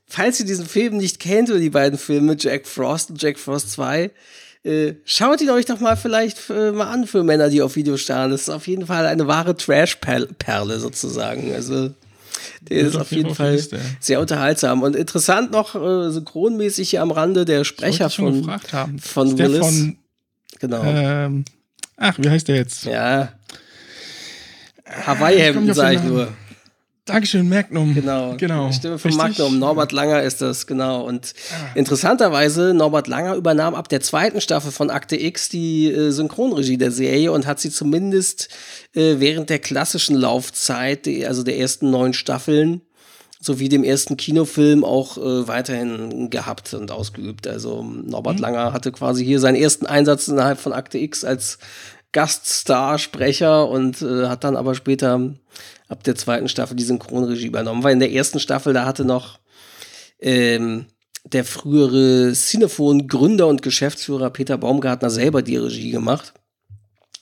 Falls 0.05 0.39
ihr 0.41 0.45
diesen 0.45 0.65
Film 0.65 0.97
nicht 0.97 1.19
kennt 1.19 1.49
oder 1.49 1.59
die 1.59 1.69
beiden 1.69 1.97
Filme, 1.97 2.35
Jack 2.37 2.67
Frost 2.67 3.09
und 3.09 3.21
Jack 3.21 3.39
Frost 3.39 3.71
2, 3.71 4.11
äh, 4.63 4.95
schaut 5.05 5.41
ihn 5.41 5.49
euch 5.49 5.65
doch 5.65 5.79
mal 5.79 5.95
vielleicht 5.95 6.49
äh, 6.49 6.71
mal 6.71 6.87
an 6.87 7.07
für 7.07 7.23
Männer, 7.23 7.49
die 7.49 7.61
auf 7.61 7.75
Videos 7.75 8.01
starren. 8.01 8.31
Das 8.31 8.41
ist 8.41 8.49
auf 8.49 8.67
jeden 8.67 8.87
Fall 8.87 9.05
eine 9.05 9.27
wahre 9.27 9.55
Trash-Perle 9.55 10.79
sozusagen. 10.79 11.53
Also 11.53 11.91
der 12.61 12.77
ist 12.79 12.95
auf 12.95 13.11
jeden 13.11 13.33
Fall 13.35 13.53
Liste. 13.53 13.79
sehr 13.99 14.19
unterhaltsam 14.19 14.83
und 14.83 14.95
interessant 14.95 15.51
noch 15.51 15.75
äh, 15.75 16.11
synchronmäßig 16.11 16.89
hier 16.89 17.01
am 17.01 17.11
Rande 17.11 17.45
der 17.45 17.63
Sprecher 17.63 18.09
von, 18.09 18.43
von 18.99 19.37
Willis. 19.37 19.59
Von, 19.59 19.97
genau. 20.59 20.83
Ähm, 20.83 21.45
ach, 21.95 22.15
wie 22.17 22.29
heißt 22.29 22.47
der 22.47 22.55
jetzt? 22.57 22.85
Ja. 22.85 23.33
Hawaii-Hemden, 24.85 25.73
sag 25.73 25.95
ich 25.95 26.03
nur. 26.03 26.29
Dankeschön, 27.07 27.47
Magnum. 27.47 27.95
Genau. 27.95 28.35
genau. 28.37 28.67
Die 28.67 28.73
Stimme 28.73 28.99
von 28.99 29.11
Richtig? 29.11 29.39
Magnum. 29.39 29.59
Norbert 29.59 29.93
Langer 29.93 30.21
ist 30.23 30.41
das, 30.41 30.67
genau. 30.67 31.05
Und 31.05 31.33
ah. 31.51 31.71
interessanterweise, 31.73 32.73
Norbert 32.73 33.07
Langer 33.07 33.35
übernahm 33.35 33.75
ab 33.75 33.87
der 33.87 34.01
zweiten 34.01 34.41
Staffel 34.41 34.71
von 34.71 34.89
Akte 34.89 35.15
X 35.15 35.47
die 35.49 35.87
äh, 35.87 36.11
Synchronregie 36.11 36.77
der 36.77 36.91
Serie 36.91 37.31
und 37.31 37.47
hat 37.47 37.59
sie 37.59 37.71
zumindest 37.71 38.49
äh, 38.93 39.15
während 39.19 39.49
der 39.49 39.59
klassischen 39.59 40.17
Laufzeit, 40.17 41.07
also 41.25 41.43
der 41.43 41.57
ersten 41.57 41.89
neun 41.89 42.13
Staffeln, 42.13 42.81
sowie 43.39 43.69
dem 43.69 43.85
ersten 43.85 44.17
Kinofilm 44.17 44.83
auch 44.83 45.17
äh, 45.17 45.47
weiterhin 45.47 46.29
gehabt 46.29 46.73
und 46.73 46.91
ausgeübt. 46.91 47.47
Also 47.47 47.83
Norbert 47.83 48.35
mhm. 48.35 48.41
Langer 48.41 48.73
hatte 48.73 48.91
quasi 48.91 49.23
hier 49.23 49.39
seinen 49.39 49.55
ersten 49.55 49.85
Einsatz 49.85 50.27
innerhalb 50.27 50.59
von 50.59 50.73
Akte 50.73 50.97
X 50.97 51.23
als 51.23 51.57
Gaststar-Sprecher 52.11 53.69
und 53.69 54.01
äh, 54.01 54.27
hat 54.27 54.43
dann 54.43 54.55
aber 54.55 54.75
später 54.75 55.33
ab 55.87 56.03
der 56.03 56.15
zweiten 56.15 56.47
Staffel 56.47 56.75
die 56.75 56.83
Synchronregie 56.83 57.47
übernommen. 57.47 57.83
Weil 57.83 57.93
in 57.93 57.99
der 57.99 58.11
ersten 58.11 58.39
Staffel, 58.39 58.73
da 58.73 58.85
hatte 58.85 59.05
noch 59.05 59.39
ähm, 60.19 60.85
der 61.23 61.43
frühere 61.43 62.33
Cinephon-Gründer 62.33 63.47
und 63.47 63.61
Geschäftsführer 63.61 64.29
Peter 64.29 64.57
Baumgartner 64.57 65.09
selber 65.09 65.41
die 65.41 65.57
Regie 65.57 65.91
gemacht. 65.91 66.33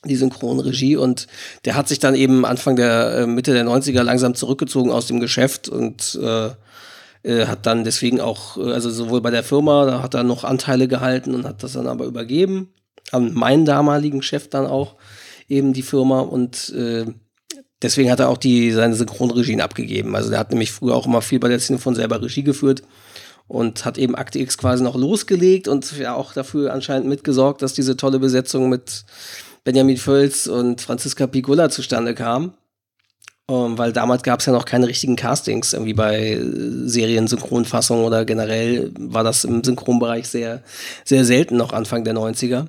Die 0.05 0.15
Synchronregie 0.15 0.97
und 0.97 1.25
der 1.65 1.75
hat 1.75 1.87
sich 1.87 1.97
dann 1.97 2.13
eben 2.13 2.45
Anfang 2.45 2.75
der 2.75 3.19
äh, 3.19 3.27
Mitte 3.27 3.53
der 3.53 3.65
90er 3.65 4.03
langsam 4.03 4.35
zurückgezogen 4.35 4.91
aus 4.91 5.07
dem 5.07 5.19
Geschäft 5.19 5.67
und 5.67 6.19
äh, 6.21 6.49
äh, 7.23 7.47
hat 7.47 7.65
dann 7.65 7.83
deswegen 7.83 8.21
auch, 8.21 8.57
äh, 8.57 8.71
also 8.71 8.91
sowohl 8.91 9.21
bei 9.21 9.31
der 9.31 9.41
Firma, 9.43 9.85
da 9.85 10.03
hat 10.03 10.13
er 10.13 10.23
noch 10.23 10.43
Anteile 10.43 10.87
gehalten 10.87 11.33
und 11.33 11.45
hat 11.45 11.63
das 11.63 11.73
dann 11.73 11.87
aber 11.87 12.05
übergeben 12.05 12.69
an 13.11 13.33
meinen 13.33 13.65
damaligen 13.65 14.21
Chef 14.21 14.49
dann 14.49 14.65
auch 14.65 14.95
eben 15.47 15.73
die 15.73 15.83
Firma 15.83 16.21
und 16.21 16.69
äh, 16.69 17.05
deswegen 17.85 18.11
hat 18.11 18.19
er 18.19 18.29
auch 18.29 18.37
die, 18.37 18.71
seine 18.71 18.95
Synchronregien 18.95 19.61
abgegeben. 19.61 20.15
Also 20.15 20.29
der 20.29 20.39
hat 20.39 20.49
nämlich 20.49 20.71
früher 20.71 20.95
auch 20.95 21.05
immer 21.05 21.21
viel 21.21 21.39
bei 21.39 21.47
der 21.47 21.59
Cinefon 21.59 21.95
selber 21.95 22.21
Regie 22.21 22.43
geführt 22.43 22.83
und 23.47 23.85
hat 23.85 23.97
eben 23.97 24.15
Akte 24.15 24.39
X 24.39 24.57
quasi 24.57 24.83
noch 24.83 24.95
losgelegt 24.95 25.67
und 25.67 25.97
ja 25.97 26.15
auch 26.15 26.33
dafür 26.33 26.73
anscheinend 26.73 27.07
mitgesorgt, 27.07 27.61
dass 27.61 27.73
diese 27.73 27.95
tolle 27.95 28.19
Besetzung 28.19 28.69
mit 28.69 29.05
Benjamin 29.63 29.97
Völz 29.97 30.47
und 30.47 30.81
Franziska 30.81 31.27
Pigula 31.27 31.69
zustande 31.69 32.13
kam. 32.13 32.53
Um, 33.47 33.73
ähm, 33.73 33.77
weil 33.77 33.93
damals 33.93 34.23
gab 34.23 34.39
es 34.39 34.47
ja 34.47 34.53
noch 34.53 34.65
keine 34.65 34.87
richtigen 34.87 35.15
Castings, 35.15 35.73
irgendwie 35.73 35.93
bei 35.93 36.41
Serien-Synchronfassungen 36.41 38.03
oder 38.03 38.25
generell 38.25 38.91
war 38.97 39.23
das 39.23 39.43
im 39.43 39.63
Synchronbereich 39.63 40.27
sehr, 40.27 40.63
sehr 41.03 41.25
selten 41.25 41.55
noch 41.55 41.71
Anfang 41.71 42.03
der 42.03 42.15
90er. 42.15 42.65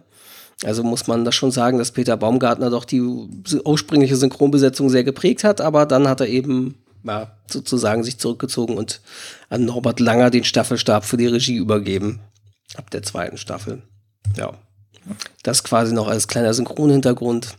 Also 0.64 0.82
muss 0.82 1.06
man 1.06 1.24
das 1.24 1.34
schon 1.34 1.50
sagen, 1.50 1.78
dass 1.78 1.92
Peter 1.92 2.16
Baumgartner 2.16 2.70
doch 2.70 2.84
die 2.84 3.02
ursprüngliche 3.02 4.16
Synchronbesetzung 4.16 4.88
sehr 4.88 5.04
geprägt 5.04 5.44
hat, 5.44 5.60
aber 5.60 5.84
dann 5.84 6.08
hat 6.08 6.20
er 6.20 6.28
eben 6.28 6.76
ja, 7.04 7.36
sozusagen 7.46 8.02
sich 8.02 8.18
zurückgezogen 8.18 8.76
und 8.76 9.00
an 9.50 9.64
Norbert 9.64 10.00
Langer 10.00 10.30
den 10.30 10.44
Staffelstab 10.44 11.04
für 11.04 11.16
die 11.16 11.26
Regie 11.26 11.56
übergeben. 11.56 12.20
Ab 12.74 12.90
der 12.90 13.02
zweiten 13.02 13.36
Staffel. 13.36 13.82
Ja. 14.36 14.54
Das 15.42 15.62
quasi 15.62 15.94
noch 15.94 16.08
als 16.08 16.26
kleiner 16.26 16.52
Synchronhintergrund. 16.52 17.56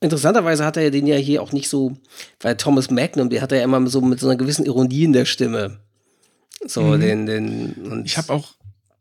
Interessanterweise 0.00 0.66
hat 0.66 0.76
er 0.76 0.90
den 0.90 1.06
ja 1.06 1.16
hier 1.16 1.40
auch 1.40 1.52
nicht 1.52 1.70
so, 1.70 1.96
weil 2.40 2.56
Thomas 2.56 2.90
Magnum, 2.90 3.30
der 3.30 3.40
hat 3.40 3.52
er 3.52 3.58
ja 3.58 3.64
immer 3.64 3.86
so 3.86 4.02
mit 4.02 4.20
so 4.20 4.28
einer 4.28 4.36
gewissen 4.36 4.66
Ironie 4.66 5.04
in 5.04 5.14
der 5.14 5.24
Stimme. 5.24 5.78
So, 6.66 6.82
mhm. 6.82 7.00
den, 7.00 7.26
den. 7.26 8.02
ich 8.04 8.18
habe 8.18 8.32
auch 8.34 8.54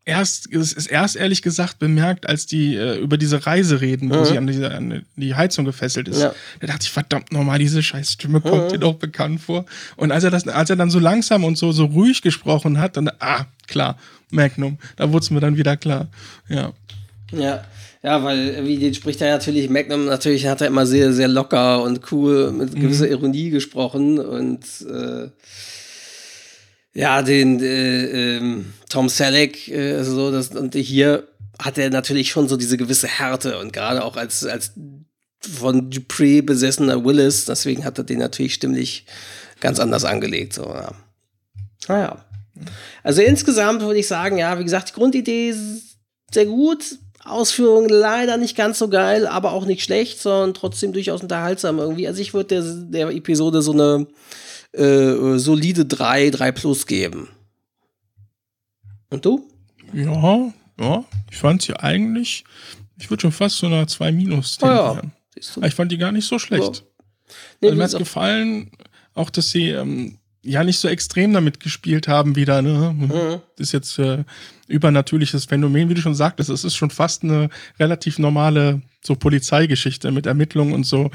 erst, 0.05 0.51
es 0.53 0.73
ist 0.73 0.87
erst 0.87 1.15
ehrlich 1.15 1.41
gesagt 1.41 1.79
bemerkt, 1.79 2.27
als 2.27 2.45
die 2.45 2.75
äh, 2.75 2.97
über 2.97 3.17
diese 3.17 3.45
Reise 3.45 3.81
reden, 3.81 4.09
wo 4.09 4.19
mhm. 4.19 4.25
sie 4.25 4.37
an 4.37 4.47
die, 4.47 4.65
an 4.65 5.05
die 5.15 5.35
Heizung 5.35 5.65
gefesselt 5.65 6.07
ist. 6.07 6.21
Ja. 6.21 6.33
Da 6.59 6.67
dachte 6.67 6.83
ich, 6.83 6.91
verdammt 6.91 7.31
nochmal, 7.31 7.59
diese 7.59 7.81
scheiß 7.81 8.11
Stimme 8.11 8.41
kommt 8.41 8.65
mhm. 8.65 8.69
dir 8.69 8.79
doch 8.79 8.95
bekannt 8.95 9.41
vor. 9.41 9.65
Und 9.95 10.11
als 10.11 10.23
er 10.23 10.31
das, 10.31 10.47
als 10.47 10.69
er 10.69 10.75
dann 10.75 10.89
so 10.89 10.99
langsam 10.99 11.43
und 11.43 11.57
so, 11.57 11.71
so 11.71 11.85
ruhig 11.85 12.21
gesprochen 12.21 12.79
hat, 12.79 12.97
dann, 12.97 13.09
ah, 13.19 13.45
klar, 13.67 13.97
Magnum, 14.29 14.77
da 14.95 15.11
wurde 15.11 15.23
es 15.23 15.31
mir 15.31 15.39
dann 15.39 15.57
wieder 15.57 15.77
klar. 15.77 16.07
Ja. 16.49 16.73
Ja. 17.31 17.63
Ja, 18.05 18.21
weil 18.21 18.65
wie 18.67 18.77
den 18.77 18.93
spricht 18.93 19.21
er 19.21 19.31
natürlich, 19.31 19.69
Magnum 19.69 20.07
natürlich 20.07 20.45
hat 20.47 20.59
er 20.59 20.67
immer 20.67 20.85
sehr, 20.85 21.13
sehr 21.13 21.29
locker 21.29 21.81
und 21.81 22.11
cool 22.11 22.51
mit 22.51 22.75
gewisser 22.75 23.05
mhm. 23.05 23.11
Ironie 23.13 23.49
gesprochen 23.49 24.19
und 24.19 24.59
äh, 24.81 25.29
ja, 26.93 27.21
den 27.21 27.59
äh, 27.61 28.37
ähm, 28.37 28.73
Tom 28.89 29.09
Selleck, 29.09 29.67
äh, 29.67 30.03
so 30.03 30.31
das, 30.31 30.49
und 30.49 30.75
hier 30.75 31.27
hat 31.59 31.77
er 31.77 31.89
natürlich 31.89 32.31
schon 32.31 32.47
so 32.47 32.57
diese 32.57 32.77
gewisse 32.77 33.07
Härte 33.07 33.59
und 33.59 33.73
gerade 33.73 34.03
auch 34.03 34.17
als, 34.17 34.45
als 34.45 34.73
von 35.39 35.89
Dupree 35.89 36.41
besessener 36.41 37.03
Willis, 37.03 37.45
deswegen 37.45 37.83
hat 37.83 37.97
er 37.97 38.03
den 38.03 38.19
natürlich 38.19 38.53
stimmlich 38.53 39.05
ganz 39.59 39.79
anders 39.79 40.05
angelegt. 40.05 40.53
So, 40.53 40.65
ja. 40.65 40.93
Naja. 41.87 42.25
Also 43.03 43.21
insgesamt 43.21 43.81
würde 43.81 43.99
ich 43.99 44.07
sagen, 44.07 44.37
ja, 44.37 44.57
wie 44.59 44.63
gesagt, 44.63 44.89
die 44.89 44.93
Grundidee 44.93 45.49
ist 45.49 45.97
sehr 46.31 46.45
gut. 46.45 46.97
Ausführung 47.23 47.87
leider 47.87 48.37
nicht 48.37 48.55
ganz 48.55 48.79
so 48.79 48.89
geil, 48.89 49.27
aber 49.27 49.53
auch 49.53 49.65
nicht 49.65 49.83
schlecht, 49.83 50.21
sondern 50.21 50.53
trotzdem 50.53 50.91
durchaus 50.91 51.21
unterhaltsam 51.21 51.79
irgendwie. 51.79 52.07
Also 52.07 52.21
ich 52.21 52.33
würde 52.33 52.61
der, 52.61 53.07
der 53.07 53.15
Episode 53.15 53.61
so 53.61 53.71
eine 53.71 54.07
äh, 54.73 55.37
solide 55.37 55.85
3, 55.85 56.29
3 56.29 56.51
plus 56.51 56.87
geben. 56.87 57.29
Und 59.09 59.25
du? 59.25 59.47
Ja, 59.93 60.51
ja. 60.79 61.05
Ich 61.29 61.37
fand 61.37 61.61
sie 61.61 61.75
eigentlich, 61.75 62.43
ich 62.97 63.09
würde 63.09 63.21
schon 63.21 63.31
fast 63.31 63.57
so 63.57 63.67
einer 63.67 63.87
2 63.87 64.11
minus 64.11 64.57
oh 64.61 64.65
ja. 64.65 65.01
Ich 65.35 65.73
fand 65.73 65.91
die 65.91 65.97
gar 65.97 66.11
nicht 66.11 66.27
so 66.27 66.39
schlecht. 66.39 66.77
Ja. 66.77 67.33
Nee, 67.61 67.67
also 67.69 67.77
mir 67.77 67.83
hat 67.83 67.97
gefallen, 67.97 68.71
auch 69.13 69.29
dass 69.29 69.49
sie 69.49 69.69
ähm, 69.69 70.17
ja 70.43 70.63
nicht 70.63 70.79
so 70.79 70.87
extrem 70.87 71.33
damit 71.33 71.59
gespielt 71.59 72.07
haben 72.07 72.35
wieder. 72.35 72.61
Ne? 72.61 72.93
Mhm. 72.97 73.41
Das 73.57 73.67
ist 73.67 73.71
jetzt 73.71 73.99
äh, 73.99 74.23
übernatürliches 74.67 75.45
Phänomen, 75.45 75.89
wie 75.89 75.93
du 75.93 76.01
schon 76.01 76.15
sagtest. 76.15 76.49
Es 76.49 76.63
ist 76.63 76.75
schon 76.75 76.89
fast 76.89 77.23
eine 77.23 77.49
relativ 77.79 78.19
normale 78.19 78.81
so 79.01 79.15
Polizeigeschichte 79.15 80.11
mit 80.11 80.25
Ermittlungen 80.25 80.73
und 80.73 80.85
so 80.85 81.11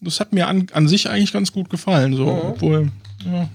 das 0.00 0.20
hat 0.20 0.32
mir 0.32 0.46
an, 0.46 0.66
an 0.72 0.88
sich 0.88 1.08
eigentlich 1.08 1.32
ganz 1.32 1.52
gut 1.52 1.70
gefallen. 1.70 2.14
So, 2.14 2.26
mhm. 2.26 2.40
obwohl, 2.42 2.92
ja, 3.24 3.48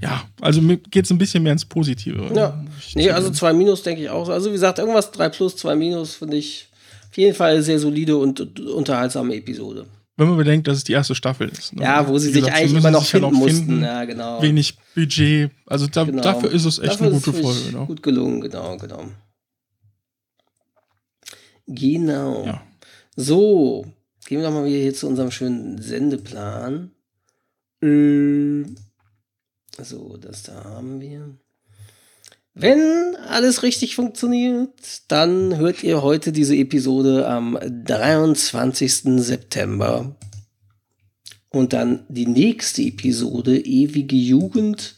ja, 0.00 0.22
also 0.40 0.60
mir 0.60 0.76
geht 0.76 1.04
es 1.04 1.10
ein 1.10 1.18
bisschen 1.18 1.42
mehr 1.42 1.52
ins 1.52 1.64
Positive. 1.64 2.30
Ja. 2.34 2.62
Nee, 2.94 3.10
also 3.10 3.30
2 3.30 3.52
Minus 3.52 3.82
denke 3.82 4.02
ich 4.02 4.10
auch. 4.10 4.28
Also 4.28 4.50
wie 4.50 4.54
gesagt, 4.54 4.78
irgendwas 4.78 5.10
3 5.12 5.28
plus, 5.30 5.56
2 5.56 5.76
Minus 5.76 6.14
finde 6.14 6.36
ich 6.36 6.68
auf 7.10 7.16
jeden 7.16 7.34
Fall 7.34 7.52
eine 7.52 7.62
sehr 7.62 7.78
solide 7.78 8.16
und 8.16 8.60
unterhaltsame 8.60 9.34
Episode. 9.36 9.86
Wenn 10.16 10.28
man 10.28 10.36
bedenkt, 10.36 10.68
dass 10.68 10.76
es 10.76 10.84
die 10.84 10.92
erste 10.92 11.14
Staffel 11.14 11.48
ist. 11.48 11.74
Ne? 11.74 11.82
Ja, 11.82 12.06
wo 12.06 12.18
sie 12.18 12.30
sich 12.30 12.52
eigentlich 12.52 12.74
immer 12.74 12.90
noch 12.90 13.04
finden, 13.04 13.24
ja 13.24 13.30
noch 13.30 13.38
mussten. 13.38 13.82
Ja, 13.82 14.04
genau. 14.04 14.42
Wenig 14.42 14.76
Budget. 14.94 15.50
Also 15.66 15.86
da, 15.86 16.04
genau. 16.04 16.22
dafür 16.22 16.50
ist 16.50 16.66
es 16.66 16.78
echt 16.78 16.92
dafür 16.92 17.06
eine 17.06 17.14
gute 17.16 17.32
Folge. 17.32 17.60
Genau. 17.70 17.86
Gut 17.86 18.02
gelungen, 18.02 18.40
genau, 18.42 18.76
genau. 18.76 19.04
Genau. 21.66 22.44
Ja. 22.44 22.62
So, 23.16 23.86
Gehen 24.26 24.40
wir 24.40 24.46
doch 24.46 24.54
mal 24.54 24.64
wieder 24.64 24.78
hier 24.78 24.94
zu 24.94 25.08
unserem 25.08 25.30
schönen 25.30 25.80
Sendeplan. 25.80 26.92
Äh, 27.82 28.64
so, 29.82 30.16
das 30.16 30.42
da 30.42 30.64
haben 30.64 31.00
wir. 31.00 31.36
Wenn 32.54 33.16
alles 33.28 33.62
richtig 33.62 33.94
funktioniert, 33.94 35.02
dann 35.08 35.56
hört 35.56 35.82
ihr 35.82 36.02
heute 36.02 36.32
diese 36.32 36.56
Episode 36.56 37.28
am 37.28 37.58
23. 37.62 38.92
September. 39.22 40.16
Und 41.48 41.72
dann 41.72 42.04
die 42.08 42.26
nächste 42.26 42.82
Episode, 42.82 43.58
Ewige 43.58 44.16
Jugend, 44.16 44.96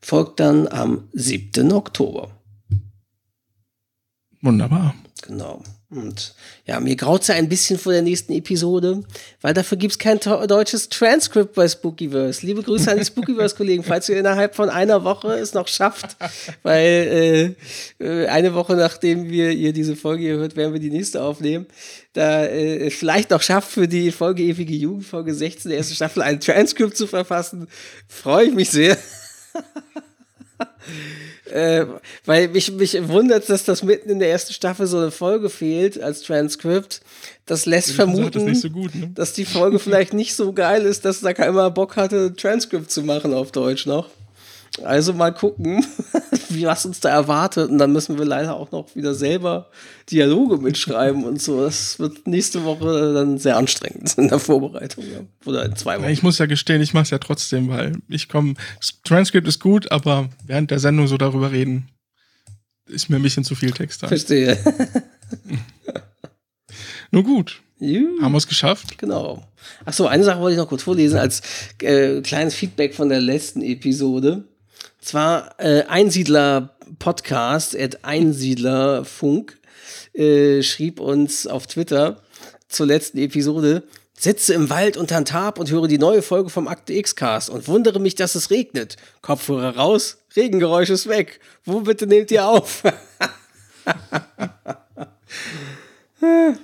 folgt 0.00 0.40
dann 0.40 0.66
am 0.68 1.08
7. 1.12 1.72
Oktober. 1.72 2.30
Wunderbar. 4.40 4.94
Genau. 5.22 5.62
Und 5.92 6.34
ja, 6.64 6.80
mir 6.80 6.96
graut 6.96 7.28
ja 7.28 7.34
ein 7.34 7.50
bisschen 7.50 7.78
vor 7.78 7.92
der 7.92 8.00
nächsten 8.00 8.32
Episode, 8.32 9.02
weil 9.42 9.52
dafür 9.52 9.76
gibt 9.76 9.92
es 9.92 9.98
kein 9.98 10.18
deutsches 10.20 10.88
Transkript 10.88 11.52
bei 11.54 11.68
Spookyverse. 11.68 12.46
Liebe 12.46 12.62
Grüße 12.62 12.90
an 12.90 12.96
die 12.98 13.04
Spookyverse-Kollegen, 13.04 13.84
falls 13.84 14.08
ihr 14.08 14.18
innerhalb 14.18 14.54
von 14.54 14.70
einer 14.70 15.04
Woche 15.04 15.34
es 15.34 15.52
noch 15.52 15.68
schafft, 15.68 16.16
weil 16.62 17.56
äh, 18.00 18.04
äh, 18.04 18.26
eine 18.28 18.54
Woche 18.54 18.74
nachdem 18.74 19.28
wir 19.28 19.50
ihr 19.50 19.74
diese 19.74 19.94
Folge 19.94 20.22
hier 20.22 20.36
hört, 20.36 20.56
werden 20.56 20.72
wir 20.72 20.80
die 20.80 20.90
nächste 20.90 21.22
aufnehmen. 21.22 21.66
Da 22.14 22.46
äh, 22.46 22.88
vielleicht 22.88 23.30
noch 23.30 23.42
schafft 23.42 23.70
für 23.70 23.86
die 23.86 24.12
Folge 24.12 24.42
Ewige 24.44 24.74
Jugend, 24.74 25.04
Folge 25.04 25.34
16 25.34 25.68
der 25.68 25.78
ersten 25.78 25.94
Staffel, 25.94 26.22
ein 26.22 26.40
Transkript 26.40 26.96
zu 26.96 27.06
verfassen, 27.06 27.68
freue 28.08 28.46
ich 28.46 28.54
mich 28.54 28.70
sehr. 28.70 28.96
Äh, 31.52 31.86
weil 32.24 32.48
mich, 32.48 32.72
mich 32.72 33.08
wundert, 33.08 33.48
dass 33.50 33.64
das 33.64 33.82
mitten 33.82 34.08
in 34.08 34.18
der 34.18 34.30
ersten 34.30 34.54
Staffel 34.54 34.86
so 34.86 34.98
eine 34.98 35.10
Folge 35.10 35.50
fehlt 35.50 36.02
als 36.02 36.22
Transkript. 36.22 37.02
Das 37.44 37.66
lässt 37.66 37.90
ich 37.90 37.96
vermuten, 37.96 38.46
das 38.46 38.62
so 38.62 38.70
gut, 38.70 38.94
ne? 38.94 39.10
dass 39.14 39.34
die 39.34 39.44
Folge 39.44 39.78
vielleicht 39.78 40.14
nicht 40.14 40.34
so 40.34 40.52
geil 40.52 40.82
ist, 40.82 41.04
dass 41.04 41.20
da 41.20 41.34
keiner 41.34 41.70
Bock 41.70 41.96
hatte, 41.96 42.34
Transkript 42.34 42.90
zu 42.90 43.02
machen 43.02 43.34
auf 43.34 43.52
Deutsch 43.52 43.84
noch. 43.84 44.08
Also 44.82 45.12
mal 45.12 45.34
gucken, 45.34 45.84
wie 46.48 46.64
was 46.64 46.86
uns 46.86 47.00
da 47.00 47.10
erwartet. 47.10 47.70
Und 47.70 47.78
dann 47.78 47.92
müssen 47.92 48.18
wir 48.18 48.24
leider 48.24 48.56
auch 48.56 48.72
noch 48.72 48.96
wieder 48.96 49.14
selber 49.14 49.68
Dialoge 50.10 50.56
mitschreiben 50.56 51.24
und 51.24 51.42
so. 51.42 51.62
Das 51.62 51.98
wird 51.98 52.26
nächste 52.26 52.64
Woche 52.64 53.12
dann 53.12 53.38
sehr 53.38 53.56
anstrengend 53.56 54.16
in 54.16 54.28
der 54.28 54.38
Vorbereitung. 54.38 55.04
Ja. 55.04 55.20
Oder 55.44 55.66
in 55.66 55.76
zwei 55.76 55.98
Wochen. 55.98 56.08
Ich 56.08 56.22
muss 56.22 56.38
ja 56.38 56.46
gestehen, 56.46 56.80
ich 56.80 56.94
mache 56.94 57.04
es 57.04 57.10
ja 57.10 57.18
trotzdem, 57.18 57.68
weil 57.68 57.98
ich 58.08 58.28
komme. 58.28 58.54
Transkript 59.04 59.46
ist 59.46 59.60
gut, 59.60 59.92
aber 59.92 60.30
während 60.46 60.70
der 60.70 60.78
Sendung 60.78 61.06
so 61.06 61.18
darüber 61.18 61.52
reden, 61.52 61.88
ist 62.86 63.10
mir 63.10 63.16
ein 63.16 63.22
bisschen 63.22 63.44
zu 63.44 63.54
viel 63.54 63.72
Text 63.72 64.02
da. 64.02 64.08
Verstehe. 64.08 64.58
Nur 67.10 67.24
gut. 67.24 67.60
Juh. 67.78 68.22
Haben 68.22 68.32
wir 68.32 68.38
es 68.38 68.46
geschafft? 68.46 68.96
Genau. 68.98 69.46
Achso, 69.84 70.06
eine 70.06 70.24
Sache 70.24 70.40
wollte 70.40 70.54
ich 70.54 70.58
noch 70.58 70.68
kurz 70.68 70.84
vorlesen 70.84 71.18
als 71.18 71.42
äh, 71.80 72.20
kleines 72.22 72.54
Feedback 72.54 72.94
von 72.94 73.08
der 73.08 73.20
letzten 73.20 73.60
Episode. 73.60 74.44
Zwar 75.00 75.58
äh, 75.58 75.82
Einsiedler 75.84 76.74
Podcast, 76.98 77.76
at 77.76 78.04
Einsiedlerfunk, 78.04 79.58
äh, 80.14 80.62
schrieb 80.62 81.00
uns 81.00 81.46
auf 81.46 81.66
Twitter 81.66 82.22
zur 82.68 82.86
letzten 82.86 83.18
Episode, 83.18 83.82
sitze 84.18 84.54
im 84.54 84.70
Wald 84.70 84.96
unter 84.96 85.24
Tab 85.24 85.58
und 85.58 85.70
höre 85.70 85.88
die 85.88 85.98
neue 85.98 86.22
Folge 86.22 86.50
vom 86.50 86.68
Akte 86.68 86.92
X-Cast 86.92 87.50
und 87.50 87.66
wundere 87.66 87.98
mich, 87.98 88.14
dass 88.14 88.34
es 88.34 88.50
regnet. 88.50 88.96
Kopfhörer 89.20 89.76
raus, 89.76 90.18
Regengeräusch 90.36 90.90
ist 90.90 91.08
weg. 91.08 91.40
Wo 91.64 91.80
bitte 91.80 92.06
nehmt 92.06 92.30
ihr 92.30 92.46
auf? 92.46 92.82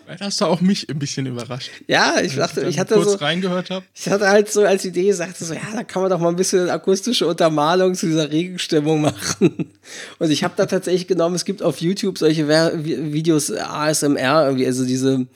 Vielleicht 0.04 0.20
hast 0.20 0.40
du 0.40 0.44
auch 0.44 0.60
mich 0.60 0.88
ein 0.88 1.00
bisschen 1.00 1.26
überrascht. 1.26 1.70
Ja, 1.88 2.20
ich 2.22 2.36
dachte, 2.36 2.60
ich, 2.60 2.68
ich 2.68 2.78
hatte 2.78 2.94
kurz 2.94 3.12
so, 3.12 3.16
reingehört 3.16 3.70
habe. 3.70 3.84
Ich 3.92 4.08
hatte 4.08 4.28
halt 4.28 4.52
so 4.52 4.62
als 4.62 4.84
Idee 4.84 5.10
sagte 5.10 5.44
so, 5.44 5.52
ja, 5.52 5.60
da 5.72 5.82
kann 5.82 6.02
man 6.02 6.10
doch 6.12 6.20
mal 6.20 6.28
ein 6.28 6.36
bisschen 6.36 6.70
akustische 6.70 7.26
Untermalung 7.26 7.94
zu 7.94 8.06
dieser 8.06 8.30
Regenstimmung 8.30 9.00
machen. 9.00 9.72
Und 10.20 10.30
ich 10.30 10.44
habe 10.44 10.54
da 10.56 10.66
tatsächlich 10.66 11.08
genommen, 11.08 11.34
es 11.34 11.44
gibt 11.44 11.62
auf 11.62 11.80
YouTube 11.80 12.18
solche 12.18 12.46
Videos 12.48 13.50
ASMR, 13.50 14.44
irgendwie, 14.44 14.66
also 14.66 14.84
diese, 14.84 15.26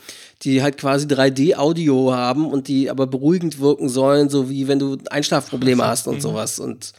die 0.43 0.63
halt 0.63 0.79
quasi 0.79 1.07
3D-Audio 1.07 2.13
haben 2.13 2.47
und 2.47 2.69
die 2.69 2.91
aber 2.91 3.09
beruhigend 3.09 3.59
wirken 3.59 3.89
sollen, 3.89 4.29
so 4.29 4.49
wie 4.49 4.69
wenn 4.69 4.79
du 4.79 4.99
Einschlafprobleme 5.11 5.85
hast 5.85 6.07
und 6.07 6.17
mhm. 6.17 6.21
sowas. 6.21 6.61
Und 6.61 6.93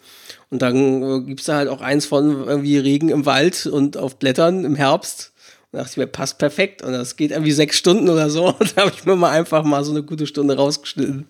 und 0.50 0.62
dann 0.62 1.02
äh, 1.02 1.22
gibt 1.22 1.40
es 1.40 1.48
da 1.48 1.56
halt 1.56 1.68
auch 1.68 1.82
eins 1.82 2.06
von 2.06 2.46
irgendwie 2.46 2.78
Regen 2.78 3.10
im 3.10 3.26
Wald 3.26 3.66
und 3.66 3.98
auf 3.98 4.18
Blättern 4.18 4.66
im 4.66 4.76
Herbst. 4.76 5.33
Da 5.74 5.80
dachte 5.80 5.92
ich 5.92 5.98
mir, 5.98 6.08
passt 6.08 6.38
perfekt. 6.38 6.84
Und 6.84 6.94
das 6.94 7.18
geht 7.18 7.32
irgendwie 7.32 7.52
sechs 7.52 7.78
Stunden 7.78 8.08
oder 8.08 8.30
so. 8.30 8.46
Und 8.60 8.78
da 8.78 8.84
habe 8.84 8.94
ich 8.96 9.04
mir 9.06 9.16
mal 9.16 9.32
einfach 9.32 9.64
mal 9.64 9.84
so 9.84 9.92
eine 9.92 10.04
gute 10.04 10.28
Stunde 10.28 10.56
rausgeschnitten. 10.56 11.26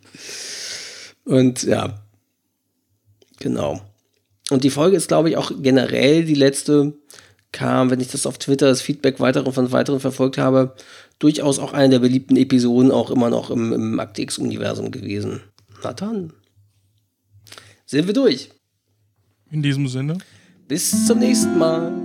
Und 1.24 1.64
ja, 1.64 2.02
genau. 3.39 3.82
Und 4.52 4.66
die 4.66 4.70
Folge 4.70 4.98
ist, 4.98 5.08
glaube 5.08 5.30
ich, 5.30 5.38
auch 5.38 5.52
generell 5.62 6.26
die 6.26 6.36
letzte, 6.36 6.94
kam, 7.54 7.89
wenn 7.89 8.02
ich 8.02 8.10
das 8.10 8.26
auf 8.26 8.38
Twitter, 8.38 8.68
das 8.68 8.82
Feedback 8.82 9.22
weiteren 9.22 9.54
von 9.54 9.72
weiteren 9.72 10.02
verfolgt 10.02 10.38
habe, 10.38 10.76
durchaus 11.20 11.58
auch 11.60 11.72
eine 11.72 11.91
der 11.91 12.00
beliebten 12.00 12.36
Episoden, 12.36 12.91
auch 12.91 13.12
immer 13.12 13.30
noch 13.30 13.50
im, 13.50 13.72
im 13.72 14.00
Akte 14.02 14.24
X-Universum 14.24 14.91
gewesen. 14.91 15.39
Na 15.84 15.94
dann. 15.94 16.34
Sind 17.86 18.08
wir 18.08 18.14
durch. 18.14 18.50
In 19.50 19.64
diesem 19.64 19.88
Sinne. 19.88 20.18
Bis 20.68 21.08
zum 21.08 21.20
nächsten 21.20 21.58
Mal. 21.58 22.03